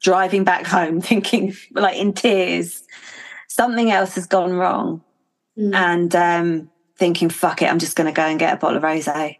Driving 0.02 0.44
back 0.44 0.66
home, 0.66 1.00
thinking 1.00 1.54
like 1.72 1.96
in 1.96 2.12
tears, 2.12 2.82
something 3.48 3.90
else 3.90 4.14
has 4.14 4.26
gone 4.26 4.52
wrong. 4.52 5.02
Mm. 5.58 5.74
And 5.74 6.16
um, 6.16 6.70
thinking, 6.96 7.28
fuck 7.28 7.62
it, 7.62 7.70
I'm 7.70 7.78
just 7.78 7.96
going 7.96 8.06
to 8.06 8.16
go 8.16 8.22
and 8.22 8.38
get 8.38 8.54
a 8.54 8.56
bottle 8.56 8.78
of 8.78 8.82
rose. 8.82 9.06
Mm. 9.06 9.36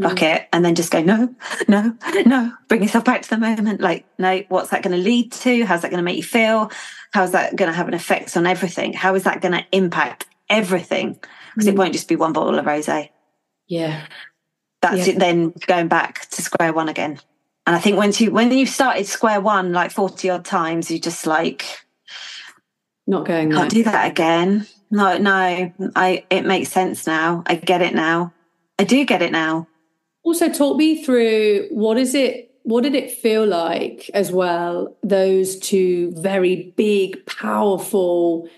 Fuck 0.00 0.22
it. 0.22 0.48
And 0.52 0.64
then 0.64 0.74
just 0.74 0.90
go, 0.90 1.02
no, 1.02 1.34
no, 1.68 1.96
no. 2.24 2.52
Bring 2.68 2.82
yourself 2.82 3.04
back 3.04 3.22
to 3.22 3.30
the 3.30 3.38
moment. 3.38 3.80
Like, 3.80 4.06
no, 4.18 4.42
what's 4.48 4.70
that 4.70 4.82
going 4.82 4.96
to 4.96 5.02
lead 5.02 5.32
to? 5.32 5.64
How's 5.64 5.82
that 5.82 5.90
going 5.90 5.98
to 5.98 6.04
make 6.04 6.16
you 6.16 6.22
feel? 6.22 6.70
How's 7.12 7.32
that 7.32 7.56
going 7.56 7.70
to 7.70 7.76
have 7.76 7.88
an 7.88 7.94
effect 7.94 8.36
on 8.36 8.46
everything? 8.46 8.92
How 8.92 9.14
is 9.14 9.24
that 9.24 9.40
going 9.40 9.52
to 9.52 9.64
impact 9.72 10.26
everything? 10.48 11.18
Because 11.54 11.66
mm. 11.66 11.72
it 11.72 11.76
won't 11.76 11.92
just 11.92 12.08
be 12.08 12.16
one 12.16 12.32
bottle 12.32 12.58
of 12.58 12.66
rose. 12.66 12.88
Yeah. 13.66 14.06
That's 14.82 15.06
yeah. 15.06 15.14
it. 15.14 15.18
Then 15.18 15.52
going 15.66 15.88
back 15.88 16.28
to 16.30 16.42
square 16.42 16.72
one 16.72 16.88
again. 16.88 17.18
And 17.66 17.76
I 17.76 17.78
think 17.78 17.96
once 17.96 18.20
you 18.20 18.30
when 18.30 18.50
you 18.50 18.66
started 18.66 19.06
square 19.06 19.40
one 19.40 19.72
like 19.72 19.90
forty 19.90 20.30
odd 20.30 20.44
times, 20.44 20.90
you 20.90 20.98
just 20.98 21.26
like 21.26 21.64
not 23.06 23.26
going. 23.26 23.52
Can't 23.52 23.70
do 23.70 23.84
that 23.84 24.10
again. 24.10 24.66
No, 24.90 25.18
no. 25.18 25.72
I 25.94 26.24
it 26.30 26.44
makes 26.46 26.70
sense 26.70 27.06
now. 27.06 27.42
I 27.46 27.56
get 27.56 27.82
it 27.82 27.94
now. 27.94 28.32
I 28.78 28.84
do 28.84 29.04
get 29.04 29.22
it 29.22 29.30
now. 29.30 29.68
Also, 30.22 30.50
talk 30.50 30.76
me 30.76 31.04
through 31.04 31.68
what 31.70 31.98
is 31.98 32.14
it 32.14 32.49
what 32.70 32.82
did 32.82 32.94
it 32.94 33.10
feel 33.10 33.46
like 33.46 34.10
as 34.14 34.32
well 34.32 34.96
those 35.02 35.58
two 35.58 36.12
very 36.16 36.72
big 36.76 37.24
powerful 37.26 38.48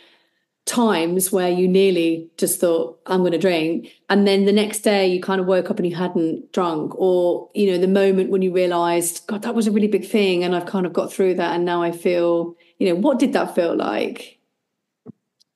times 0.64 1.32
where 1.32 1.50
you 1.50 1.66
nearly 1.66 2.30
just 2.36 2.60
thought 2.60 3.00
i'm 3.06 3.20
going 3.20 3.32
to 3.32 3.38
drink 3.38 3.92
and 4.08 4.26
then 4.26 4.44
the 4.44 4.52
next 4.52 4.80
day 4.80 5.08
you 5.08 5.20
kind 5.20 5.40
of 5.40 5.46
woke 5.46 5.70
up 5.70 5.78
and 5.78 5.88
you 5.88 5.96
hadn't 5.96 6.52
drunk 6.52 6.92
or 6.94 7.50
you 7.54 7.70
know 7.70 7.78
the 7.78 7.88
moment 7.88 8.30
when 8.30 8.42
you 8.42 8.52
realized 8.52 9.26
god 9.26 9.42
that 9.42 9.56
was 9.56 9.66
a 9.66 9.72
really 9.72 9.88
big 9.88 10.06
thing 10.06 10.44
and 10.44 10.54
i've 10.54 10.66
kind 10.66 10.86
of 10.86 10.92
got 10.92 11.12
through 11.12 11.34
that 11.34 11.54
and 11.56 11.64
now 11.64 11.82
i 11.82 11.90
feel 11.90 12.56
you 12.82 12.88
know 12.88 12.96
what 12.96 13.20
did 13.20 13.32
that 13.32 13.54
feel 13.54 13.76
like? 13.76 14.40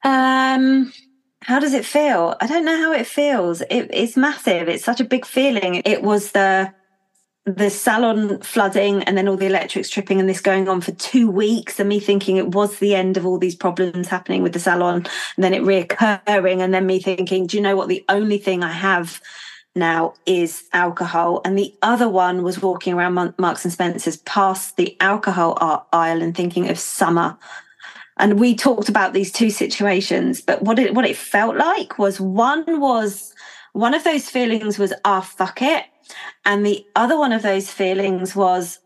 Um 0.04 0.92
how 1.42 1.58
does 1.58 1.74
it 1.74 1.84
feel? 1.84 2.36
I 2.40 2.46
don't 2.46 2.64
know 2.64 2.76
how 2.76 2.92
it 2.92 3.06
feels. 3.06 3.62
It, 3.62 3.90
it's 3.92 4.16
massive. 4.16 4.68
It's 4.68 4.84
such 4.84 5.00
a 5.00 5.04
big 5.04 5.26
feeling. 5.26 5.82
It 5.84 6.02
was 6.02 6.32
the 6.32 6.72
the 7.46 7.70
salon 7.70 8.40
flooding 8.40 9.04
and 9.04 9.16
then 9.16 9.28
all 9.28 9.36
the 9.36 9.46
electrics 9.46 9.88
tripping 9.88 10.18
and 10.18 10.28
this 10.28 10.40
going 10.40 10.68
on 10.68 10.80
for 10.80 10.90
two 10.92 11.30
weeks 11.30 11.78
and 11.78 11.88
me 11.88 12.00
thinking 12.00 12.36
it 12.36 12.48
was 12.48 12.80
the 12.80 12.92
end 12.92 13.16
of 13.16 13.24
all 13.24 13.38
these 13.38 13.54
problems 13.54 14.08
happening 14.08 14.42
with 14.42 14.52
the 14.52 14.58
salon 14.58 15.06
and 15.36 15.44
then 15.44 15.54
it 15.54 15.62
reoccurring 15.62 16.58
and 16.58 16.74
then 16.74 16.84
me 16.86 16.98
thinking 16.98 17.46
do 17.46 17.56
you 17.56 17.62
know 17.62 17.76
what? 17.76 17.86
The 17.86 18.04
only 18.08 18.38
thing 18.38 18.64
i 18.64 18.72
have 18.72 19.20
now 19.76 20.14
is 20.24 20.64
alcohol. 20.72 21.40
And 21.44 21.56
the 21.56 21.72
other 21.82 22.08
one 22.08 22.42
was 22.42 22.60
walking 22.60 22.94
around 22.94 23.34
marks 23.38 23.64
and 23.64 23.72
spencer's 23.72 24.16
past 24.18 24.76
the 24.76 24.96
alcohol 25.00 25.86
aisle 25.92 26.22
and 26.22 26.34
thinking 26.34 26.68
of 26.68 26.78
summer. 26.78 27.36
And 28.16 28.40
we 28.40 28.56
talked 28.56 28.88
about 28.88 29.12
these 29.12 29.30
two 29.30 29.50
situations 29.50 30.40
but 30.40 30.62
what 30.62 30.80
it 30.80 30.94
what 30.94 31.06
it 31.06 31.16
felt 31.16 31.56
like 31.56 31.96
was 31.96 32.20
one 32.20 32.80
was 32.80 33.34
one 33.72 33.94
of 33.94 34.02
those 34.02 34.28
feelings 34.28 34.78
was 34.78 34.92
ah 35.04 35.18
oh, 35.18 35.20
fuck 35.20 35.62
it 35.62 35.84
and 36.44 36.64
the 36.64 36.86
other 36.94 37.18
one 37.18 37.32
of 37.32 37.42
those 37.42 37.70
feelings 37.70 38.36
was, 38.36 38.78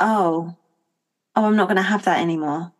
oh, 0.00 0.56
oh, 1.36 1.44
I'm 1.44 1.56
not 1.56 1.68
going 1.68 1.76
to 1.76 1.82
have 1.82 2.04
that 2.04 2.20
anymore. 2.20 2.72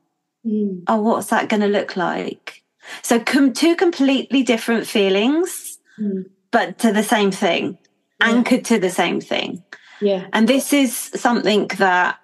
Mm. 0.47 0.85
Oh, 0.87 1.01
what's 1.01 1.29
that 1.29 1.49
going 1.49 1.61
to 1.61 1.69
look 1.69 1.97
like? 1.97 2.63
So, 3.03 3.21
com- 3.21 3.53
two 3.53 3.77
completely 3.77 4.43
different 4.43 4.87
feelings, 4.87 5.79
mm. 6.01 6.25
but 6.51 6.79
to 6.79 6.93
the 6.93 7.03
same 7.03 7.31
thing, 7.31 7.79
yeah. 8.21 8.29
anchored 8.29 8.65
to 8.67 8.79
the 8.79 8.91
same 8.91 9.21
thing. 9.21 9.63
Yeah. 10.01 10.27
And 10.33 10.49
this 10.49 10.73
is 10.73 10.97
something 10.97 11.67
that 11.79 12.19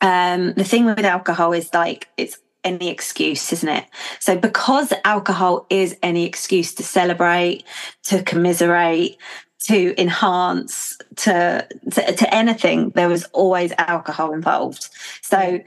um, 0.00 0.52
the 0.54 0.64
thing 0.64 0.84
with 0.84 1.00
alcohol 1.00 1.52
is 1.52 1.72
like 1.74 2.08
it's 2.16 2.38
any 2.62 2.88
excuse, 2.88 3.52
isn't 3.52 3.68
it? 3.68 3.86
So, 4.20 4.36
because 4.36 4.92
alcohol 5.04 5.66
is 5.70 5.96
any 6.02 6.26
excuse 6.26 6.74
to 6.74 6.82
celebrate, 6.82 7.64
to 8.04 8.22
commiserate, 8.22 9.16
to 9.60 10.00
enhance 10.00 10.96
to, 11.16 11.66
to, 11.92 12.12
to 12.12 12.34
anything 12.34 12.90
there 12.90 13.08
was 13.08 13.24
always 13.32 13.72
alcohol 13.78 14.32
involved. 14.32 14.88
So 15.22 15.60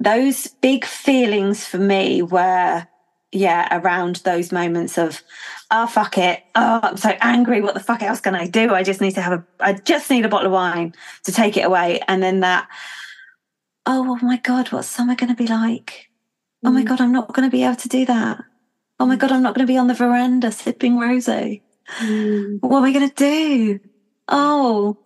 those 0.00 0.48
big 0.62 0.84
feelings 0.84 1.64
for 1.64 1.78
me 1.78 2.22
were 2.22 2.86
yeah 3.32 3.68
around 3.78 4.16
those 4.16 4.52
moments 4.52 4.96
of 4.96 5.22
oh 5.70 5.86
fuck 5.86 6.16
it. 6.16 6.42
Oh 6.54 6.80
i'm 6.82 6.96
so 6.96 7.10
angry. 7.20 7.60
What 7.60 7.74
the 7.74 7.80
fuck 7.80 8.02
else 8.02 8.20
can 8.20 8.34
i 8.34 8.46
do? 8.46 8.72
I 8.72 8.82
just 8.82 9.00
need 9.00 9.14
to 9.14 9.22
have 9.22 9.32
a 9.34 9.44
i 9.60 9.74
just 9.74 10.10
need 10.10 10.24
a 10.24 10.28
bottle 10.28 10.46
of 10.46 10.52
wine 10.52 10.94
to 11.24 11.32
take 11.32 11.56
it 11.56 11.66
away. 11.66 12.00
And 12.08 12.22
then 12.22 12.40
that 12.40 12.68
oh, 13.84 14.16
oh 14.18 14.24
my 14.24 14.38
god 14.38 14.72
what's 14.72 14.88
summer 14.88 15.14
going 15.14 15.34
to 15.34 15.36
be 15.36 15.46
like? 15.46 16.08
Oh 16.64 16.70
my 16.70 16.82
mm. 16.82 16.88
god 16.88 17.00
i'm 17.00 17.12
not 17.12 17.34
going 17.34 17.48
to 17.48 17.54
be 17.54 17.64
able 17.64 17.76
to 17.76 17.88
do 17.88 18.06
that. 18.06 18.42
Oh 18.98 19.06
my 19.06 19.16
god 19.16 19.32
i'm 19.32 19.42
not 19.42 19.54
going 19.54 19.66
to 19.66 19.70
be 19.70 19.76
on 19.76 19.88
the 19.88 19.94
veranda 19.94 20.50
sipping 20.50 20.94
rosé 20.94 21.60
Mm. 22.00 22.58
What 22.60 22.78
are 22.78 22.82
we 22.82 22.92
going 22.92 23.08
to 23.08 23.14
do? 23.14 23.80
Oh, 24.28 24.98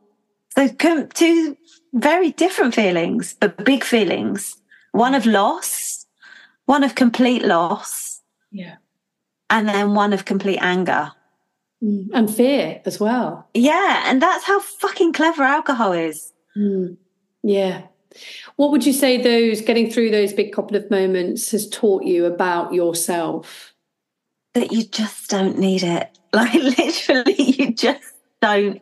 so 0.54 0.68
two 0.68 1.56
very 1.92 2.30
different 2.32 2.74
feelings, 2.74 3.34
but 3.38 3.64
big 3.64 3.84
feelings. 3.84 4.56
One 4.92 5.14
of 5.14 5.26
loss, 5.26 6.06
one 6.66 6.82
of 6.82 6.94
complete 6.94 7.44
loss. 7.44 8.20
Yeah. 8.50 8.76
And 9.48 9.68
then 9.68 9.94
one 9.94 10.12
of 10.12 10.24
complete 10.24 10.58
anger. 10.58 11.12
Mm. 11.82 12.08
And 12.12 12.34
fear 12.34 12.80
as 12.84 13.00
well. 13.00 13.48
Yeah. 13.54 14.04
And 14.06 14.20
that's 14.20 14.44
how 14.44 14.60
fucking 14.60 15.12
clever 15.12 15.42
alcohol 15.42 15.92
is. 15.92 16.32
Mm. 16.56 16.96
Yeah. 17.42 17.82
What 18.56 18.70
would 18.70 18.84
you 18.84 18.92
say 18.92 19.16
those 19.16 19.60
getting 19.60 19.90
through 19.90 20.10
those 20.10 20.32
big 20.32 20.52
couple 20.52 20.76
of 20.76 20.90
moments 20.90 21.50
has 21.52 21.68
taught 21.68 22.04
you 22.04 22.26
about 22.26 22.74
yourself? 22.74 23.72
That 24.54 24.72
you 24.72 24.84
just 24.84 25.30
don't 25.30 25.58
need 25.58 25.82
it. 25.82 26.16
Like 26.32 26.54
literally, 26.54 27.42
you 27.42 27.74
just 27.74 28.14
don't. 28.40 28.80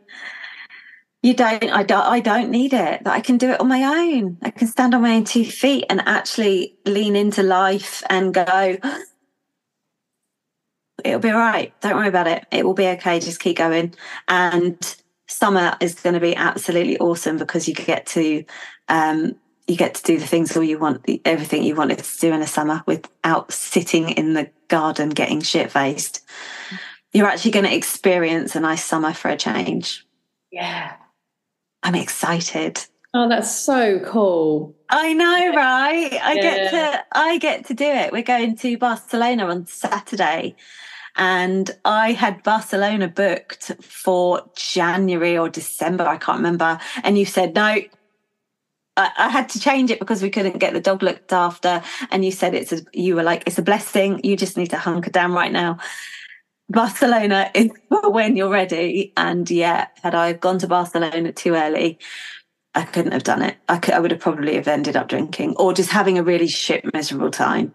You 1.22 1.32
don't. 1.32 1.64
I 1.64 1.82
don't. 1.82 2.04
I 2.04 2.20
don't 2.20 2.50
need 2.50 2.74
it. 2.74 3.04
That 3.04 3.14
I 3.14 3.20
can 3.20 3.38
do 3.38 3.48
it 3.48 3.58
on 3.58 3.68
my 3.68 3.84
own. 3.84 4.36
I 4.42 4.50
can 4.50 4.68
stand 4.68 4.94
on 4.94 5.00
my 5.00 5.16
own 5.16 5.24
two 5.24 5.46
feet 5.46 5.86
and 5.88 6.02
actually 6.04 6.76
lean 6.84 7.16
into 7.16 7.42
life 7.42 8.02
and 8.10 8.34
go. 8.34 8.76
It'll 11.04 11.20
be 11.20 11.30
all 11.30 11.38
right. 11.38 11.72
Don't 11.80 11.96
worry 11.96 12.08
about 12.08 12.26
it. 12.26 12.44
It 12.50 12.66
will 12.66 12.74
be 12.74 12.88
okay. 12.88 13.18
Just 13.18 13.40
keep 13.40 13.56
going. 13.56 13.94
And 14.28 14.96
summer 15.26 15.74
is 15.80 15.94
going 15.94 16.12
to 16.12 16.20
be 16.20 16.36
absolutely 16.36 16.98
awesome 16.98 17.38
because 17.38 17.66
you 17.66 17.74
get 17.74 18.04
to 18.08 18.44
um, 18.88 19.36
you 19.68 19.76
get 19.76 19.94
to 19.94 20.02
do 20.02 20.18
the 20.18 20.26
things 20.26 20.56
all 20.56 20.62
you 20.62 20.78
want, 20.78 21.04
everything 21.24 21.62
you 21.62 21.74
wanted 21.74 21.98
to 21.98 22.20
do 22.20 22.32
in 22.32 22.40
the 22.40 22.46
summer 22.46 22.82
without 22.86 23.52
sitting 23.52 24.10
in 24.10 24.32
the 24.32 24.50
garden 24.68 25.08
getting 25.10 25.40
shit 25.40 25.70
faced 25.70 26.22
you're 27.12 27.26
actually 27.26 27.50
going 27.50 27.64
to 27.64 27.74
experience 27.74 28.54
a 28.54 28.60
nice 28.60 28.84
summer 28.84 29.12
for 29.12 29.28
a 29.28 29.36
change. 29.36 30.06
Yeah. 30.50 30.94
I'm 31.82 31.94
excited. 31.94 32.84
Oh, 33.14 33.28
that's 33.28 33.54
so 33.54 34.00
cool. 34.00 34.76
I 34.90 35.14
know, 35.14 35.52
right? 35.54 36.12
I 36.12 36.34
yeah. 36.34 36.42
get 36.42 36.70
to 36.70 37.04
I 37.12 37.38
get 37.38 37.66
to 37.66 37.74
do 37.74 37.84
it. 37.84 38.12
We're 38.12 38.22
going 38.22 38.56
to 38.56 38.76
Barcelona 38.76 39.46
on 39.46 39.66
Saturday. 39.66 40.56
And 41.16 41.70
I 41.84 42.12
had 42.12 42.42
Barcelona 42.42 43.08
booked 43.08 43.72
for 43.82 44.48
January 44.54 45.36
or 45.36 45.48
December, 45.48 46.06
I 46.06 46.16
can't 46.16 46.38
remember. 46.38 46.78
And 47.02 47.18
you 47.18 47.24
said, 47.24 47.56
no, 47.56 47.78
I, 48.99 49.28
had 49.28 49.49
to 49.51 49.61
change 49.61 49.90
it 49.90 49.99
because 49.99 50.22
we 50.22 50.30
couldn't 50.30 50.59
get 50.59 50.72
the 50.72 50.80
dog 50.80 51.03
looked 51.03 51.32
after. 51.32 51.82
And 52.11 52.24
you 52.24 52.30
said 52.30 52.55
it's 52.55 52.72
a, 52.72 52.80
you 52.92 53.14
were 53.14 53.22
like, 53.22 53.44
it's 53.46 53.59
a 53.59 53.62
blessing. 53.62 54.20
You 54.24 54.36
just 54.36 54.57
need 54.57 54.70
to 54.70 54.78
hunker 54.78 55.11
down 55.11 55.32
right 55.32 55.53
now. 55.53 55.78
Barcelona 56.68 57.51
is 57.55 57.70
when 57.90 58.36
you're 58.36 58.51
ready. 58.51 59.12
And 59.16 59.51
yeah, 59.51 59.88
had 60.03 60.14
I 60.14 60.32
gone 60.32 60.59
to 60.59 60.66
Barcelona 60.66 61.32
too 61.32 61.55
early, 61.55 61.99
I 62.74 62.82
couldn't 62.82 63.12
have 63.12 63.24
done 63.24 63.42
it. 63.42 63.57
I, 63.68 63.78
could, 63.78 63.94
I 63.94 64.01
would 64.01 64.11
have 64.11 64.20
probably 64.20 64.57
have 64.57 64.68
ended 64.68 64.96
up 64.96 65.09
drinking 65.09 65.57
or 65.57 65.72
just 65.72 65.90
having 65.90 66.18
a 66.18 66.22
really 66.22 66.49
shit, 66.49 66.92
miserable 66.92 67.30
time. 67.30 67.74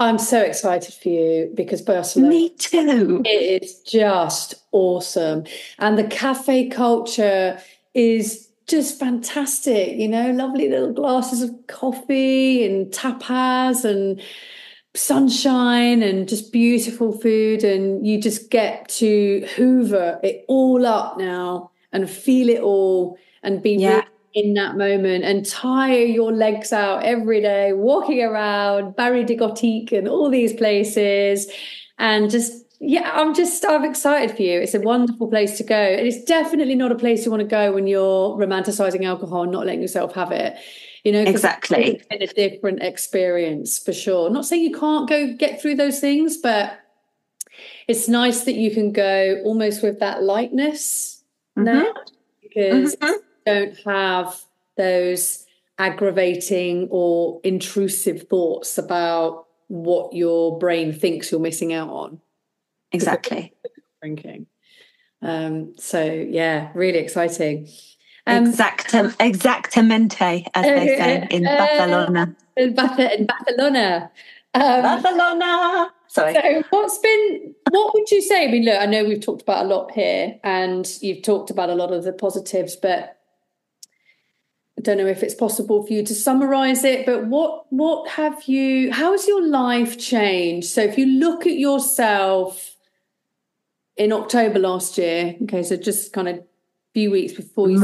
I'm 0.00 0.18
so 0.18 0.40
excited 0.40 0.94
for 0.94 1.08
you 1.08 1.50
because 1.54 1.82
Barcelona. 1.82 2.30
Me 2.30 2.50
too. 2.50 3.22
It 3.24 3.62
is 3.62 3.80
just 3.80 4.54
awesome. 4.70 5.44
And 5.80 5.98
the 5.98 6.04
cafe 6.04 6.68
culture 6.68 7.60
is 7.94 8.47
just 8.68 8.98
fantastic. 8.98 9.96
You 9.96 10.08
know, 10.08 10.30
lovely 10.30 10.68
little 10.68 10.92
glasses 10.92 11.42
of 11.42 11.50
coffee 11.66 12.64
and 12.64 12.92
tapas 12.92 13.84
and 13.84 14.20
sunshine 14.94 16.02
and 16.02 16.28
just 16.28 16.52
beautiful 16.52 17.12
food. 17.18 17.64
And 17.64 18.06
you 18.06 18.20
just 18.20 18.50
get 18.50 18.88
to 18.90 19.46
hoover 19.56 20.20
it 20.22 20.44
all 20.48 20.86
up 20.86 21.18
now 21.18 21.70
and 21.92 22.08
feel 22.08 22.48
it 22.48 22.60
all 22.60 23.18
and 23.42 23.62
be 23.62 23.76
yeah. 23.76 24.04
in 24.34 24.54
that 24.54 24.76
moment 24.76 25.24
and 25.24 25.46
tire 25.46 26.04
your 26.04 26.32
legs 26.32 26.72
out 26.72 27.04
every 27.04 27.40
day, 27.40 27.72
walking 27.72 28.22
around 28.22 28.96
Barry 28.96 29.24
de 29.24 29.36
Gothique 29.36 29.92
and 29.92 30.06
all 30.06 30.28
these 30.28 30.52
places. 30.52 31.50
And 31.98 32.30
just, 32.30 32.64
yeah, 32.80 33.10
I'm 33.12 33.34
just, 33.34 33.64
I'm 33.64 33.84
excited 33.84 34.36
for 34.36 34.42
you. 34.42 34.60
It's 34.60 34.74
a 34.74 34.80
wonderful 34.80 35.28
place 35.28 35.56
to 35.58 35.64
go. 35.64 35.74
And 35.74 36.06
it's 36.06 36.24
definitely 36.24 36.74
not 36.74 36.92
a 36.92 36.94
place 36.94 37.24
you 37.24 37.30
want 37.30 37.42
to 37.42 37.48
go 37.48 37.72
when 37.72 37.86
you're 37.86 38.36
romanticizing 38.36 39.04
alcohol 39.04 39.42
and 39.42 39.52
not 39.52 39.66
letting 39.66 39.82
yourself 39.82 40.14
have 40.14 40.32
it. 40.32 40.56
You 41.04 41.12
know, 41.12 41.22
exactly. 41.22 42.02
It's 42.10 42.32
a 42.32 42.34
different 42.34 42.82
experience 42.82 43.78
for 43.78 43.92
sure. 43.92 44.30
Not 44.30 44.46
saying 44.46 44.62
you 44.62 44.76
can't 44.76 45.08
go 45.08 45.32
get 45.32 45.60
through 45.62 45.76
those 45.76 46.00
things, 46.00 46.36
but 46.36 46.78
it's 47.86 48.08
nice 48.08 48.44
that 48.44 48.54
you 48.54 48.70
can 48.70 48.92
go 48.92 49.40
almost 49.44 49.82
with 49.82 50.00
that 50.00 50.22
lightness 50.22 51.22
mm-hmm. 51.56 51.64
now 51.64 51.92
because 52.42 52.96
mm-hmm 52.96 53.12
don't 53.48 53.78
have 53.84 54.40
those 54.76 55.46
aggravating 55.78 56.88
or 56.90 57.40
intrusive 57.44 58.28
thoughts 58.28 58.78
about 58.78 59.46
what 59.68 60.12
your 60.12 60.58
brain 60.58 60.92
thinks 60.92 61.30
you're 61.30 61.40
missing 61.40 61.72
out 61.72 61.88
on. 61.88 62.20
Exactly. 62.92 63.52
Drinking. 64.02 64.46
Um, 65.22 65.74
so 65.78 66.04
yeah, 66.04 66.70
really 66.74 66.98
exciting. 66.98 67.68
Um, 68.26 68.52
Exactum, 68.52 69.16
exactamente, 69.18 70.46
as 70.54 70.64
they 70.64 70.86
say 70.98 71.26
in 71.30 71.46
uh, 71.46 71.56
Barcelona. 71.56 72.36
In, 72.56 72.68
in 72.68 72.74
Barcelona. 73.26 74.10
Um, 74.54 74.82
Barcelona. 74.82 75.90
Sorry. 76.08 76.34
So, 76.34 76.62
what's 76.70 76.98
been? 76.98 77.54
What 77.70 77.94
would 77.94 78.10
you 78.10 78.20
say? 78.22 78.46
I 78.46 78.50
mean, 78.50 78.64
look, 78.64 78.80
I 78.80 78.86
know 78.86 79.04
we've 79.04 79.20
talked 79.20 79.42
about 79.42 79.64
a 79.64 79.68
lot 79.68 79.92
here, 79.92 80.38
and 80.44 80.86
you've 81.00 81.22
talked 81.22 81.50
about 81.50 81.70
a 81.70 81.74
lot 81.74 81.92
of 81.92 82.04
the 82.04 82.12
positives, 82.12 82.76
but 82.76 83.18
I 84.78 84.82
don't 84.82 84.96
know 84.98 85.06
if 85.06 85.22
it's 85.22 85.34
possible 85.34 85.84
for 85.84 85.92
you 85.92 86.04
to 86.04 86.14
summarize 86.14 86.84
it, 86.84 87.04
but 87.04 87.26
what 87.26 87.66
what 87.70 88.08
have 88.10 88.44
you 88.44 88.92
how 88.92 89.12
has 89.12 89.26
your 89.26 89.46
life 89.46 89.98
changed? 89.98 90.68
So 90.68 90.82
if 90.82 90.96
you 90.96 91.06
look 91.06 91.46
at 91.46 91.58
yourself 91.58 92.76
in 93.98 94.12
October 94.12 94.58
last 94.58 94.96
year, 94.96 95.36
okay, 95.42 95.62
so 95.62 95.76
just 95.76 96.12
kind 96.12 96.28
of 96.28 96.36
a 96.36 96.44
few 96.94 97.10
weeks 97.10 97.34
before 97.34 97.68
you 97.68 97.80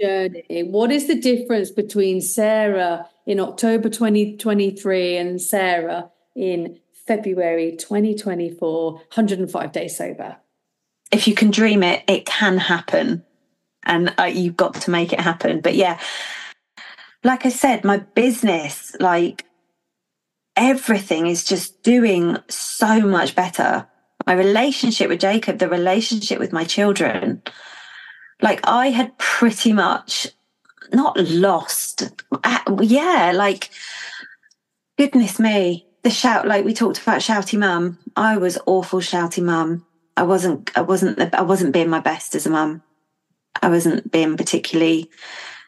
journey, 0.00 0.62
what 0.64 0.90
is 0.90 1.06
the 1.06 1.18
difference 1.18 1.70
between 1.70 2.20
Sarah 2.20 3.08
in 3.26 3.40
October 3.40 3.88
2023 3.88 5.16
and 5.16 5.40
Sarah 5.40 6.10
in 6.34 6.78
February 7.06 7.76
2024, 7.76 8.92
105 8.92 9.72
days 9.72 9.96
sober? 9.96 10.36
If 11.12 11.28
you 11.28 11.34
can 11.34 11.50
dream 11.50 11.82
it, 11.82 12.02
it 12.08 12.26
can 12.26 12.58
happen 12.58 13.24
and 13.84 14.12
uh, 14.18 14.24
you've 14.24 14.56
got 14.56 14.74
to 14.74 14.90
make 14.90 15.12
it 15.12 15.20
happen. 15.20 15.60
But 15.60 15.76
yeah, 15.76 16.00
like 17.22 17.46
I 17.46 17.50
said, 17.50 17.84
my 17.84 17.98
business, 17.98 18.94
like 18.98 19.44
everything 20.56 21.26
is 21.26 21.44
just 21.44 21.82
doing 21.82 22.36
so 22.48 23.00
much 23.00 23.34
better. 23.34 23.86
My 24.26 24.32
relationship 24.32 25.08
with 25.08 25.20
Jacob, 25.20 25.58
the 25.58 25.68
relationship 25.68 26.38
with 26.38 26.52
my 26.52 26.64
children, 26.64 27.42
like 28.42 28.60
I 28.64 28.88
had 28.90 29.16
pretty 29.18 29.72
much 29.72 30.26
not 30.92 31.16
lost. 31.18 32.10
Uh, 32.44 32.58
yeah, 32.82 33.32
like 33.34 33.70
goodness 34.98 35.38
me, 35.38 35.86
the 36.02 36.10
shout, 36.10 36.46
like 36.46 36.64
we 36.64 36.74
talked 36.74 37.00
about 37.00 37.20
shouty 37.20 37.58
mum. 37.58 37.98
I 38.16 38.36
was 38.36 38.58
awful 38.66 39.00
shouty 39.00 39.42
mum. 39.42 39.86
I 40.16 40.22
wasn't, 40.22 40.76
I 40.76 40.80
wasn't, 40.80 41.34
I 41.34 41.42
wasn't 41.42 41.72
being 41.72 41.90
my 41.90 42.00
best 42.00 42.34
as 42.34 42.46
a 42.46 42.50
mum. 42.50 42.82
I 43.62 43.68
wasn't 43.68 44.10
being 44.10 44.36
particularly 44.36 45.10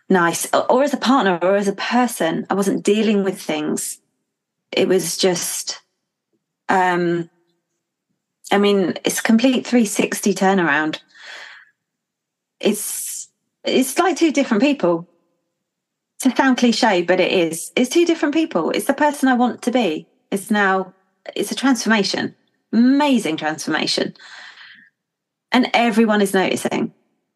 nice, 0.08 0.46
or 0.52 0.82
as 0.82 0.94
a 0.94 0.98
partner, 0.98 1.38
or 1.42 1.56
as 1.56 1.68
a 1.68 1.74
person. 1.74 2.46
I 2.50 2.54
wasn't 2.54 2.82
dealing 2.82 3.24
with 3.24 3.40
things. 3.40 3.98
It 4.72 4.88
was 4.88 5.16
just, 5.16 5.80
um, 6.68 7.30
I 8.50 8.58
mean, 8.58 8.94
it's 9.04 9.20
a 9.20 9.22
complete 9.22 9.66
360 9.66 10.34
turnaround. 10.34 11.00
It's 12.60 13.28
it's 13.64 13.98
like 13.98 14.16
two 14.16 14.32
different 14.32 14.62
people. 14.62 15.08
To 16.20 16.34
sound 16.34 16.56
cliche, 16.56 17.02
but 17.02 17.20
it 17.20 17.30
is. 17.30 17.70
It's 17.76 17.90
two 17.90 18.04
different 18.04 18.34
people. 18.34 18.70
It's 18.70 18.86
the 18.86 18.94
person 18.94 19.28
I 19.28 19.34
want 19.34 19.62
to 19.62 19.70
be. 19.70 20.06
It's 20.32 20.50
now. 20.50 20.92
It's 21.36 21.52
a 21.52 21.54
transformation. 21.54 22.34
Amazing 22.72 23.36
transformation. 23.36 24.14
And 25.52 25.70
everyone 25.74 26.20
is 26.20 26.34
noticing. 26.34 26.92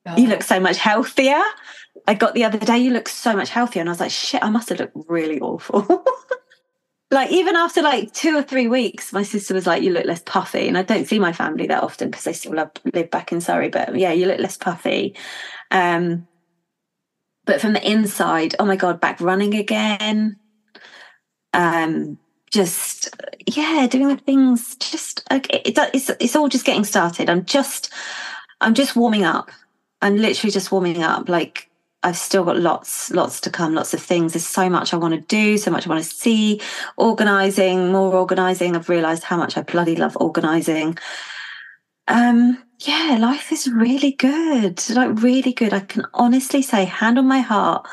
Oh. 0.06 0.16
You 0.16 0.28
look 0.28 0.42
so 0.42 0.58
much 0.58 0.78
healthier. 0.78 1.40
I 2.08 2.14
got 2.14 2.34
the 2.34 2.44
other 2.44 2.58
day, 2.58 2.78
you 2.78 2.90
look 2.90 3.08
so 3.08 3.36
much 3.36 3.50
healthier. 3.50 3.80
And 3.80 3.88
I 3.88 3.92
was 3.92 4.00
like, 4.00 4.10
shit, 4.10 4.42
I 4.42 4.50
must 4.50 4.68
have 4.70 4.80
looked 4.80 4.96
really 5.08 5.40
awful. 5.40 6.04
like, 7.12 7.30
even 7.30 7.56
after 7.56 7.82
like 7.82 8.12
two 8.12 8.36
or 8.36 8.42
three 8.42 8.68
weeks, 8.68 9.12
my 9.12 9.22
sister 9.22 9.54
was 9.54 9.66
like, 9.66 9.82
you 9.82 9.92
look 9.92 10.06
less 10.06 10.22
puffy. 10.24 10.66
And 10.66 10.78
I 10.78 10.82
don't 10.82 11.06
see 11.06 11.18
my 11.18 11.32
family 11.32 11.66
that 11.68 11.82
often 11.82 12.10
because 12.10 12.24
they 12.24 12.32
still 12.32 12.54
live, 12.54 12.70
live 12.92 13.10
back 13.10 13.30
in 13.32 13.40
Surrey. 13.40 13.68
But 13.68 13.94
yeah, 13.96 14.12
you 14.12 14.26
look 14.26 14.40
less 14.40 14.56
puffy. 14.56 15.14
Um, 15.70 16.26
but 17.44 17.60
from 17.60 17.74
the 17.74 17.88
inside, 17.88 18.54
oh 18.58 18.64
my 18.64 18.76
God, 18.76 19.00
back 19.00 19.20
running 19.20 19.54
again. 19.54 20.36
Um, 21.52 22.18
just 22.50 23.14
yeah, 23.46 23.86
doing 23.90 24.08
the 24.08 24.16
things. 24.16 24.76
Just 24.76 25.24
okay, 25.30 25.62
it, 25.64 25.78
it's 25.94 26.10
it's 26.20 26.36
all 26.36 26.48
just 26.48 26.64
getting 26.64 26.84
started. 26.84 27.28
I'm 27.30 27.44
just 27.44 27.92
I'm 28.60 28.74
just 28.74 28.96
warming 28.96 29.24
up. 29.24 29.50
I'm 30.00 30.16
literally 30.16 30.52
just 30.52 30.72
warming 30.72 31.02
up. 31.02 31.28
Like 31.28 31.68
I've 32.04 32.16
still 32.16 32.44
got 32.44 32.58
lots, 32.58 33.10
lots 33.10 33.40
to 33.42 33.50
come, 33.50 33.74
lots 33.74 33.94
of 33.94 34.00
things. 34.00 34.32
There's 34.32 34.46
so 34.46 34.68
much 34.68 34.92
I 34.92 34.96
want 34.96 35.14
to 35.14 35.20
do, 35.20 35.56
so 35.56 35.70
much 35.70 35.86
I 35.86 35.90
want 35.90 36.02
to 36.02 36.10
see. 36.10 36.60
Organizing, 36.96 37.92
more 37.92 38.14
organizing. 38.14 38.74
I've 38.74 38.88
realized 38.88 39.22
how 39.22 39.36
much 39.36 39.56
I 39.56 39.62
bloody 39.62 39.94
love 39.94 40.16
organizing. 40.20 40.98
Um, 42.08 42.62
yeah, 42.80 43.16
life 43.20 43.52
is 43.52 43.68
really 43.68 44.12
good. 44.12 44.82
Like 44.90 45.22
really 45.22 45.52
good. 45.52 45.72
I 45.72 45.80
can 45.80 46.04
honestly 46.14 46.62
say, 46.62 46.84
hand 46.84 47.18
on 47.18 47.26
my 47.26 47.38
heart, 47.38 47.86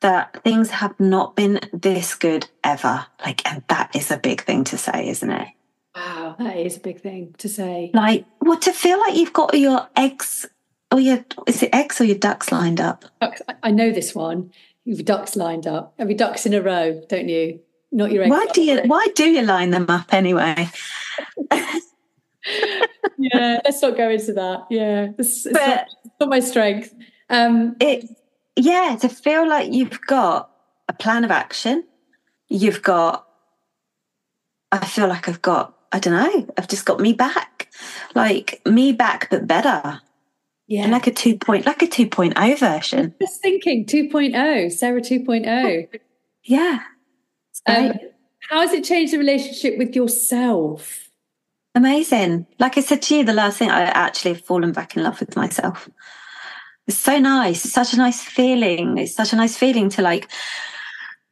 that 0.00 0.42
things 0.42 0.70
have 0.70 0.98
not 1.00 1.34
been 1.34 1.60
this 1.72 2.14
good 2.14 2.46
ever. 2.62 3.06
Like, 3.24 3.50
and 3.50 3.62
that 3.68 3.96
is 3.96 4.10
a 4.10 4.18
big 4.18 4.42
thing 4.42 4.64
to 4.64 4.76
say, 4.76 5.08
isn't 5.08 5.30
it? 5.30 5.48
Wow, 5.94 6.36
that 6.38 6.56
is 6.58 6.76
a 6.76 6.80
big 6.80 7.00
thing 7.00 7.34
to 7.38 7.48
say. 7.48 7.90
Like, 7.94 8.26
what 8.40 8.60
to 8.62 8.72
feel 8.72 9.00
like 9.00 9.16
you've 9.16 9.32
got 9.32 9.58
your 9.58 9.88
eggs 9.96 10.44
Oh, 10.96 10.98
yeah. 10.98 11.20
Is 11.46 11.62
it 11.62 11.74
eggs 11.74 12.00
or 12.00 12.04
your 12.04 12.16
ducks 12.16 12.50
lined 12.50 12.80
up? 12.80 13.04
I 13.62 13.70
know 13.70 13.92
this 13.92 14.14
one. 14.14 14.50
You've 14.86 15.04
ducks 15.04 15.36
lined 15.36 15.66
up. 15.66 15.92
Every 15.98 16.14
your 16.14 16.18
ducks 16.18 16.46
in 16.46 16.54
a 16.54 16.62
row, 16.62 17.02
don't 17.10 17.28
you? 17.28 17.60
Not 17.92 18.12
your 18.12 18.22
eggs. 18.22 18.30
Why 18.30 18.46
do 18.54 18.62
you? 18.62 18.80
Why 18.86 19.06
do 19.14 19.24
you 19.24 19.42
line 19.42 19.72
them 19.72 19.90
up 19.90 20.14
anyway? 20.14 20.70
yeah, 23.18 23.60
let's 23.62 23.82
not 23.82 23.98
go 23.98 24.08
into 24.08 24.32
that. 24.32 24.64
Yeah, 24.70 25.08
it's, 25.18 25.44
it's, 25.44 25.52
but 25.52 25.66
not, 25.66 25.86
it's 26.02 26.14
not, 26.18 26.28
my 26.30 26.40
strength. 26.40 26.94
Um, 27.28 27.76
it, 27.78 28.08
yeah, 28.56 28.96
to 29.02 29.10
feel 29.10 29.46
like 29.46 29.74
you've 29.74 30.00
got 30.00 30.50
a 30.88 30.94
plan 30.94 31.24
of 31.24 31.30
action. 31.30 31.84
You've 32.48 32.80
got. 32.80 33.26
I 34.72 34.86
feel 34.86 35.08
like 35.08 35.28
I've 35.28 35.42
got. 35.42 35.76
I 35.92 35.98
don't 35.98 36.14
know. 36.14 36.54
I've 36.56 36.68
just 36.68 36.86
got 36.86 37.00
me 37.00 37.12
back, 37.12 37.68
like 38.14 38.62
me 38.64 38.92
back, 38.92 39.28
but 39.28 39.46
better. 39.46 40.00
Yeah. 40.68 40.88
like 40.88 41.06
a 41.06 41.12
2 41.12 41.36
point, 41.38 41.64
like 41.64 41.82
a 41.82 41.86
2.0 41.86 42.58
version. 42.58 43.14
Just 43.20 43.40
thinking 43.40 43.86
2.0, 43.86 44.72
Sarah 44.72 45.00
2.0. 45.00 46.00
yeah. 46.42 46.80
Um, 47.66 47.92
how 48.48 48.60
has 48.60 48.72
it 48.72 48.84
changed 48.84 49.12
the 49.12 49.18
relationship 49.18 49.78
with 49.78 49.94
yourself? 49.94 51.10
Amazing. 51.74 52.46
Like 52.58 52.78
I 52.78 52.80
said 52.80 53.02
to 53.02 53.16
you, 53.16 53.24
the 53.24 53.32
last 53.32 53.58
thing 53.58 53.70
I 53.70 53.82
actually 53.82 54.34
have 54.34 54.44
fallen 54.44 54.72
back 54.72 54.96
in 54.96 55.02
love 55.02 55.20
with 55.20 55.36
myself. 55.36 55.88
It's 56.86 56.96
so 56.96 57.18
nice. 57.18 57.64
It's 57.64 57.74
such 57.74 57.92
a 57.92 57.96
nice 57.96 58.22
feeling. 58.22 58.98
It's 58.98 59.14
such 59.14 59.32
a 59.32 59.36
nice 59.36 59.56
feeling 59.56 59.88
to 59.90 60.02
like 60.02 60.28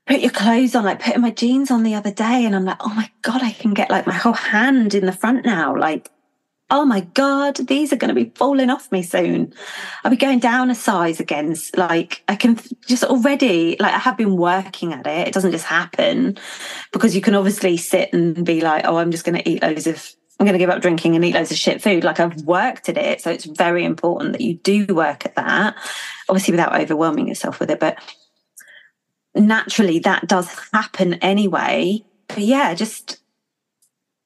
put 0.07 0.21
your 0.21 0.31
clothes 0.31 0.75
on, 0.75 0.85
like 0.85 1.01
putting 1.01 1.23
my 1.23 1.31
jeans 1.31 1.71
on 1.71 1.83
the 1.83 1.95
other 1.95 2.11
day. 2.11 2.45
And 2.45 2.55
I'm 2.55 2.65
like, 2.65 2.77
oh 2.81 2.93
my 2.93 3.11
God, 3.23 3.43
I 3.43 3.53
can 3.53 3.73
get 3.73 3.91
like 3.91 4.07
my 4.07 4.13
whole 4.13 4.33
hand 4.33 4.95
in 4.95 5.07
the 5.07 5.13
front 5.13 5.47
now. 5.47 5.77
Like 5.77 6.11
oh 6.71 6.85
my 6.85 7.01
God, 7.01 7.57
these 7.57 7.93
are 7.93 7.97
going 7.97 8.15
to 8.15 8.15
be 8.15 8.33
falling 8.35 8.71
off 8.71 8.91
me 8.91 9.03
soon. 9.03 9.53
I'll 10.03 10.11
be 10.11 10.17
going 10.17 10.39
down 10.39 10.71
a 10.71 10.75
size 10.75 11.21
again. 11.21 11.55
Like 11.77 12.23
I 12.27 12.37
can 12.37 12.59
just 12.87 13.05
already, 13.05 13.77
like 13.79 13.93
I 13.93 13.99
have 13.99 14.17
been 14.17 14.37
working 14.37 14.93
at 14.93 15.07
it. 15.07 15.29
It 15.29 15.35
doesn't 15.35 15.53
just 15.53 15.67
happen 15.67 16.39
because 16.93 17.15
you 17.15 17.21
can 17.21 17.35
obviously 17.35 17.77
sit 17.77 18.13
and 18.13 18.45
be 18.45 18.63
like, 18.63 18.85
oh, 18.87 18.97
I'm 18.97 19.11
just 19.11 19.25
going 19.25 19.37
to 19.37 19.49
eat 19.49 19.63
loads 19.63 19.87
of, 19.87 20.11
I'm 20.41 20.47
going 20.47 20.55
to 20.55 20.59
give 20.59 20.71
up 20.71 20.81
drinking 20.81 21.15
and 21.15 21.25
eat 21.25 21.35
loads 21.35 21.51
of 21.51 21.59
shit 21.59 21.83
food. 21.83 22.03
Like 22.03 22.19
I've 22.19 22.43
worked 22.43 22.89
at 22.89 22.97
it. 22.97 23.21
So 23.21 23.31
it's 23.31 23.45
very 23.45 23.85
important 23.85 24.33
that 24.33 24.41
you 24.41 24.55
do 24.55 24.87
work 24.95 25.27
at 25.27 25.37
that, 25.37 25.77
obviously 26.29 26.53
without 26.53 26.81
overwhelming 26.81 27.29
yourself 27.29 27.61
with 27.61 27.71
it. 27.71 27.79
But 27.79 27.99
naturally 29.35 29.99
that 30.01 30.27
does 30.29 30.49
happen 30.73 31.15
anyway. 31.15 32.05
But 32.29 32.39
yeah, 32.39 32.73
just, 32.73 33.19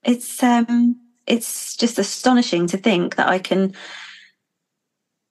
it's, 0.05 0.41
um, 0.43 1.01
it's 1.29 1.77
just 1.77 1.99
astonishing 1.99 2.67
to 2.69 2.77
think 2.77 3.17
that 3.17 3.29
I 3.29 3.39
can 3.39 3.75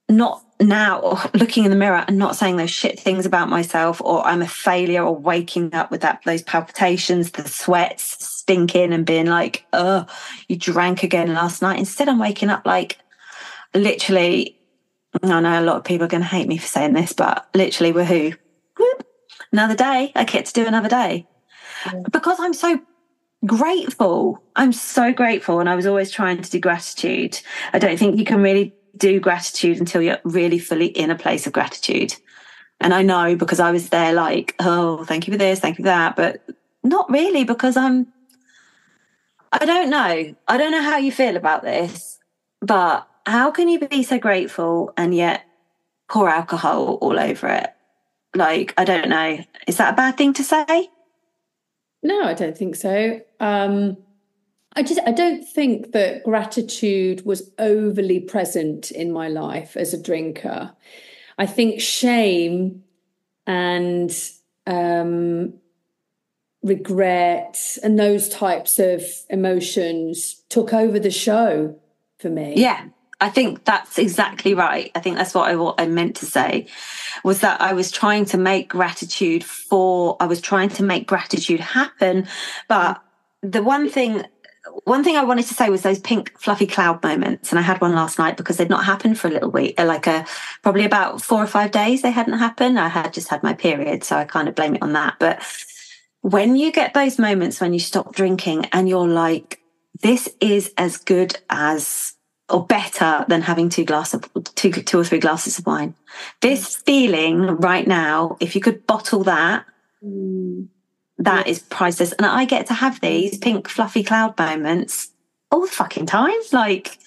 not 0.09 0.43
now 0.59 1.29
looking 1.33 1.65
in 1.65 1.71
the 1.71 1.77
mirror 1.77 2.03
and 2.07 2.17
not 2.17 2.35
saying 2.35 2.57
those 2.57 2.71
shit 2.71 2.99
things 2.99 3.25
about 3.25 3.49
myself 3.49 4.01
or 4.01 4.25
I'm 4.25 4.41
a 4.41 4.47
failure 4.47 5.03
or 5.03 5.15
waking 5.15 5.73
up 5.73 5.91
with 5.91 6.01
that 6.01 6.21
those 6.25 6.41
palpitations, 6.41 7.31
the 7.31 7.47
sweats 7.47 8.25
stinking 8.25 8.93
and 8.93 9.05
being 9.05 9.25
like, 9.25 9.65
oh, 9.73 10.05
you 10.47 10.55
drank 10.55 11.03
again 11.03 11.33
last 11.33 11.61
night. 11.61 11.79
Instead, 11.79 12.09
I'm 12.09 12.19
waking 12.19 12.49
up 12.49 12.65
like 12.65 12.97
literally, 13.73 14.57
I 15.21 15.39
know 15.41 15.59
a 15.59 15.61
lot 15.61 15.77
of 15.77 15.83
people 15.83 16.05
are 16.05 16.09
going 16.09 16.23
to 16.23 16.27
hate 16.27 16.47
me 16.47 16.57
for 16.57 16.67
saying 16.67 16.93
this, 16.93 17.13
but 17.13 17.47
literally, 17.53 17.93
woohoo. 17.93 18.37
Another 19.51 19.75
day, 19.75 20.11
I 20.15 20.23
get 20.25 20.45
to 20.47 20.53
do 20.53 20.65
another 20.67 20.89
day. 20.89 21.27
Because 22.11 22.37
I'm 22.39 22.53
so 22.53 22.79
grateful. 23.45 24.41
I'm 24.55 24.73
so 24.73 25.13
grateful. 25.13 25.59
And 25.59 25.69
I 25.69 25.75
was 25.75 25.85
always 25.85 26.11
trying 26.11 26.41
to 26.41 26.49
do 26.49 26.59
gratitude. 26.59 27.39
I 27.73 27.79
don't 27.79 27.97
think 27.97 28.17
you 28.17 28.25
can 28.25 28.41
really 28.41 28.73
do 28.95 29.19
gratitude 29.19 29.79
until 29.79 30.01
you're 30.01 30.19
really 30.23 30.59
fully 30.59 30.87
in 30.87 31.11
a 31.11 31.15
place 31.15 31.45
of 31.45 31.53
gratitude. 31.53 32.15
And 32.79 32.93
I 32.93 33.01
know 33.01 33.35
because 33.35 33.59
I 33.59 33.71
was 33.71 33.89
there 33.89 34.13
like, 34.13 34.55
oh, 34.59 35.03
thank 35.05 35.27
you 35.27 35.33
for 35.33 35.37
this, 35.37 35.59
thank 35.59 35.77
you 35.77 35.83
for 35.83 35.89
that. 35.89 36.15
But 36.15 36.41
not 36.83 37.09
really 37.09 37.43
because 37.43 37.77
I'm, 37.77 38.07
I 39.51 39.65
don't 39.65 39.89
know. 39.89 40.35
I 40.47 40.57
don't 40.57 40.71
know 40.71 40.81
how 40.81 40.97
you 40.97 41.11
feel 41.11 41.37
about 41.37 41.63
this, 41.63 42.19
but 42.61 43.07
how 43.25 43.51
can 43.51 43.67
you 43.67 43.79
be 43.79 44.03
so 44.03 44.19
grateful 44.19 44.93
and 44.97 45.13
yet 45.13 45.43
pour 46.09 46.29
alcohol 46.29 46.95
all 47.01 47.19
over 47.19 47.47
it? 47.47 47.69
Like, 48.35 48.73
I 48.77 48.85
don't 48.85 49.09
know. 49.09 49.39
Is 49.67 49.77
that 49.77 49.93
a 49.93 49.97
bad 49.97 50.17
thing 50.17 50.33
to 50.33 50.43
say? 50.43 50.89
No, 52.03 52.23
I 52.23 52.33
don't 52.33 52.57
think 52.57 52.75
so. 52.75 53.21
Um, 53.39 53.97
I 54.73 54.83
just 54.83 54.99
I 55.05 55.11
don't 55.11 55.43
think 55.43 55.93
that 55.93 56.23
gratitude 56.23 57.25
was 57.25 57.51
overly 57.57 58.19
present 58.19 58.91
in 58.91 59.11
my 59.11 59.27
life 59.27 59.75
as 59.75 59.93
a 59.93 60.01
drinker. 60.01 60.73
I 61.37 61.45
think 61.45 61.81
shame 61.81 62.83
and 63.47 64.11
um, 64.67 65.53
regret 66.61 67.77
and 67.81 67.97
those 67.97 68.29
types 68.29 68.77
of 68.77 69.03
emotions 69.29 70.43
took 70.49 70.73
over 70.73 70.99
the 70.99 71.11
show 71.11 71.79
for 72.19 72.29
me. 72.29 72.53
Yeah, 72.57 72.87
I 73.19 73.29
think 73.29 73.65
that's 73.65 73.97
exactly 73.97 74.53
right. 74.53 74.91
I 74.93 74.99
think 74.99 75.17
that's 75.17 75.33
what 75.33 75.49
I 75.49 75.55
what 75.55 75.79
I 75.79 75.87
meant 75.87 76.15
to 76.17 76.25
say 76.25 76.67
was 77.23 77.39
that 77.39 77.59
I 77.59 77.73
was 77.73 77.91
trying 77.91 78.25
to 78.25 78.37
make 78.37 78.69
gratitude 78.69 79.43
for 79.43 80.17
I 80.19 80.27
was 80.27 80.39
trying 80.39 80.69
to 80.69 80.83
make 80.83 81.07
gratitude 81.07 81.59
happen, 81.59 82.27
but 82.67 83.01
the 83.41 83.63
one 83.63 83.89
thing 83.89 84.23
one 84.83 85.03
thing 85.03 85.15
I 85.15 85.23
wanted 85.23 85.45
to 85.47 85.53
say 85.53 85.69
was 85.69 85.81
those 85.81 85.99
pink 85.99 86.37
fluffy 86.39 86.67
cloud 86.67 87.01
moments, 87.01 87.51
and 87.51 87.57
I 87.57 87.63
had 87.63 87.81
one 87.81 87.95
last 87.95 88.19
night 88.19 88.37
because 88.37 88.57
they'd 88.57 88.69
not 88.69 88.85
happened 88.85 89.17
for 89.17 89.27
a 89.27 89.31
little 89.31 89.49
week, 89.49 89.79
uh, 89.79 89.85
like 89.85 90.05
a 90.05 90.25
probably 90.61 90.85
about 90.85 91.21
four 91.21 91.41
or 91.41 91.47
five 91.47 91.71
days. 91.71 92.01
They 92.01 92.11
hadn't 92.11 92.37
happened. 92.37 92.79
I 92.79 92.87
had 92.87 93.13
just 93.13 93.29
had 93.29 93.41
my 93.41 93.53
period, 93.53 94.03
so 94.03 94.17
I 94.17 94.25
kind 94.25 94.47
of 94.47 94.55
blame 94.55 94.75
it 94.75 94.83
on 94.83 94.93
that. 94.93 95.15
But 95.19 95.41
when 96.21 96.55
you 96.55 96.71
get 96.71 96.93
those 96.93 97.17
moments 97.17 97.61
when 97.61 97.73
you 97.73 97.79
stop 97.79 98.13
drinking 98.13 98.65
and 98.73 98.87
you're 98.87 99.07
like, 99.07 99.59
"This 100.01 100.29
is 100.39 100.71
as 100.77 100.97
good 100.97 101.39
as 101.49 102.16
or 102.49 102.65
better 102.65 103.25
than 103.27 103.41
having 103.41 103.69
two 103.69 103.83
glass 103.83 104.13
of 104.13 104.29
two 104.55 104.71
two 104.71 104.99
or 104.99 105.03
three 105.03 105.19
glasses 105.19 105.59
of 105.59 105.65
wine. 105.65 105.93
This 106.41 106.75
feeling 106.75 107.41
right 107.41 107.85
now, 107.85 108.37
if 108.39 108.55
you 108.55 108.61
could 108.61 108.87
bottle 108.87 109.23
that, 109.25 109.65
mm. 110.03 110.67
that 111.17 111.47
is 111.47 111.59
priceless. 111.59 112.13
And 112.13 112.25
I 112.25 112.45
get 112.45 112.67
to 112.67 112.73
have 112.73 113.01
these 113.01 113.37
pink 113.37 113.67
fluffy 113.67 114.03
cloud 114.03 114.37
moments 114.37 115.09
all 115.51 115.61
the 115.61 115.67
fucking 115.67 116.05
time. 116.05 116.39
Like 116.53 116.97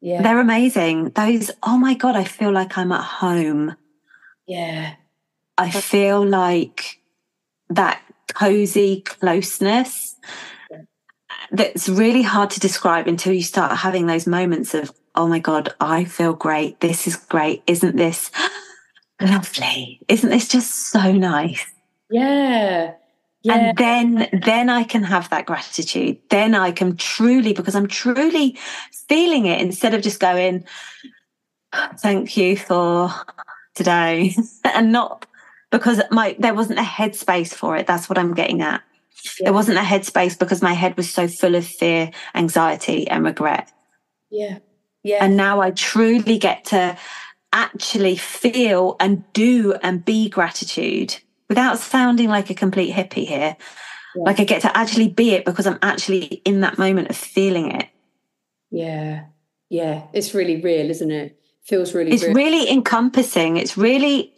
yeah. 0.00 0.22
they're 0.22 0.40
amazing. 0.40 1.10
Those 1.10 1.50
oh 1.62 1.76
my 1.76 1.94
god, 1.94 2.14
I 2.14 2.24
feel 2.24 2.52
like 2.52 2.78
I'm 2.78 2.92
at 2.92 3.04
home. 3.04 3.76
Yeah. 4.46 4.94
I 5.58 5.70
feel 5.70 6.24
like 6.24 7.00
that 7.68 8.00
cozy 8.34 9.00
closeness 9.02 10.16
that's 11.52 11.88
really 11.88 12.22
hard 12.22 12.50
to 12.50 12.60
describe 12.60 13.06
until 13.06 13.32
you 13.32 13.42
start 13.42 13.76
having 13.76 14.06
those 14.06 14.26
moments 14.26 14.74
of, 14.74 14.90
oh 15.14 15.28
my 15.28 15.38
God, 15.38 15.74
I 15.80 16.04
feel 16.04 16.32
great. 16.32 16.80
This 16.80 17.06
is 17.06 17.16
great. 17.16 17.62
Isn't 17.66 17.96
this 17.96 18.30
lovely? 19.20 20.00
Isn't 20.08 20.30
this 20.30 20.48
just 20.48 20.90
so 20.90 21.12
nice? 21.12 21.64
Yeah. 22.10 22.94
Yeah. 23.42 23.54
And 23.54 23.76
then, 23.76 24.28
then 24.44 24.70
I 24.70 24.84
can 24.84 25.02
have 25.02 25.28
that 25.30 25.46
gratitude. 25.46 26.18
Then 26.30 26.54
I 26.54 26.72
can 26.72 26.96
truly, 26.96 27.52
because 27.52 27.74
I'm 27.74 27.88
truly 27.88 28.56
feeling 29.08 29.46
it 29.46 29.60
instead 29.60 29.94
of 29.94 30.02
just 30.02 30.20
going, 30.20 30.64
thank 31.98 32.36
you 32.36 32.56
for 32.56 33.10
today 33.74 34.34
and 34.64 34.92
not 34.92 35.26
because 35.70 36.00
my, 36.10 36.36
there 36.38 36.54
wasn't 36.54 36.78
a 36.78 36.82
headspace 36.82 37.52
for 37.52 37.76
it. 37.76 37.86
That's 37.86 38.08
what 38.08 38.18
I'm 38.18 38.32
getting 38.32 38.62
at. 38.62 38.82
Yeah. 39.38 39.46
There 39.46 39.52
wasn't 39.52 39.78
a 39.78 39.82
headspace 39.82 40.38
because 40.38 40.62
my 40.62 40.72
head 40.72 40.96
was 40.96 41.08
so 41.10 41.28
full 41.28 41.54
of 41.54 41.66
fear, 41.66 42.10
anxiety, 42.34 43.08
and 43.08 43.24
regret. 43.24 43.70
Yeah. 44.30 44.58
Yeah. 45.02 45.24
And 45.24 45.36
now 45.36 45.60
I 45.60 45.70
truly 45.72 46.38
get 46.38 46.64
to 46.66 46.96
actually 47.52 48.16
feel 48.16 48.96
and 48.98 49.24
do 49.32 49.74
and 49.82 50.04
be 50.04 50.28
gratitude 50.28 51.16
without 51.48 51.78
sounding 51.78 52.28
like 52.28 52.50
a 52.50 52.54
complete 52.54 52.94
hippie 52.94 53.26
here. 53.26 53.56
Yeah. 54.14 54.22
Like 54.22 54.40
I 54.40 54.44
get 54.44 54.62
to 54.62 54.76
actually 54.76 55.08
be 55.08 55.30
it 55.32 55.44
because 55.44 55.66
I'm 55.66 55.78
actually 55.82 56.24
in 56.44 56.60
that 56.60 56.78
moment 56.78 57.10
of 57.10 57.16
feeling 57.16 57.70
it. 57.72 57.88
Yeah. 58.70 59.26
Yeah. 59.68 60.04
It's 60.12 60.34
really 60.34 60.60
real, 60.60 60.88
isn't 60.90 61.10
it? 61.10 61.38
Feels 61.64 61.94
really 61.94 62.12
It's 62.12 62.24
real. 62.24 62.34
really 62.34 62.70
encompassing. 62.70 63.56
It's 63.56 63.76
really 63.76 64.32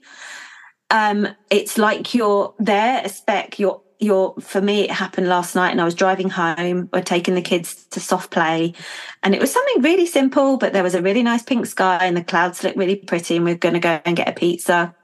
um 0.91 1.29
it's 1.51 1.79
like 1.79 2.15
you're 2.15 2.55
there, 2.59 3.03
a 3.05 3.09
speck, 3.09 3.59
you're 3.59 3.81
your 3.99 4.35
for 4.41 4.61
me 4.61 4.83
it 4.83 4.91
happened 4.91 5.29
last 5.29 5.55
night 5.55 5.71
and 5.71 5.81
I 5.81 5.85
was 5.85 5.95
driving 5.95 6.29
home 6.29 6.89
we're 6.93 7.03
taking 7.03 7.35
the 7.35 7.43
kids 7.43 7.87
to 7.91 8.01
soft 8.01 8.31
play. 8.31 8.75
And 9.23 9.35
it 9.35 9.41
was 9.41 9.53
something 9.53 9.83
really 9.83 10.07
simple 10.07 10.57
but 10.57 10.73
there 10.73 10.83
was 10.83 10.95
a 10.95 11.03
really 11.03 11.23
nice 11.23 11.43
pink 11.43 11.67
sky 11.67 11.99
and 12.03 12.17
the 12.17 12.25
clouds 12.25 12.63
looked 12.63 12.77
really 12.77 12.97
pretty 12.97 13.37
and 13.37 13.45
we 13.45 13.53
are 13.53 13.57
going 13.57 13.75
to 13.75 13.81
go 13.81 14.01
and 14.05 14.17
get 14.17 14.29
a 14.29 14.33
pizza. 14.33 14.95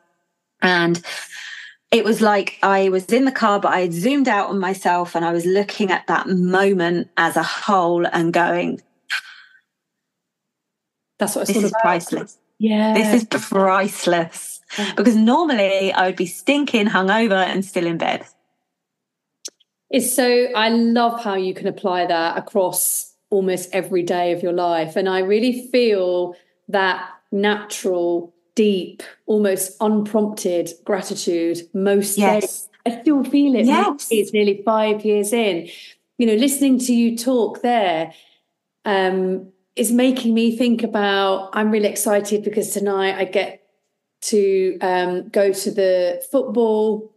And 0.61 1.01
it 1.91 2.05
was 2.05 2.21
like 2.21 2.59
I 2.63 2.89
was 2.89 3.07
in 3.07 3.25
the 3.25 3.33
car 3.33 3.61
but 3.61 3.73
I 3.73 3.81
had 3.81 3.93
zoomed 3.93 4.29
out 4.29 4.51
on 4.51 4.59
myself 4.59 5.15
and 5.15 5.25
I 5.25 5.33
was 5.33 5.47
looking 5.47 5.91
at 5.91 6.07
that 6.09 6.29
moment 6.29 7.09
as 7.17 7.37
a 7.37 7.43
whole 7.43 8.07
and 8.07 8.33
going 8.33 8.81
that's 11.19 11.37
what 11.37 11.47
this 11.47 11.57
is 11.57 11.71
about. 11.71 11.83
priceless. 11.83 12.39
Yeah. 12.59 12.95
This 12.95 13.23
is 13.23 13.25
priceless. 13.25 14.61
Because 14.97 15.17
normally 15.17 15.93
I 15.93 16.07
would 16.07 16.17
be 16.17 16.27
stinking 16.27 16.87
hungover 16.87 17.45
and 17.45 17.65
still 17.65 17.87
in 17.87 17.99
bed 17.99 18.25
it's 19.91 20.15
so, 20.15 20.47
I 20.55 20.69
love 20.69 21.23
how 21.23 21.35
you 21.35 21.53
can 21.53 21.67
apply 21.67 22.07
that 22.07 22.39
across 22.39 23.15
almost 23.29 23.69
every 23.73 24.03
day 24.03 24.33
of 24.33 24.43
your 24.43 24.53
life. 24.53 24.97
And 24.97 25.09
I 25.09 25.21
really 25.21 25.69
feel 25.69 26.37
that 26.69 27.09
natural, 27.33 28.33
deep, 28.55 29.03
almost 29.27 29.77
unprompted 29.81 30.71
gratitude 30.85 31.59
most 31.75 32.19
yes. 32.19 32.43
days. 32.43 32.69
I 32.87 33.01
still 33.03 33.25
feel 33.25 33.55
it. 33.57 33.67
Yes. 33.67 34.09
It's 34.11 34.33
nearly 34.33 34.63
five 34.65 35.05
years 35.05 35.33
in. 35.33 35.69
You 36.19 36.27
know, 36.27 36.35
listening 36.35 36.79
to 36.81 36.95
you 36.95 37.17
talk 37.17 37.63
there 37.63 38.13
um, 38.85 39.53
is 39.77 39.93
making 39.93 40.35
me 40.35 40.57
think 40.57 40.83
about. 40.83 41.51
I'm 41.53 41.71
really 41.71 41.89
excited 41.89 42.43
because 42.45 42.73
tonight 42.73 43.17
I 43.17 43.25
get 43.25 43.63
to 44.23 44.79
um, 44.81 45.29
go 45.29 45.53
to 45.53 45.71
the 45.71 46.23
football 46.31 47.13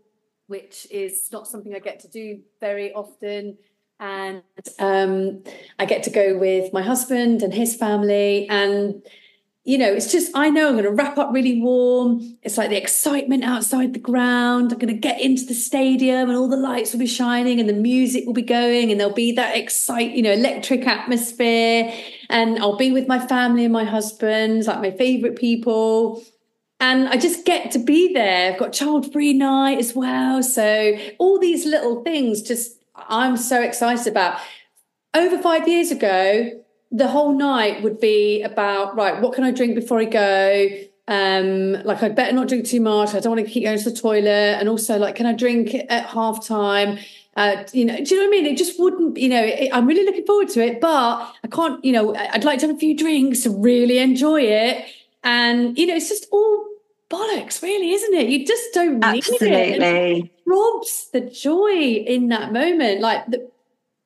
which 0.54 0.86
is 0.91 1.30
not 1.32 1.47
something 1.47 1.74
I 1.74 1.80
get 1.80 1.99
to 2.01 2.08
do 2.08 2.41
very 2.60 2.93
often. 2.93 3.58
And 3.99 4.43
um, 4.78 5.43
I 5.80 5.86
get 5.86 6.04
to 6.04 6.12
go 6.12 6.38
with 6.38 6.72
my 6.72 6.84
husband 6.84 7.41
and 7.41 7.51
his 7.51 7.76
family. 7.76 8.47
And 8.49 9.01
you 9.64 9.80
know, 9.80 9.91
it's 9.91 10.12
just, 10.12 10.30
I 10.36 10.51
know 10.51 10.68
I'm 10.68 10.74
going 10.74 10.84
to 10.84 10.91
wrap 10.91 11.18
up 11.18 11.34
really 11.34 11.60
warm. 11.60 12.38
It's 12.43 12.56
like 12.56 12.70
the 12.70 12.78
excitement 12.78 13.43
outside 13.43 13.93
the 13.93 13.99
ground. 13.99 14.72
I'm 14.72 14.78
going 14.78 14.93
to 14.93 15.08
get 15.10 15.20
into 15.22 15.45
the 15.45 15.56
stadium 15.56 16.30
and 16.30 16.38
all 16.38 16.49
the 16.49 16.58
lights 16.58 16.91
will 16.91 16.99
be 16.99 17.08
shining 17.08 17.60
and 17.60 17.68
the 17.68 17.74
music 17.74 18.26
will 18.28 18.34
be 18.34 18.43
going 18.43 18.91
and 18.91 18.99
there'll 18.99 19.14
be 19.14 19.32
that 19.32 19.58
excite, 19.58 20.12
you 20.12 20.22
know, 20.22 20.34
electric 20.34 20.86
atmosphere. 20.86 21.91
And 22.30 22.60
I'll 22.60 22.78
be 22.78 22.91
with 22.91 23.08
my 23.08 23.26
family 23.26 23.64
and 23.64 23.74
my 23.74 23.86
husband, 23.86 24.68
like 24.68 24.82
my 24.82 24.91
favorite 24.91 25.38
people. 25.38 26.22
And 26.84 27.08
I 27.08 27.16
just 27.16 27.46
get 27.46 27.72
to 27.72 27.80
be 27.80 28.14
there. 28.14 28.52
I've 28.52 28.60
got 28.60 28.74
child 28.74 29.14
free 29.14 29.32
night 29.32 29.80
as 29.80 29.96
well. 29.96 30.44
So 30.44 30.98
all 31.18 31.40
these 31.40 31.66
little 31.66 32.04
things 32.04 32.42
just, 32.42 32.84
I'm 32.96 33.38
so 33.38 33.62
excited 33.62 34.06
about. 34.06 34.38
Over 35.14 35.38
five 35.38 35.66
years 35.66 35.92
ago, 35.92 36.52
the 36.92 37.08
whole 37.08 37.34
night 37.38 37.82
would 37.84 38.02
be 38.02 38.44
about 38.44 38.96
right 38.96 39.20
what 39.20 39.34
can 39.34 39.44
i 39.44 39.50
drink 39.50 39.74
before 39.74 40.00
i 40.00 40.06
go 40.06 40.70
um 41.08 41.74
like 41.84 42.04
i'd 42.04 42.16
better 42.16 42.32
not 42.32 42.48
drink 42.48 42.68
too 42.68 42.80
much 42.80 43.16
i 43.16 43.20
don't 43.20 43.36
want 43.36 43.44
to 43.44 43.52
keep 43.52 43.64
going 43.64 43.80
to 43.80 43.90
the 43.90 43.96
toilet 43.96 44.58
and 44.60 44.70
also 44.70 45.00
like 45.00 45.16
can 45.16 45.26
i 45.26 45.34
drink 45.34 45.74
at 45.90 46.06
half 46.06 46.46
time 46.46 47.00
uh, 47.36 47.64
you 47.74 47.84
know, 47.84 47.98
do 47.98 48.04
you 48.04 48.22
know 48.22 48.28
what 48.28 48.38
I 48.38 48.42
mean? 48.44 48.46
It 48.46 48.60
just 48.60 48.80
wouldn't, 48.80 49.18
you 49.18 49.28
know, 49.28 49.44
it, 49.44 49.68
I'm 49.74 49.88
really 49.88 50.06
looking 50.06 50.24
forward 50.24 50.50
to 50.50 50.64
it, 50.64 50.80
but 50.80 51.34
I 51.44 51.48
can't, 51.52 51.84
you 51.84 51.92
know, 51.92 52.16
I'd 52.16 52.44
like 52.44 52.60
to 52.60 52.68
have 52.68 52.76
a 52.76 52.78
few 52.78 52.96
drinks 52.96 53.42
to 53.42 53.50
really 53.50 53.98
enjoy 53.98 54.42
it. 54.42 54.86
And, 55.24 55.76
you 55.76 55.88
know, 55.88 55.96
it's 55.96 56.10
just 56.10 56.28
all 56.32 56.72
bollocks, 57.14 57.61
really, 57.61 57.91
isn't 57.91 58.14
it? 58.14 58.28
You 58.30 58.45
just 58.45 58.74
don't 58.74 58.99
need 58.99 59.24
Absolutely. 59.26 59.47
it. 59.49 59.82
It 60.26 60.32
robs 60.45 61.09
the 61.14 61.22
joy 61.22 61.74
in 62.16 62.30
that 62.30 62.51
moment. 62.51 63.01
Like 63.01 63.26
the, 63.28 63.49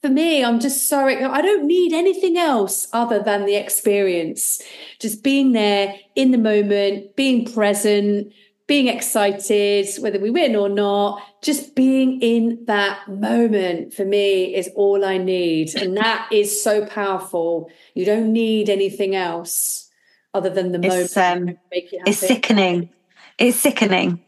for 0.01 0.09
me, 0.09 0.43
I'm 0.43 0.59
just 0.59 0.87
so, 0.87 1.05
I 1.07 1.41
don't 1.41 1.65
need 1.65 1.93
anything 1.93 2.37
else 2.37 2.87
other 2.93 3.19
than 3.21 3.45
the 3.45 3.55
experience. 3.55 4.61
Just 4.99 5.23
being 5.23 5.53
there 5.53 5.95
in 6.15 6.31
the 6.31 6.37
moment, 6.37 7.15
being 7.15 7.45
present, 7.51 8.31
being 8.67 8.87
excited, 8.87 9.87
whether 9.99 10.19
we 10.19 10.29
win 10.29 10.55
or 10.55 10.69
not, 10.69 11.21
just 11.41 11.73
being 11.75 12.21
in 12.21 12.65
that 12.65 13.07
moment 13.07 13.93
for 13.93 14.03
me 14.03 14.53
is 14.53 14.69
all 14.75 15.05
I 15.05 15.17
need. 15.17 15.73
And 15.75 15.95
that 15.97 16.27
is 16.31 16.61
so 16.61 16.85
powerful. 16.85 17.71
You 17.93 18.05
don't 18.05 18.33
need 18.33 18.69
anything 18.69 19.15
else 19.15 19.89
other 20.33 20.49
than 20.49 20.73
the 20.73 20.79
It's, 20.83 21.15
moment. 21.15 21.49
um, 21.49 21.57
It's 21.71 22.19
sickening. 22.19 22.89
It's 23.37 23.57
sickening. 23.57 24.21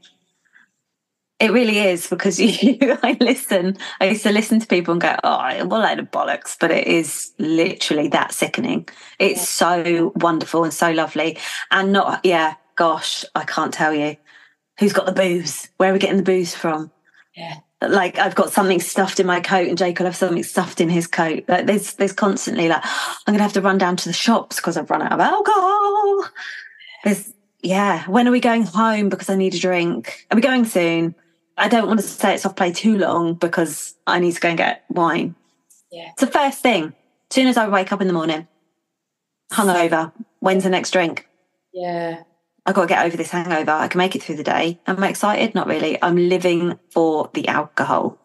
It 1.39 1.51
really 1.51 1.79
is 1.79 2.07
because 2.07 2.39
you, 2.63 2.77
I 2.81 3.17
listen. 3.19 3.77
I 3.99 4.09
used 4.09 4.23
to 4.23 4.31
listen 4.31 4.59
to 4.59 4.67
people 4.67 4.91
and 4.91 5.01
go, 5.01 5.15
"Oh, 5.23 5.65
what 5.65 5.81
a 5.81 5.83
load 5.87 5.99
of 5.99 6.11
bollocks!" 6.11 6.57
But 6.59 6.71
it 6.71 6.87
is 6.87 7.31
literally 7.39 8.09
that 8.09 8.33
sickening. 8.33 8.87
It's 9.19 9.47
so 9.47 10.11
wonderful 10.15 10.63
and 10.63 10.73
so 10.73 10.91
lovely, 10.91 11.37
and 11.71 11.93
not. 11.93 12.25
Yeah, 12.25 12.55
gosh, 12.75 13.23
I 13.35 13.45
can't 13.45 13.73
tell 13.73 13.93
you 13.93 14.17
who's 14.79 14.93
got 14.93 15.05
the 15.05 15.11
booze. 15.11 15.69
Where 15.77 15.89
are 15.89 15.93
we 15.93 15.99
getting 15.99 16.17
the 16.17 16.23
booze 16.23 16.55
from? 16.55 16.91
Yeah. 17.35 17.55
Like 17.81 18.17
I've 18.17 18.35
got 18.35 18.51
something 18.51 18.79
stuffed 18.81 19.19
in 19.19 19.27
my 19.27 19.39
coat, 19.39 19.67
and 19.67 19.77
Jake 19.77 19.99
will 19.99 20.05
have 20.05 20.15
something 20.15 20.43
stuffed 20.43 20.81
in 20.81 20.89
his 20.89 21.07
coat. 21.07 21.45
Like 21.47 21.65
there's, 21.65 21.93
there's 21.93 22.13
constantly 22.13 22.67
like, 22.67 22.83
I'm 22.83 23.33
gonna 23.33 23.43
have 23.43 23.53
to 23.53 23.61
run 23.61 23.77
down 23.77 23.95
to 23.97 24.09
the 24.09 24.13
shops 24.13 24.57
because 24.57 24.75
I've 24.75 24.89
run 24.89 25.01
out 25.01 25.13
of 25.13 25.19
alcohol. 25.19 26.25
There's 27.03 27.33
yeah. 27.61 28.05
When 28.05 28.27
are 28.27 28.31
we 28.31 28.39
going 28.39 28.63
home? 28.63 29.09
Because 29.09 29.29
I 29.29 29.35
need 29.35 29.55
a 29.55 29.59
drink. 29.59 30.25
Are 30.31 30.35
we 30.35 30.41
going 30.41 30.65
soon? 30.65 31.15
I 31.57 31.67
don't 31.67 31.87
want 31.87 31.99
to 31.99 32.07
stay 32.07 32.33
at 32.33 32.39
soft 32.39 32.55
play 32.55 32.71
too 32.71 32.97
long 32.97 33.33
because 33.33 33.95
I 34.07 34.19
need 34.19 34.33
to 34.33 34.39
go 34.39 34.49
and 34.49 34.57
get 34.57 34.85
wine. 34.89 35.35
Yeah. 35.91 36.09
It's 36.11 36.21
the 36.21 36.27
first 36.27 36.61
thing. 36.61 36.93
As 37.29 37.35
soon 37.35 37.47
as 37.47 37.57
I 37.57 37.67
wake 37.67 37.91
up 37.91 38.01
in 38.01 38.07
the 38.07 38.13
morning, 38.13 38.47
hungover. 39.51 40.11
When's 40.39 40.63
the 40.63 40.69
next 40.69 40.91
drink? 40.91 41.27
Yeah. 41.73 42.23
I 42.65 42.71
got 42.71 42.81
to 42.81 42.87
get 42.87 43.05
over 43.05 43.17
this 43.17 43.31
hangover. 43.31 43.71
I 43.71 43.87
can 43.87 43.97
make 43.97 44.15
it 44.15 44.23
through 44.23 44.35
the 44.37 44.43
day. 44.43 44.79
Am 44.87 45.03
I 45.03 45.09
excited? 45.09 45.55
Not 45.55 45.67
really. 45.67 46.01
I'm 46.01 46.29
living 46.29 46.79
for 46.91 47.29
the 47.33 47.47
alcohol. 47.47 48.17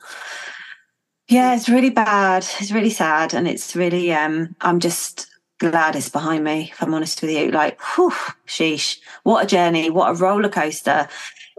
Yeah, 1.28 1.56
it's 1.56 1.68
really 1.68 1.90
bad. 1.90 2.46
It's 2.60 2.70
really 2.70 2.90
sad, 2.90 3.32
and 3.32 3.48
it's 3.48 3.74
really. 3.74 4.12
um 4.12 4.54
I'm 4.60 4.78
just 4.80 5.26
glad 5.70 5.96
it's 5.96 6.08
behind 6.08 6.44
me. 6.44 6.70
If 6.72 6.82
I'm 6.82 6.94
honest 6.94 7.20
with 7.22 7.30
you, 7.30 7.50
like, 7.50 7.80
whew, 7.94 8.12
sheesh, 8.46 8.98
what 9.22 9.44
a 9.44 9.46
journey, 9.46 9.90
what 9.90 10.10
a 10.10 10.14
roller 10.14 10.48
coaster. 10.48 11.08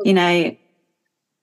You 0.04 0.14
know, 0.14 0.56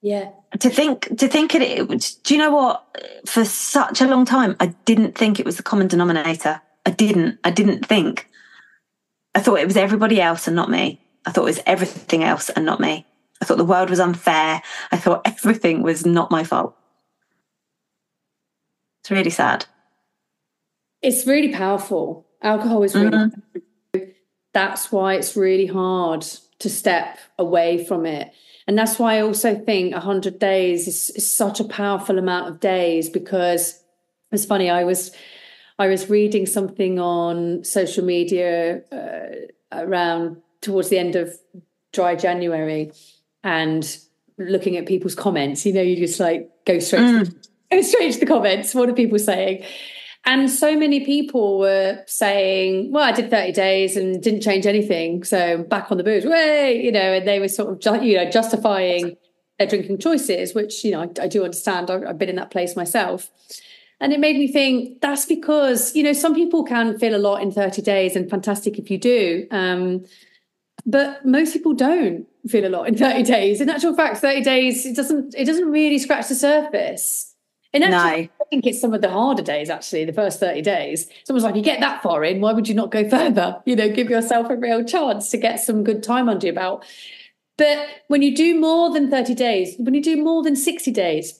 Yeah. 0.01 0.29
to 0.59 0.69
think 0.69 1.17
to 1.17 1.27
think 1.27 1.55
it, 1.55 1.61
it 1.61 2.15
do 2.23 2.33
you 2.33 2.39
know 2.39 2.51
what? 2.51 2.85
For 3.25 3.45
such 3.45 4.01
a 4.01 4.07
long 4.07 4.25
time 4.25 4.55
i 4.59 4.67
didn't 4.85 5.17
think 5.17 5.39
it 5.39 5.45
was 5.45 5.57
the 5.57 5.63
common 5.63 5.87
denominator. 5.87 6.61
I 6.85 6.91
didn't. 6.91 7.39
I 7.43 7.51
didn't 7.51 7.85
think. 7.85 8.29
I 9.35 9.39
thought 9.39 9.59
it 9.59 9.67
was 9.67 9.77
everybody 9.77 10.21
else 10.21 10.47
and 10.47 10.55
not 10.55 10.69
me. 10.69 11.01
I 11.25 11.31
thought 11.31 11.43
it 11.43 11.45
was 11.55 11.61
everything 11.65 12.23
else 12.23 12.49
and 12.49 12.65
not 12.65 12.79
me. 12.79 13.05
I 13.41 13.45
thought 13.45 13.57
the 13.57 13.65
world 13.65 13.89
was 13.89 13.99
unfair. 13.99 14.61
I 14.91 14.97
thought 14.97 15.21
everything 15.25 15.81
was 15.81 16.05
not 16.05 16.31
my 16.31 16.43
fault. 16.43 16.75
It's 19.01 19.11
really 19.11 19.31
sad. 19.31 19.65
It's 21.01 21.25
really 21.27 21.51
powerful. 21.51 22.22
Alcohol 22.43 22.83
is 22.83 22.93
really 22.93 23.31
that's 24.53 24.91
why 24.91 25.15
it's 25.15 25.35
really 25.35 25.65
hard 25.65 26.25
to 26.59 26.69
step 26.69 27.17
away 27.39 27.83
from 27.83 28.05
it. 28.05 28.31
And 28.67 28.77
that's 28.77 28.97
why 28.97 29.17
I 29.17 29.21
also 29.21 29.55
think 29.55 29.93
100 29.93 30.39
days 30.39 30.87
is, 30.87 31.09
is 31.11 31.29
such 31.29 31.59
a 31.59 31.65
powerful 31.65 32.17
amount 32.17 32.47
of 32.47 32.59
days 32.59 33.09
because 33.09 33.83
it's 34.31 34.45
funny, 34.45 34.69
I 34.69 34.83
was 34.83 35.11
I 35.79 35.87
was 35.87 36.09
reading 36.09 36.45
something 36.45 36.99
on 36.99 37.63
social 37.63 38.05
media 38.05 38.83
uh, 38.91 39.35
around 39.71 40.37
towards 40.61 40.89
the 40.89 40.99
end 40.99 41.15
of 41.15 41.35
dry 41.91 42.15
January 42.15 42.91
and 43.43 43.97
looking 44.37 44.77
at 44.77 44.85
people's 44.85 45.15
comments. 45.15 45.65
You 45.65 45.73
know, 45.73 45.81
you 45.81 45.95
just 45.95 46.19
like 46.19 46.49
go 46.65 46.79
straight 46.79 46.99
to 46.99 47.25
the, 47.25 47.35
go 47.71 47.81
straight 47.81 48.13
to 48.13 48.19
the 48.19 48.25
comments. 48.25 48.73
What 48.73 48.89
are 48.89 48.93
people 48.93 49.19
saying? 49.19 49.63
And 50.25 50.49
so 50.49 50.77
many 50.77 51.05
people 51.05 51.59
were 51.59 52.01
saying, 52.07 52.91
well, 52.91 53.03
I 53.03 53.11
did 53.11 53.29
30 53.29 53.51
days 53.51 53.97
and 53.97 54.23
didn't 54.23 54.41
change 54.41 54.65
anything. 54.65 55.23
So 55.23 55.63
back 55.63 55.91
on 55.91 55.97
the 55.97 56.03
booze, 56.03 56.25
way, 56.25 56.81
you 56.81 56.91
know, 56.91 57.13
and 57.13 57.27
they 57.27 57.39
were 57.39 57.49
sort 57.49 57.71
of, 57.71 57.79
ju- 57.79 58.05
you 58.05 58.15
know, 58.15 58.29
justifying 58.29 59.17
their 59.59 59.67
drinking 59.67 59.97
choices, 59.97 60.53
which, 60.53 60.83
you 60.85 60.91
know, 60.91 61.01
I, 61.01 61.23
I 61.23 61.27
do 61.27 61.43
understand. 61.43 61.91
I've, 61.91 62.05
I've 62.05 62.17
been 62.17 62.29
in 62.29 62.37
that 62.37 62.51
place 62.51 62.75
myself. 62.75 63.29
And 63.99 64.13
it 64.13 64.19
made 64.19 64.37
me 64.37 64.47
think 64.47 65.01
that's 65.01 65.25
because, 65.25 65.93
you 65.95 66.03
know, 66.03 66.13
some 66.13 66.33
people 66.33 66.63
can 66.63 66.97
feel 66.99 67.15
a 67.15 67.19
lot 67.19 67.41
in 67.41 67.51
30 67.51 67.81
days 67.81 68.15
and 68.15 68.29
fantastic 68.29 68.79
if 68.79 68.89
you 68.89 68.97
do. 68.97 69.45
Um, 69.51 70.05
but 70.85 71.25
most 71.25 71.53
people 71.53 71.73
don't 71.73 72.27
feel 72.47 72.65
a 72.65 72.69
lot 72.69 72.87
in 72.87 72.97
30 72.97 73.23
days. 73.23 73.61
In 73.61 73.69
actual 73.69 73.95
fact, 73.95 74.17
30 74.17 74.41
days, 74.41 74.85
it 74.85 74.95
doesn't, 74.95 75.35
it 75.35 75.45
doesn't 75.45 75.69
really 75.69 75.99
scratch 75.99 76.27
the 76.29 76.35
surface. 76.35 77.32
In 77.73 77.81
actual 77.81 77.99
No. 77.99 78.05
I 78.05 78.29
think 78.49 78.67
it's 78.67 78.79
some 78.79 78.93
of 78.93 79.01
the 79.01 79.09
harder 79.09 79.41
days, 79.41 79.69
actually, 79.69 80.05
the 80.05 80.13
first 80.13 80.39
30 80.39 80.61
days. 80.61 81.09
Someone's 81.25 81.43
like, 81.43 81.55
you 81.55 81.63
get 81.63 81.79
that 81.79 82.03
far 82.03 82.23
in, 82.23 82.39
why 82.39 82.53
would 82.53 82.67
you 82.67 82.75
not 82.75 82.91
go 82.91 83.09
further? 83.09 83.61
You 83.65 83.75
know, 83.75 83.89
give 83.89 84.09
yourself 84.09 84.49
a 84.49 84.55
real 84.55 84.83
chance 84.83 85.29
to 85.31 85.37
get 85.37 85.59
some 85.59 85.83
good 85.83 86.03
time 86.03 86.29
under 86.29 86.45
your 86.45 86.55
belt. 86.55 86.85
But 87.57 87.87
when 88.07 88.21
you 88.21 88.35
do 88.35 88.59
more 88.59 88.91
than 88.91 89.09
30 89.09 89.33
days, 89.35 89.75
when 89.77 89.93
you 89.93 90.01
do 90.01 90.21
more 90.23 90.43
than 90.43 90.55
60 90.55 90.91
days, 90.91 91.39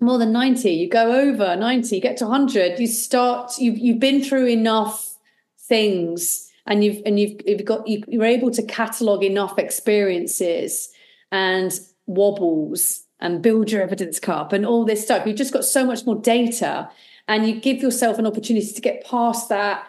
more 0.00 0.18
than 0.18 0.32
90, 0.32 0.70
you 0.70 0.88
go 0.88 1.12
over 1.12 1.56
90, 1.56 1.94
you 1.94 2.02
get 2.02 2.16
to 2.18 2.24
100, 2.24 2.78
you 2.78 2.86
start, 2.86 3.58
you've, 3.58 3.78
you've 3.78 4.00
been 4.00 4.22
through 4.22 4.46
enough 4.46 5.16
things 5.58 6.50
and 6.66 6.84
you've, 6.84 7.00
and 7.06 7.18
you've, 7.18 7.40
you've 7.46 7.64
got, 7.64 7.86
you, 7.86 8.02
you're 8.08 8.24
able 8.24 8.50
to 8.50 8.62
catalog 8.62 9.22
enough 9.22 9.58
experiences 9.58 10.90
and 11.30 11.78
wobbles 12.06 13.03
and 13.24 13.40
build 13.40 13.72
your 13.72 13.80
evidence 13.80 14.20
cup 14.20 14.52
and 14.52 14.66
all 14.66 14.84
this 14.84 15.02
stuff. 15.02 15.26
You've 15.26 15.36
just 15.36 15.52
got 15.52 15.64
so 15.64 15.86
much 15.86 16.04
more 16.04 16.14
data 16.14 16.90
and 17.26 17.48
you 17.48 17.58
give 17.58 17.78
yourself 17.78 18.18
an 18.18 18.26
opportunity 18.26 18.70
to 18.70 18.80
get 18.82 19.02
past 19.06 19.48
that 19.48 19.86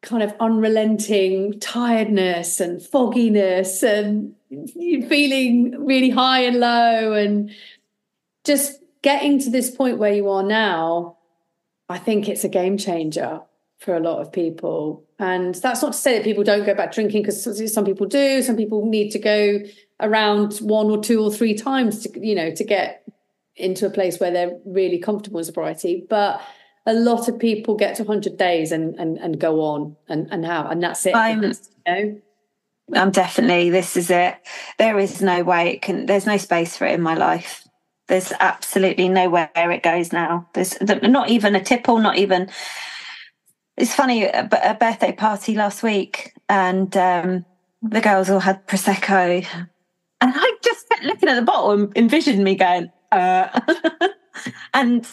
kind 0.00 0.22
of 0.22 0.34
unrelenting 0.40 1.60
tiredness 1.60 2.58
and 2.58 2.82
fogginess 2.82 3.82
and 3.82 4.34
feeling 4.70 5.84
really 5.84 6.08
high 6.08 6.40
and 6.40 6.58
low 6.58 7.12
and 7.12 7.50
just 8.44 8.80
getting 9.02 9.38
to 9.38 9.50
this 9.50 9.70
point 9.70 9.98
where 9.98 10.12
you 10.12 10.28
are 10.28 10.42
now 10.42 11.16
i 11.88 11.96
think 11.96 12.28
it's 12.28 12.42
a 12.42 12.48
game 12.48 12.76
changer 12.76 13.40
for 13.78 13.96
a 13.96 14.00
lot 14.00 14.20
of 14.20 14.32
people 14.32 15.04
and 15.20 15.54
that's 15.56 15.82
not 15.82 15.92
to 15.92 15.98
say 15.98 16.16
that 16.16 16.24
people 16.24 16.42
don't 16.42 16.66
go 16.66 16.74
back 16.74 16.92
drinking 16.92 17.22
because 17.22 17.72
some 17.72 17.84
people 17.84 18.06
do 18.06 18.42
some 18.42 18.56
people 18.56 18.84
need 18.84 19.10
to 19.10 19.20
go 19.20 19.60
around 20.02 20.58
one 20.58 20.90
or 20.90 21.02
two 21.02 21.22
or 21.22 21.32
three 21.32 21.54
times 21.54 22.02
to 22.02 22.26
you 22.26 22.34
know 22.34 22.50
to 22.54 22.64
get 22.64 23.04
into 23.56 23.86
a 23.86 23.90
place 23.90 24.18
where 24.18 24.30
they're 24.30 24.58
really 24.64 24.98
comfortable 24.98 25.38
in 25.38 25.44
sobriety 25.44 26.06
but 26.08 26.40
a 26.86 26.92
lot 26.92 27.28
of 27.28 27.38
people 27.38 27.76
get 27.76 27.94
to 27.96 28.02
100 28.02 28.36
days 28.36 28.72
and 28.72 28.94
and, 28.96 29.18
and 29.18 29.38
go 29.38 29.60
on 29.60 29.96
and 30.08 30.28
and 30.30 30.44
have 30.44 30.70
and 30.70 30.82
that's 30.82 31.06
it 31.06 31.14
I'm- 31.14 31.42
you 31.42 31.54
know 31.86 32.20
I'm 32.94 33.12
definitely 33.12 33.70
this 33.70 33.96
is 33.96 34.10
it. 34.10 34.36
There 34.76 34.98
is 34.98 35.22
no 35.22 35.44
way 35.44 35.70
it 35.70 35.82
can. 35.82 36.04
There's 36.04 36.26
no 36.26 36.36
space 36.36 36.76
for 36.76 36.84
it 36.84 36.92
in 36.92 37.00
my 37.00 37.14
life. 37.14 37.66
There's 38.08 38.32
absolutely 38.38 39.08
nowhere 39.08 39.50
it 39.54 39.82
goes 39.82 40.12
now. 40.12 40.48
There's 40.52 40.76
not 40.80 41.30
even 41.30 41.54
a 41.54 41.62
tipple, 41.62 41.98
not 41.98 42.18
even 42.18 42.50
it's 43.76 43.94
funny, 43.94 44.24
a, 44.24 44.48
a 44.64 44.74
birthday 44.74 45.12
party 45.12 45.54
last 45.54 45.82
week, 45.82 46.32
and 46.48 46.94
um, 46.96 47.44
the 47.80 48.00
girls 48.00 48.28
all 48.28 48.40
had 48.40 48.66
prosecco, 48.66 49.46
and 50.22 50.32
I 50.34 50.56
just 50.62 50.88
kept 50.88 51.02
looking 51.02 51.28
at 51.28 51.34
the 51.34 51.42
bottle 51.42 51.72
and 51.72 51.96
envisioned 51.96 52.42
me 52.44 52.54
going, 52.54 52.90
uh. 53.10 53.60
and 54.74 55.06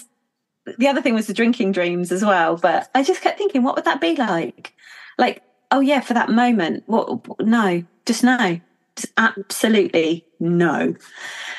the 0.77 0.87
other 0.87 1.01
thing 1.01 1.15
was 1.15 1.27
the 1.27 1.33
drinking 1.33 1.71
dreams 1.71 2.11
as 2.11 2.23
well. 2.23 2.57
But 2.57 2.89
I 2.93 3.03
just 3.03 3.21
kept 3.21 3.37
thinking, 3.37 3.63
what 3.63 3.75
would 3.75 3.85
that 3.85 4.01
be 4.01 4.15
like? 4.15 4.73
Like, 5.17 5.41
oh 5.71 5.79
yeah, 5.79 6.01
for 6.01 6.13
that 6.13 6.29
moment. 6.29 6.83
What? 6.85 7.39
No, 7.39 7.83
just 8.05 8.23
no, 8.23 8.59
just 8.95 9.11
absolutely 9.17 10.25
no. 10.39 10.95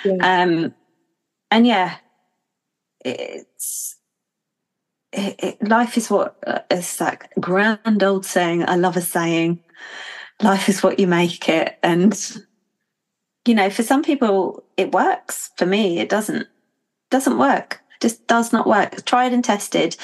Yeah. 0.04 0.42
Um, 0.42 0.74
and 1.50 1.66
yeah, 1.66 1.96
it's 3.04 3.96
it, 5.12 5.34
it, 5.42 5.68
life 5.68 5.96
is 5.96 6.08
what 6.08 6.36
uh, 6.46 6.60
is 6.70 6.96
that 6.98 7.28
grand 7.40 8.02
old 8.02 8.24
saying. 8.24 8.68
I 8.68 8.76
love 8.76 8.96
a 8.96 9.00
saying. 9.00 9.60
Life 10.40 10.68
is 10.68 10.82
what 10.82 10.98
you 10.98 11.06
make 11.06 11.48
it, 11.48 11.78
and 11.82 12.14
you 13.46 13.54
know, 13.54 13.70
for 13.70 13.82
some 13.82 14.02
people 14.02 14.64
it 14.76 14.92
works. 14.92 15.50
For 15.56 15.66
me, 15.66 15.98
it 15.98 16.08
doesn't. 16.08 16.46
Doesn't 17.10 17.38
work. 17.38 17.80
Just 18.00 18.26
does 18.28 18.52
not 18.52 18.66
work. 18.66 19.04
Tried 19.04 19.32
and 19.32 19.44
tested 19.44 19.96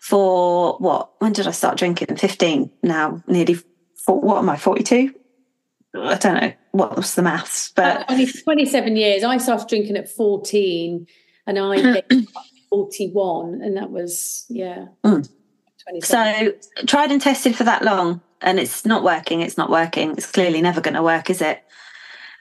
for 0.00 0.76
what? 0.78 1.10
When 1.18 1.32
did 1.32 1.46
I 1.46 1.52
start 1.52 1.78
drinking? 1.78 2.16
Fifteen. 2.16 2.70
Now, 2.82 3.22
nearly. 3.26 3.56
Four, 4.04 4.20
what 4.20 4.38
am 4.38 4.50
I? 4.50 4.56
Forty-two. 4.56 5.14
I 5.94 6.16
don't 6.16 6.40
know 6.40 6.52
what 6.72 6.96
was 6.96 7.14
the 7.14 7.22
maths, 7.22 7.72
but 7.74 8.08
uh, 8.08 8.26
27 8.44 8.96
years. 8.96 9.24
I 9.24 9.38
started 9.38 9.66
drinking 9.66 9.96
at 9.96 10.08
14 10.08 11.04
and 11.46 11.58
I 11.58 12.02
41 12.70 13.60
and 13.62 13.76
that 13.76 13.90
was 13.90 14.46
yeah 14.48 14.86
mm. 15.04 15.28
so 16.00 16.52
tried 16.86 17.10
and 17.10 17.20
tested 17.20 17.56
for 17.56 17.64
that 17.64 17.82
long 17.82 18.20
and 18.40 18.60
it's 18.60 18.86
not 18.86 19.02
working 19.02 19.40
it's 19.40 19.58
not 19.58 19.70
working 19.70 20.12
it's 20.12 20.30
clearly 20.30 20.62
never 20.62 20.80
going 20.80 20.94
to 20.94 21.02
work 21.02 21.28
is 21.28 21.42
it 21.42 21.64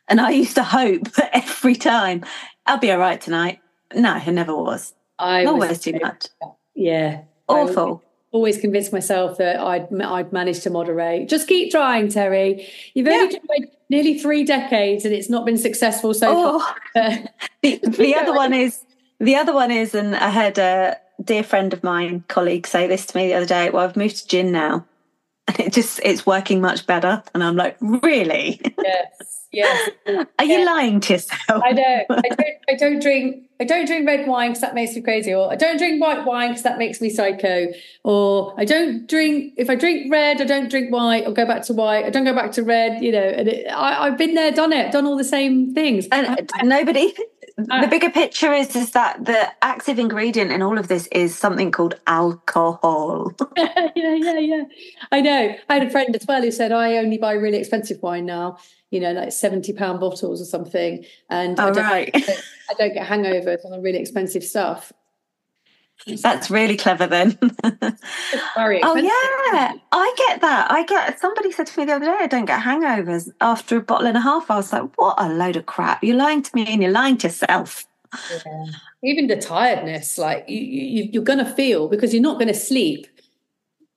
and 0.10 0.20
i 0.20 0.30
used 0.30 0.55
to 0.55 0.64
hope 0.64 1.07
every 1.34 1.76
time 1.76 2.24
i'll 2.66 2.78
be 2.78 2.91
all 2.91 2.97
right 2.97 3.22
tonight 3.22 3.60
no 3.95 4.18
it 4.18 4.32
never 4.32 4.55
was 4.55 4.93
i 5.18 5.45
always 5.45 5.70
was, 5.70 5.80
too 5.80 5.97
much 6.01 6.28
yeah 6.76 7.22
awful 7.47 8.03
always 8.32 8.60
convinced 8.60 8.93
myself 8.93 9.39
that 9.39 9.60
I'd 9.60 9.91
I'd 10.01 10.32
managed 10.32 10.62
to 10.62 10.70
moderate. 10.70 11.28
Just 11.30 11.47
keep 11.47 11.72
trying, 11.72 12.10
Terry. 12.10 12.68
You've 12.93 13.07
only 13.07 13.34
yeah. 13.34 13.39
tried 13.39 13.72
nearly 13.89 14.20
three 14.20 14.43
decades 14.43 15.03
and 15.03 15.16
it's 15.16 15.32
not 15.32 15.47
been 15.47 15.57
successful 15.57 16.14
so 16.14 16.28
oh, 16.30 16.60
far. 16.93 17.18
the, 17.64 17.80
the 17.88 18.14
other 18.14 18.32
one 18.32 18.53
is 18.53 18.86
the 19.20 19.36
other 19.36 19.53
one 19.53 19.72
is, 19.72 19.93
and 19.93 20.16
I 20.16 20.30
had 20.30 20.57
a 20.57 20.97
dear 21.24 21.43
friend 21.43 21.74
of 21.74 21.84
mine, 21.84 22.24
colleague, 22.28 22.66
say 22.66 22.88
this 22.88 23.05
to 23.07 23.18
me 23.18 23.28
the 23.28 23.34
other 23.34 23.45
day. 23.45 23.70
Well, 23.70 23.84
I've 23.84 23.97
moved 23.97 24.18
to 24.18 24.28
gin 24.28 24.51
now, 24.51 24.86
and 25.50 25.60
it 25.68 25.74
just 25.74 26.00
it's 26.04 26.26
working 26.26 26.62
much 26.62 26.86
better. 26.86 27.24
And 27.34 27.43
I'm 27.43 27.56
like, 27.56 27.78
really? 27.82 28.62
Yes, 28.82 29.47
yes. 29.52 29.89
Are 30.38 30.45
you 30.45 30.66
lying 30.66 31.00
to 31.02 31.14
yourself? 31.14 31.64
I 31.64 31.74
don't. 31.74 32.06
I 32.10 32.30
don't. 32.30 32.58
I 32.70 32.76
don't 32.76 33.02
drink. 33.02 33.45
I 33.60 33.66
don't 33.66 33.86
drink 33.86 34.08
red 34.08 34.28
wine 34.28 34.52
because 34.52 34.62
that 34.62 34.74
makes 34.74 34.95
me 34.95 35.02
crazy, 35.02 35.34
or 35.34 35.52
I 35.52 35.56
don't 35.56 35.78
drink 35.78 36.02
white 36.02 36.26
wine 36.26 36.50
because 36.50 36.64
that 36.64 36.78
makes 36.78 37.02
me 37.02 37.10
psycho, 37.10 37.68
or 38.04 38.54
I 38.58 38.66
don't 38.66 39.08
drink. 39.08 39.54
If 39.58 39.70
I 39.70 39.76
drink 39.76 40.12
red, 40.12 40.39
I 40.39 40.45
don't 40.45 40.70
drink 40.70 40.93
white, 40.93 41.26
or 41.26 41.34
go 41.34 41.45
back 41.45 41.64
to 41.64 41.74
white. 41.74 42.06
I 42.06 42.10
don't 42.10 42.26
go 42.26 42.34
back 42.34 42.52
to 42.54 42.64
red. 42.64 43.04
You 43.04 43.12
know, 43.12 43.24
and 43.24 43.47
it, 43.47 43.68
I, 43.68 44.06
I've 44.06 44.18
been 44.18 44.36
there, 44.36 44.52
done 44.52 44.72
it, 44.72 44.91
done 44.91 45.06
all 45.06 45.18
the 45.18 45.24
same 45.24 45.74
things. 45.74 46.08
And 46.12 46.50
nobody 46.64 47.14
the 47.68 47.74
uh, 47.74 47.88
bigger 47.88 48.10
picture 48.10 48.53
is 48.53 48.76
is 48.76 48.91
that 48.91 49.26
the 49.26 49.49
active 49.62 49.99
ingredient 49.99 50.51
in 50.51 50.62
all 50.62 50.78
of 50.78 50.88
this 50.88 51.07
is 51.12 51.38
something 51.38 51.72
called 51.72 51.99
alcohol. 52.07 53.34
yeah, 53.57 53.89
yeah, 53.95 54.39
yeah. 54.39 54.64
I 55.12 55.22
know. 55.22 55.55
I 55.70 55.74
had 55.74 55.84
a 55.84 55.89
friend 55.89 56.16
as 56.16 56.26
well 56.28 56.41
who 56.41 56.51
said 56.51 56.72
I 56.72 56.97
only 56.97 57.18
buy 57.18 57.34
really 57.34 57.57
expensive 57.57 58.01
wine 58.01 58.26
now. 58.26 58.57
You 58.91 58.99
know, 58.99 59.12
like 59.12 59.32
seventy 59.32 59.74
pound 59.74 59.99
bottles 59.99 60.41
or 60.41 60.45
something, 60.45 61.05
and 61.30 61.60
oh, 61.60 61.68
I, 61.68 61.72
don't, 61.72 61.84
right. 61.84 62.12
I 62.16 62.74
don't 62.78 62.93
get 62.93 63.07
hangovers 63.07 63.64
on 63.66 63.72
the 63.72 63.80
really 63.80 63.99
expensive 63.99 64.43
stuff. 64.43 64.91
That's 66.22 66.50
really 66.50 66.78
clever 66.78 67.08
then. 67.08 67.38
oh 68.84 68.95
yeah, 68.95 69.74
I 69.91 70.14
get 70.18 70.41
that. 70.41 70.72
I 70.72 70.84
get 70.86 71.20
somebody 71.20 71.52
said 71.52 71.68
to 71.68 71.80
me 71.80 71.86
the 71.86 71.93
other 71.93 72.06
day, 72.06 72.18
I 72.20 72.28
don't 72.28 72.45
get 72.45 72.62
hangovers 72.62 73.30
after 73.41 73.78
a 73.78 73.82
bottle 73.82 74.08
and 74.08 74.18
a 74.18 74.22
half. 74.22 74.50
I 74.50 74.58
was 74.58 74.72
like, 74.74 74.97
what 74.97 75.16
a 75.18 75.30
load 75.30 75.56
of 75.56 75.66
crap. 75.66 76.04
You're 76.04 76.18
lying 76.18 76.41
to 76.41 76.52
me 76.56 76.66
and 76.68 76.82
you're 76.82 76.91
lying 76.91 77.18
to 77.18 77.28
yourself. 77.28 77.86
Yeah. 78.32 78.66
Even 79.04 79.28
the 79.28 79.38
tiredness, 79.38 80.18
like 80.18 80.45
you, 80.47 80.60
you, 80.60 81.10
you're 81.12 81.24
going 81.24 81.39
to 81.39 81.54
feel 81.54 81.88
because 81.88 82.14
you're 82.14 82.24
not 82.24 82.39
going 82.39 82.47
to 82.47 82.54
sleep 82.54 83.08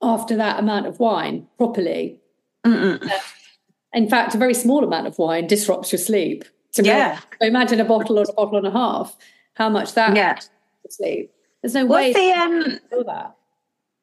after 0.03 0.37
that 0.37 0.59
amount 0.59 0.87
of 0.87 0.99
wine 0.99 1.47
properly. 1.57 2.21
Uh, 2.65 2.99
in 3.95 4.09
fact, 4.09 4.35
a 4.35 4.39
very 4.39 4.55
small 4.55 4.85
amount 4.85 5.07
of 5.07 5.19
wine 5.19 5.47
disrupts 5.47 5.93
your 5.93 5.99
sleep. 5.99 6.45
yeah. 6.77 7.19
So 7.41 7.47
imagine 7.47 7.81
a 7.81 7.85
bottle 7.85 8.19
or 8.19 8.23
a 8.23 8.33
bottle 8.33 8.59
and 8.59 8.67
a 8.67 8.71
half. 8.71 9.17
How 9.55 9.69
much 9.69 9.95
that 9.95 10.17
yeah. 10.17 10.39
sleep. 10.89 11.31
There's 11.63 11.75
no 11.75 11.87
What's 11.87 12.03
way 12.03 12.13
the, 12.13 12.33
um, 12.33 12.81
that. 13.07 13.37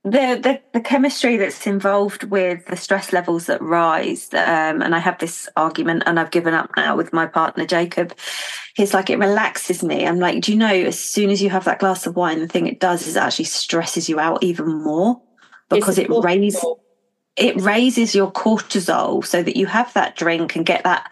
The, 0.06 0.40
the 0.42 0.62
the 0.72 0.80
chemistry 0.80 1.36
that's 1.36 1.68
involved 1.68 2.24
with 2.24 2.66
the 2.68 2.78
stress 2.78 3.12
levels 3.12 3.48
that 3.48 3.62
rise, 3.62 4.30
um, 4.34 4.82
and 4.82 4.96
I 4.96 5.00
have 5.00 5.20
this 5.20 5.50
argument, 5.58 6.04
and 6.06 6.18
I've 6.18 6.32
given 6.32 6.54
up 6.54 6.72
now 6.78 6.96
with 6.96 7.12
my 7.12 7.26
partner 7.26 7.66
Jacob. 7.66 8.16
He's 8.76 8.94
like, 8.94 9.10
it 9.10 9.20
relaxes 9.20 9.84
me. 9.84 10.08
I'm 10.08 10.20
like, 10.20 10.42
do 10.42 10.54
you 10.54 10.58
know, 10.58 10.74
as 10.74 10.98
soon 10.98 11.30
as 11.30 11.42
you 11.42 11.50
have 11.50 11.66
that 11.66 11.80
glass 11.80 12.08
of 12.08 12.16
wine, 12.16 12.40
the 12.40 12.48
thing 12.48 12.66
it 12.66 12.80
does 12.80 13.08
is 13.08 13.18
it 13.18 13.20
actually 13.20 13.46
stresses 13.46 14.08
you 14.08 14.22
out 14.22 14.42
even 14.42 14.82
more 14.82 15.22
because 15.70 15.98
it 15.98 16.10
raises 16.10 16.64
it 17.36 17.60
raises 17.62 18.16
your 18.16 18.32
cortisol 18.32 19.26
so 19.26 19.42
that 19.42 19.56
you 19.56 19.66
have 19.66 19.94
that 19.94 20.16
drink 20.16 20.56
and 20.56 20.66
get 20.66 20.84
that 20.84 21.12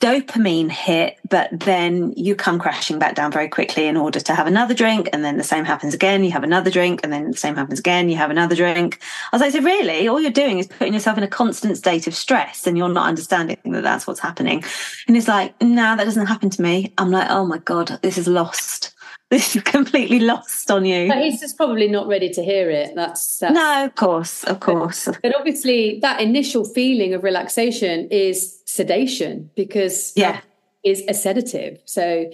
dopamine 0.00 0.70
hit, 0.70 1.18
but 1.28 1.48
then 1.52 2.12
you 2.12 2.34
come 2.34 2.58
crashing 2.58 2.98
back 2.98 3.14
down 3.14 3.32
very 3.32 3.48
quickly 3.48 3.86
in 3.86 3.96
order 3.96 4.20
to 4.20 4.34
have 4.34 4.46
another 4.46 4.74
drink. 4.74 5.08
And 5.12 5.24
then 5.24 5.38
the 5.38 5.44
same 5.44 5.64
happens 5.64 5.94
again. 5.94 6.22
You 6.22 6.32
have 6.32 6.44
another 6.44 6.70
drink. 6.70 7.00
And 7.02 7.12
then 7.12 7.30
the 7.30 7.36
same 7.36 7.56
happens 7.56 7.78
again. 7.78 8.10
You 8.10 8.16
have 8.16 8.30
another 8.30 8.54
drink. 8.54 9.00
I 9.32 9.36
was 9.36 9.40
like, 9.40 9.52
so 9.52 9.62
really, 9.62 10.06
all 10.06 10.20
you're 10.20 10.30
doing 10.30 10.58
is 10.58 10.66
putting 10.66 10.92
yourself 10.92 11.16
in 11.16 11.24
a 11.24 11.28
constant 11.28 11.78
state 11.78 12.06
of 12.06 12.14
stress 12.14 12.66
and 12.66 12.76
you're 12.76 12.90
not 12.90 13.08
understanding 13.08 13.58
that 13.64 13.82
that's 13.82 14.06
what's 14.06 14.20
happening. 14.20 14.62
And 15.08 15.16
it's 15.16 15.28
like, 15.28 15.60
no, 15.62 15.96
that 15.96 16.04
doesn't 16.04 16.26
happen 16.26 16.50
to 16.50 16.62
me. 16.62 16.92
I'm 16.98 17.10
like, 17.10 17.30
oh 17.30 17.46
my 17.46 17.58
God, 17.58 17.98
this 18.02 18.18
is 18.18 18.28
lost. 18.28 18.95
This 19.30 19.56
is 19.56 19.62
completely 19.62 20.20
lost 20.20 20.70
on 20.70 20.84
you. 20.84 21.08
But 21.08 21.18
he's 21.18 21.40
just 21.40 21.56
probably 21.56 21.88
not 21.88 22.06
ready 22.06 22.30
to 22.30 22.44
hear 22.44 22.70
it. 22.70 22.94
That's, 22.94 23.38
that's 23.38 23.54
no, 23.54 23.84
of 23.84 23.96
course, 23.96 24.44
of 24.44 24.60
course. 24.60 25.06
But, 25.06 25.20
but 25.20 25.36
obviously, 25.36 25.98
that 26.00 26.20
initial 26.20 26.64
feeling 26.64 27.12
of 27.12 27.24
relaxation 27.24 28.06
is 28.12 28.62
sedation 28.66 29.50
because 29.56 30.12
yeah, 30.14 30.42
is 30.84 31.02
a 31.08 31.14
sedative. 31.14 31.80
So 31.86 32.30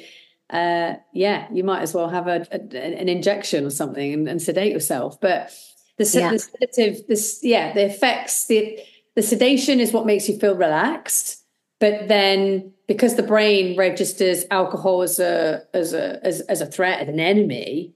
uh, 0.50 0.96
yeah, 1.14 1.46
you 1.50 1.64
might 1.64 1.80
as 1.80 1.94
well 1.94 2.10
have 2.10 2.26
a, 2.26 2.46
a 2.52 2.76
an 2.76 3.08
injection 3.08 3.64
or 3.64 3.70
something 3.70 4.12
and, 4.12 4.28
and 4.28 4.42
sedate 4.42 4.72
yourself. 4.72 5.18
But 5.18 5.50
the, 5.96 6.04
yeah. 6.04 6.30
the 6.30 6.38
sedative, 6.40 7.06
this 7.06 7.40
yeah, 7.42 7.72
the 7.72 7.86
effects 7.86 8.48
the 8.48 8.78
the 9.14 9.22
sedation 9.22 9.80
is 9.80 9.94
what 9.94 10.04
makes 10.04 10.28
you 10.28 10.38
feel 10.38 10.56
relaxed 10.56 11.42
but 11.82 12.06
then 12.06 12.72
because 12.92 13.16
the 13.16 13.22
brain 13.22 13.76
registers 13.76 14.44
alcohol 14.50 15.02
as 15.02 15.18
a 15.18 15.62
as 15.74 15.92
a 15.92 16.24
as, 16.24 16.40
as 16.42 16.60
a 16.60 16.66
threat 16.66 17.00
as 17.00 17.08
an 17.08 17.20
enemy. 17.20 17.92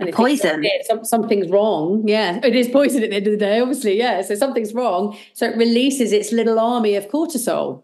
And 0.00 0.12
poison. 0.12 0.64
some, 0.86 1.04
something's 1.04 1.48
wrong. 1.50 2.06
Yeah. 2.06 2.38
It 2.44 2.54
is 2.54 2.68
poison 2.68 3.02
at 3.02 3.10
the 3.10 3.16
end 3.16 3.26
of 3.26 3.32
the 3.32 3.38
day 3.38 3.60
obviously 3.60 3.98
yeah. 3.98 4.22
So 4.22 4.34
something's 4.36 4.72
wrong. 4.72 5.16
So 5.34 5.46
it 5.46 5.56
releases 5.56 6.12
its 6.12 6.30
little 6.32 6.58
army 6.58 6.94
of 6.94 7.08
cortisol. 7.08 7.82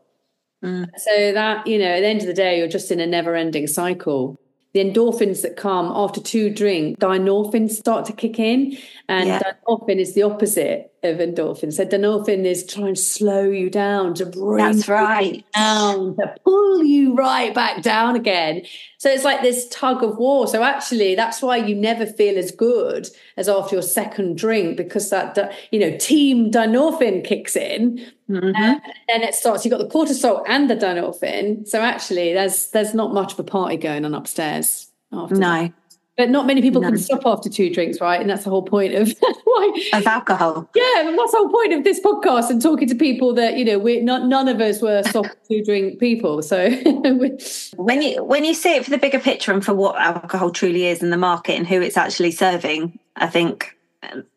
Mm. 0.63 0.89
so 0.97 1.33
that 1.33 1.67
you 1.67 1.79
know 1.79 1.85
at 1.85 2.01
the 2.01 2.07
end 2.07 2.23
of 2.23 2.27
the 2.27 2.33
day 2.33 2.57
you're 2.57 2.69
just 2.69 2.91
in 2.91 3.01
a 3.01 3.07
never 3.07 3.35
ending 3.35 3.67
cycle. 3.67 4.39
The 4.73 4.81
endorphins 4.81 5.43
that 5.43 5.57
come 5.57 5.93
after 5.95 6.21
two 6.21 6.51
drink 6.51 6.99
dynorphins 6.99 7.73
start 7.73 8.07
to 8.07 8.13
kick 8.13 8.39
in. 8.39 8.77
And 9.09 9.29
yeah. 9.29 9.43
dynorphin 9.43 9.99
is 9.99 10.15
the 10.15 10.23
opposite 10.23 10.93
of 11.05 11.19
endorphin. 11.19 11.73
So 11.73 11.85
dynorphin 11.85 12.45
is 12.45 12.65
trying 12.67 12.95
to 12.95 13.01
slow 13.01 13.45
you 13.45 13.71
down, 13.71 14.15
to 14.15 14.27
bring 14.27 14.65
That's 14.65 14.89
right. 14.89 15.45
down, 15.55 16.17
to 16.17 16.35
pull 16.45 16.83
you 16.83 17.15
right 17.15 17.55
back 17.55 17.83
down 17.83 18.17
again. 18.17 18.63
So 18.99 19.11
it's 19.11 19.25
like 19.25 19.43
this 19.43 19.69
tug 19.69 20.03
of 20.03 20.17
war. 20.17 20.47
So 20.47 20.63
actually, 20.63 21.15
that's 21.15 21.43
why 21.43 21.59
you 21.59 21.75
never 21.75 22.07
feel 22.07 22.39
as 22.39 22.51
good 22.51 23.09
as 23.37 23.49
after 23.49 23.77
your 23.77 23.83
second 23.83 24.39
drink 24.39 24.77
because 24.77 25.11
that, 25.11 25.53
you 25.71 25.79
know, 25.79 25.97
team 25.99 26.51
dynorphin 26.51 27.25
kicks 27.25 27.57
in. 27.57 28.05
Mm-hmm. 28.31 28.57
And 28.57 28.81
then 29.09 29.23
it 29.23 29.35
starts, 29.35 29.65
you've 29.65 29.73
got 29.73 29.79
the 29.79 29.95
cortisol 29.95 30.45
and 30.49 30.71
the 30.71 30.77
dynorphin. 30.77 31.69
So 31.69 31.81
actually, 31.83 32.33
there's 32.33 32.71
there's 32.71 32.95
not 32.95 33.13
much 33.13 33.35
of 33.35 33.39
a 33.41 33.45
party 33.45 33.77
going 33.77 34.05
on 34.05 34.15
upstairs. 34.15 34.91
After 35.13 35.37
no. 35.37 35.63
That. 35.63 35.73
But 36.17 36.31
not 36.31 36.47
many 36.47 36.63
people 36.63 36.81
no. 36.81 36.91
can 36.91 36.99
stop 36.99 37.23
after 37.27 37.49
two 37.49 37.75
drinks, 37.75 38.01
right? 38.01 38.21
And 38.21 38.31
that's 38.31 38.45
the 38.45 38.51
whole 38.51 38.63
point 38.63 38.95
of 38.95 39.13
why 39.45 39.91
of 39.95 40.07
alcohol. 40.07 40.69
Yeah, 40.75 41.09
and 41.09 41.19
that's 41.19 41.33
the 41.33 41.39
whole 41.39 41.49
point 41.49 41.73
of 41.73 41.83
this 41.83 41.99
podcast 41.99 42.51
and 42.51 42.63
talking 42.63 42.89
to 42.89 42.95
people 42.95 43.35
that 43.35 43.57
you 43.57 43.65
know 43.65 43.81
we're 43.81 44.03
not 44.03 44.27
none 44.27 44.47
of 44.47 44.61
us 44.61 44.81
were 44.81 45.03
stop 45.03 45.27
two 45.49 45.65
drink 45.65 45.99
people. 45.99 46.41
So 46.41 46.71
when 47.77 48.03
you 48.03 48.23
when 48.23 48.45
you 48.45 48.55
see 48.55 48.77
it 48.77 48.85
for 48.85 48.91
the 48.91 48.99
bigger 48.99 49.19
picture 49.19 49.53
and 49.53 49.65
for 49.65 49.75
what 49.75 50.01
alcohol 50.01 50.51
truly 50.51 50.87
is 50.87 51.03
in 51.03 51.11
the 51.11 51.17
market 51.17 51.55
and 51.55 51.67
who 51.67 51.81
it's 51.81 51.97
actually 51.97 52.31
serving, 52.31 52.97
I 53.17 53.27
think 53.27 53.77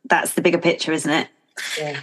that's 0.05 0.33
the 0.33 0.41
bigger 0.41 0.57
picture, 0.57 0.91
isn't 0.91 1.11
it? 1.11 1.27
Yeah. 1.77 1.99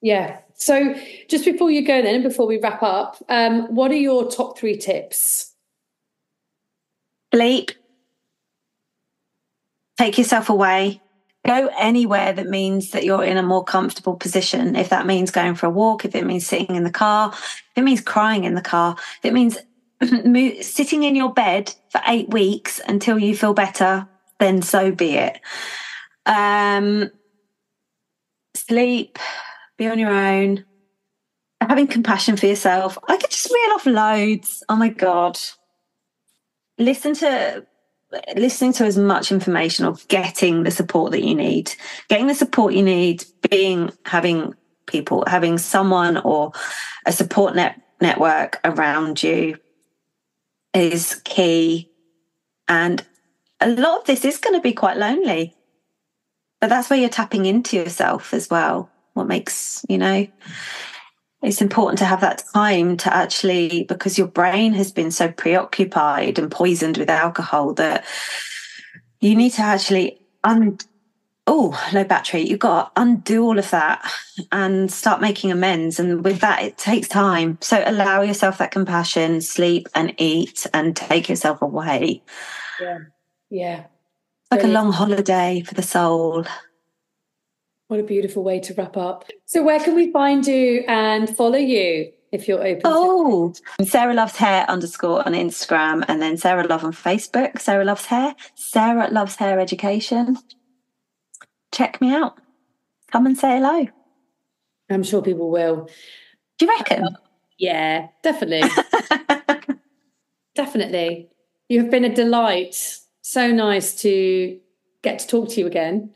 Yeah. 0.00 0.38
So 0.54 0.94
just 1.28 1.44
before 1.44 1.70
you 1.70 1.86
go 1.86 2.02
then, 2.02 2.22
before 2.22 2.46
we 2.46 2.58
wrap 2.58 2.82
up, 2.82 3.16
um, 3.28 3.74
what 3.74 3.90
are 3.90 3.96
your 3.96 4.30
top 4.30 4.58
three 4.58 4.76
tips? 4.76 5.54
Sleep. 7.32 7.70
Take 9.98 10.16
yourself 10.16 10.48
away. 10.48 11.02
Go 11.46 11.70
anywhere 11.78 12.32
that 12.32 12.46
means 12.46 12.90
that 12.92 13.04
you're 13.04 13.24
in 13.24 13.36
a 13.36 13.42
more 13.42 13.64
comfortable 13.64 14.16
position. 14.16 14.76
If 14.76 14.90
that 14.90 15.06
means 15.06 15.30
going 15.30 15.54
for 15.54 15.66
a 15.66 15.70
walk, 15.70 16.04
if 16.04 16.14
it 16.14 16.26
means 16.26 16.46
sitting 16.46 16.76
in 16.76 16.84
the 16.84 16.90
car, 16.90 17.30
if 17.32 17.72
it 17.76 17.82
means 17.82 18.00
crying 18.00 18.44
in 18.44 18.54
the 18.54 18.60
car, 18.60 18.96
if 19.18 19.24
it 19.24 19.32
means 19.32 19.58
sitting 20.66 21.02
in 21.02 21.16
your 21.16 21.32
bed 21.32 21.74
for 21.90 22.00
eight 22.06 22.30
weeks 22.30 22.80
until 22.86 23.18
you 23.18 23.36
feel 23.36 23.54
better, 23.54 24.06
then 24.38 24.62
so 24.62 24.92
be 24.92 25.16
it. 25.16 25.40
Um, 26.26 27.10
sleep, 28.54 29.18
be 29.78 29.88
on 29.88 29.98
your 29.98 30.10
own, 30.10 30.64
having 31.60 31.86
compassion 31.86 32.36
for 32.36 32.46
yourself. 32.46 32.98
I 33.08 33.16
could 33.16 33.30
just 33.30 33.50
reel 33.50 33.74
off 33.74 33.86
loads. 33.86 34.62
Oh 34.68 34.76
my 34.76 34.88
God. 34.90 35.38
Listen 36.78 37.14
to 37.14 37.66
listening 38.36 38.72
to 38.74 38.84
as 38.84 38.96
much 38.96 39.30
information 39.32 39.84
or 39.84 39.96
getting 40.08 40.62
the 40.62 40.70
support 40.70 41.12
that 41.12 41.24
you 41.24 41.34
need. 41.34 41.72
Getting 42.08 42.26
the 42.26 42.34
support 42.34 42.74
you 42.74 42.82
need 42.82 43.24
being 43.50 43.90
having 44.04 44.54
people 44.86 45.24
having 45.26 45.58
someone 45.58 46.16
or 46.18 46.52
a 47.04 47.12
support 47.12 47.54
net 47.54 47.80
network 48.00 48.60
around 48.64 49.22
you 49.22 49.58
is 50.72 51.20
key. 51.24 51.90
And 52.68 53.04
a 53.60 53.68
lot 53.68 54.00
of 54.00 54.06
this 54.06 54.24
is 54.24 54.38
going 54.38 54.54
to 54.54 54.62
be 54.62 54.72
quite 54.72 54.96
lonely 54.96 55.54
but 56.60 56.70
that's 56.70 56.90
where 56.90 56.98
you're 56.98 57.08
tapping 57.08 57.46
into 57.46 57.76
yourself 57.76 58.34
as 58.34 58.50
well. 58.50 58.90
What 59.14 59.26
makes 59.26 59.84
you 59.88 59.98
know 59.98 60.26
it's 61.42 61.62
important 61.62 61.98
to 61.98 62.04
have 62.04 62.20
that 62.20 62.42
time 62.52 62.96
to 62.96 63.14
actually 63.14 63.84
because 63.84 64.18
your 64.18 64.26
brain 64.26 64.72
has 64.72 64.90
been 64.90 65.10
so 65.10 65.30
preoccupied 65.30 66.38
and 66.38 66.50
poisoned 66.50 66.98
with 66.98 67.08
alcohol 67.08 67.74
that 67.74 68.04
you 69.20 69.36
need 69.36 69.50
to 69.50 69.62
actually 69.62 70.20
un 70.44 70.78
oh 71.46 71.88
low 71.92 72.04
battery. 72.04 72.42
You've 72.42 72.58
got 72.58 72.94
to 72.94 73.02
undo 73.02 73.44
all 73.44 73.58
of 73.58 73.70
that 73.70 74.10
and 74.50 74.90
start 74.90 75.20
making 75.20 75.52
amends. 75.52 76.00
And 76.00 76.24
with 76.24 76.40
that 76.40 76.62
it 76.62 76.76
takes 76.76 77.08
time. 77.08 77.58
So 77.60 77.82
allow 77.86 78.22
yourself 78.22 78.58
that 78.58 78.72
compassion 78.72 79.40
sleep 79.40 79.88
and 79.94 80.14
eat 80.18 80.66
and 80.74 80.96
take 80.96 81.28
yourself 81.28 81.62
away. 81.62 82.22
Yeah. 82.80 82.98
Yeah. 83.48 83.84
Like 84.50 84.64
a 84.64 84.68
long 84.68 84.92
holiday 84.92 85.62
for 85.64 85.74
the 85.74 85.82
soul 85.82 86.44
what 87.88 87.98
a 87.98 88.02
beautiful 88.02 88.44
way 88.44 88.60
to 88.60 88.74
wrap 88.74 88.96
up. 88.96 89.24
So, 89.46 89.62
where 89.62 89.80
can 89.80 89.94
we 89.94 90.12
find 90.12 90.46
you 90.46 90.84
and 90.86 91.34
follow 91.34 91.58
you 91.58 92.12
if 92.32 92.46
you're 92.46 92.64
open? 92.64 92.82
Oh, 92.84 93.54
Sarah 93.82 94.14
Loves 94.14 94.36
Hair 94.36 94.66
underscore 94.68 95.26
on 95.26 95.32
Instagram 95.32 96.04
and 96.06 96.20
then 96.20 96.36
Sarah 96.36 96.66
Love 96.66 96.84
on 96.84 96.92
Facebook. 96.92 97.58
Sarah 97.58 97.84
Loves 97.84 98.04
Hair. 98.06 98.34
Sarah 98.54 99.08
Loves 99.10 99.36
Hair 99.36 99.58
Education. 99.58 100.36
Check 101.72 102.00
me 102.00 102.14
out. 102.14 102.38
Come 103.10 103.26
and 103.26 103.36
say 103.36 103.56
hello. 103.56 103.88
I'm 104.90 105.02
sure 105.02 105.22
people 105.22 105.50
will. 105.50 105.88
Do 106.58 106.66
you 106.66 106.72
reckon? 106.72 107.04
Uh, 107.04 107.10
yeah, 107.58 108.08
definitely. 108.22 108.68
definitely. 110.54 111.30
You 111.68 111.80
have 111.82 111.90
been 111.90 112.04
a 112.04 112.14
delight. 112.14 112.98
So 113.22 113.50
nice 113.50 113.94
to 114.02 114.58
get 115.02 115.18
to 115.20 115.26
talk 115.26 115.50
to 115.50 115.60
you 115.60 115.66
again. 115.66 116.10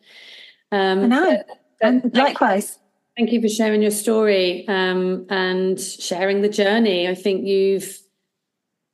Um, 0.71 1.05
I 1.05 1.07
know. 1.07 1.43
And 1.83 2.15
likewise. 2.15 2.79
Thank 3.17 3.33
you 3.33 3.43
for 3.43 3.49
sharing 3.49 3.83
your 3.83 3.91
story 3.91 4.67
um, 4.69 5.27
and 5.29 5.79
sharing 5.79 6.41
the 6.41 6.49
journey. 6.49 7.09
I 7.09 7.15
think 7.15 7.45
you've, 7.45 7.99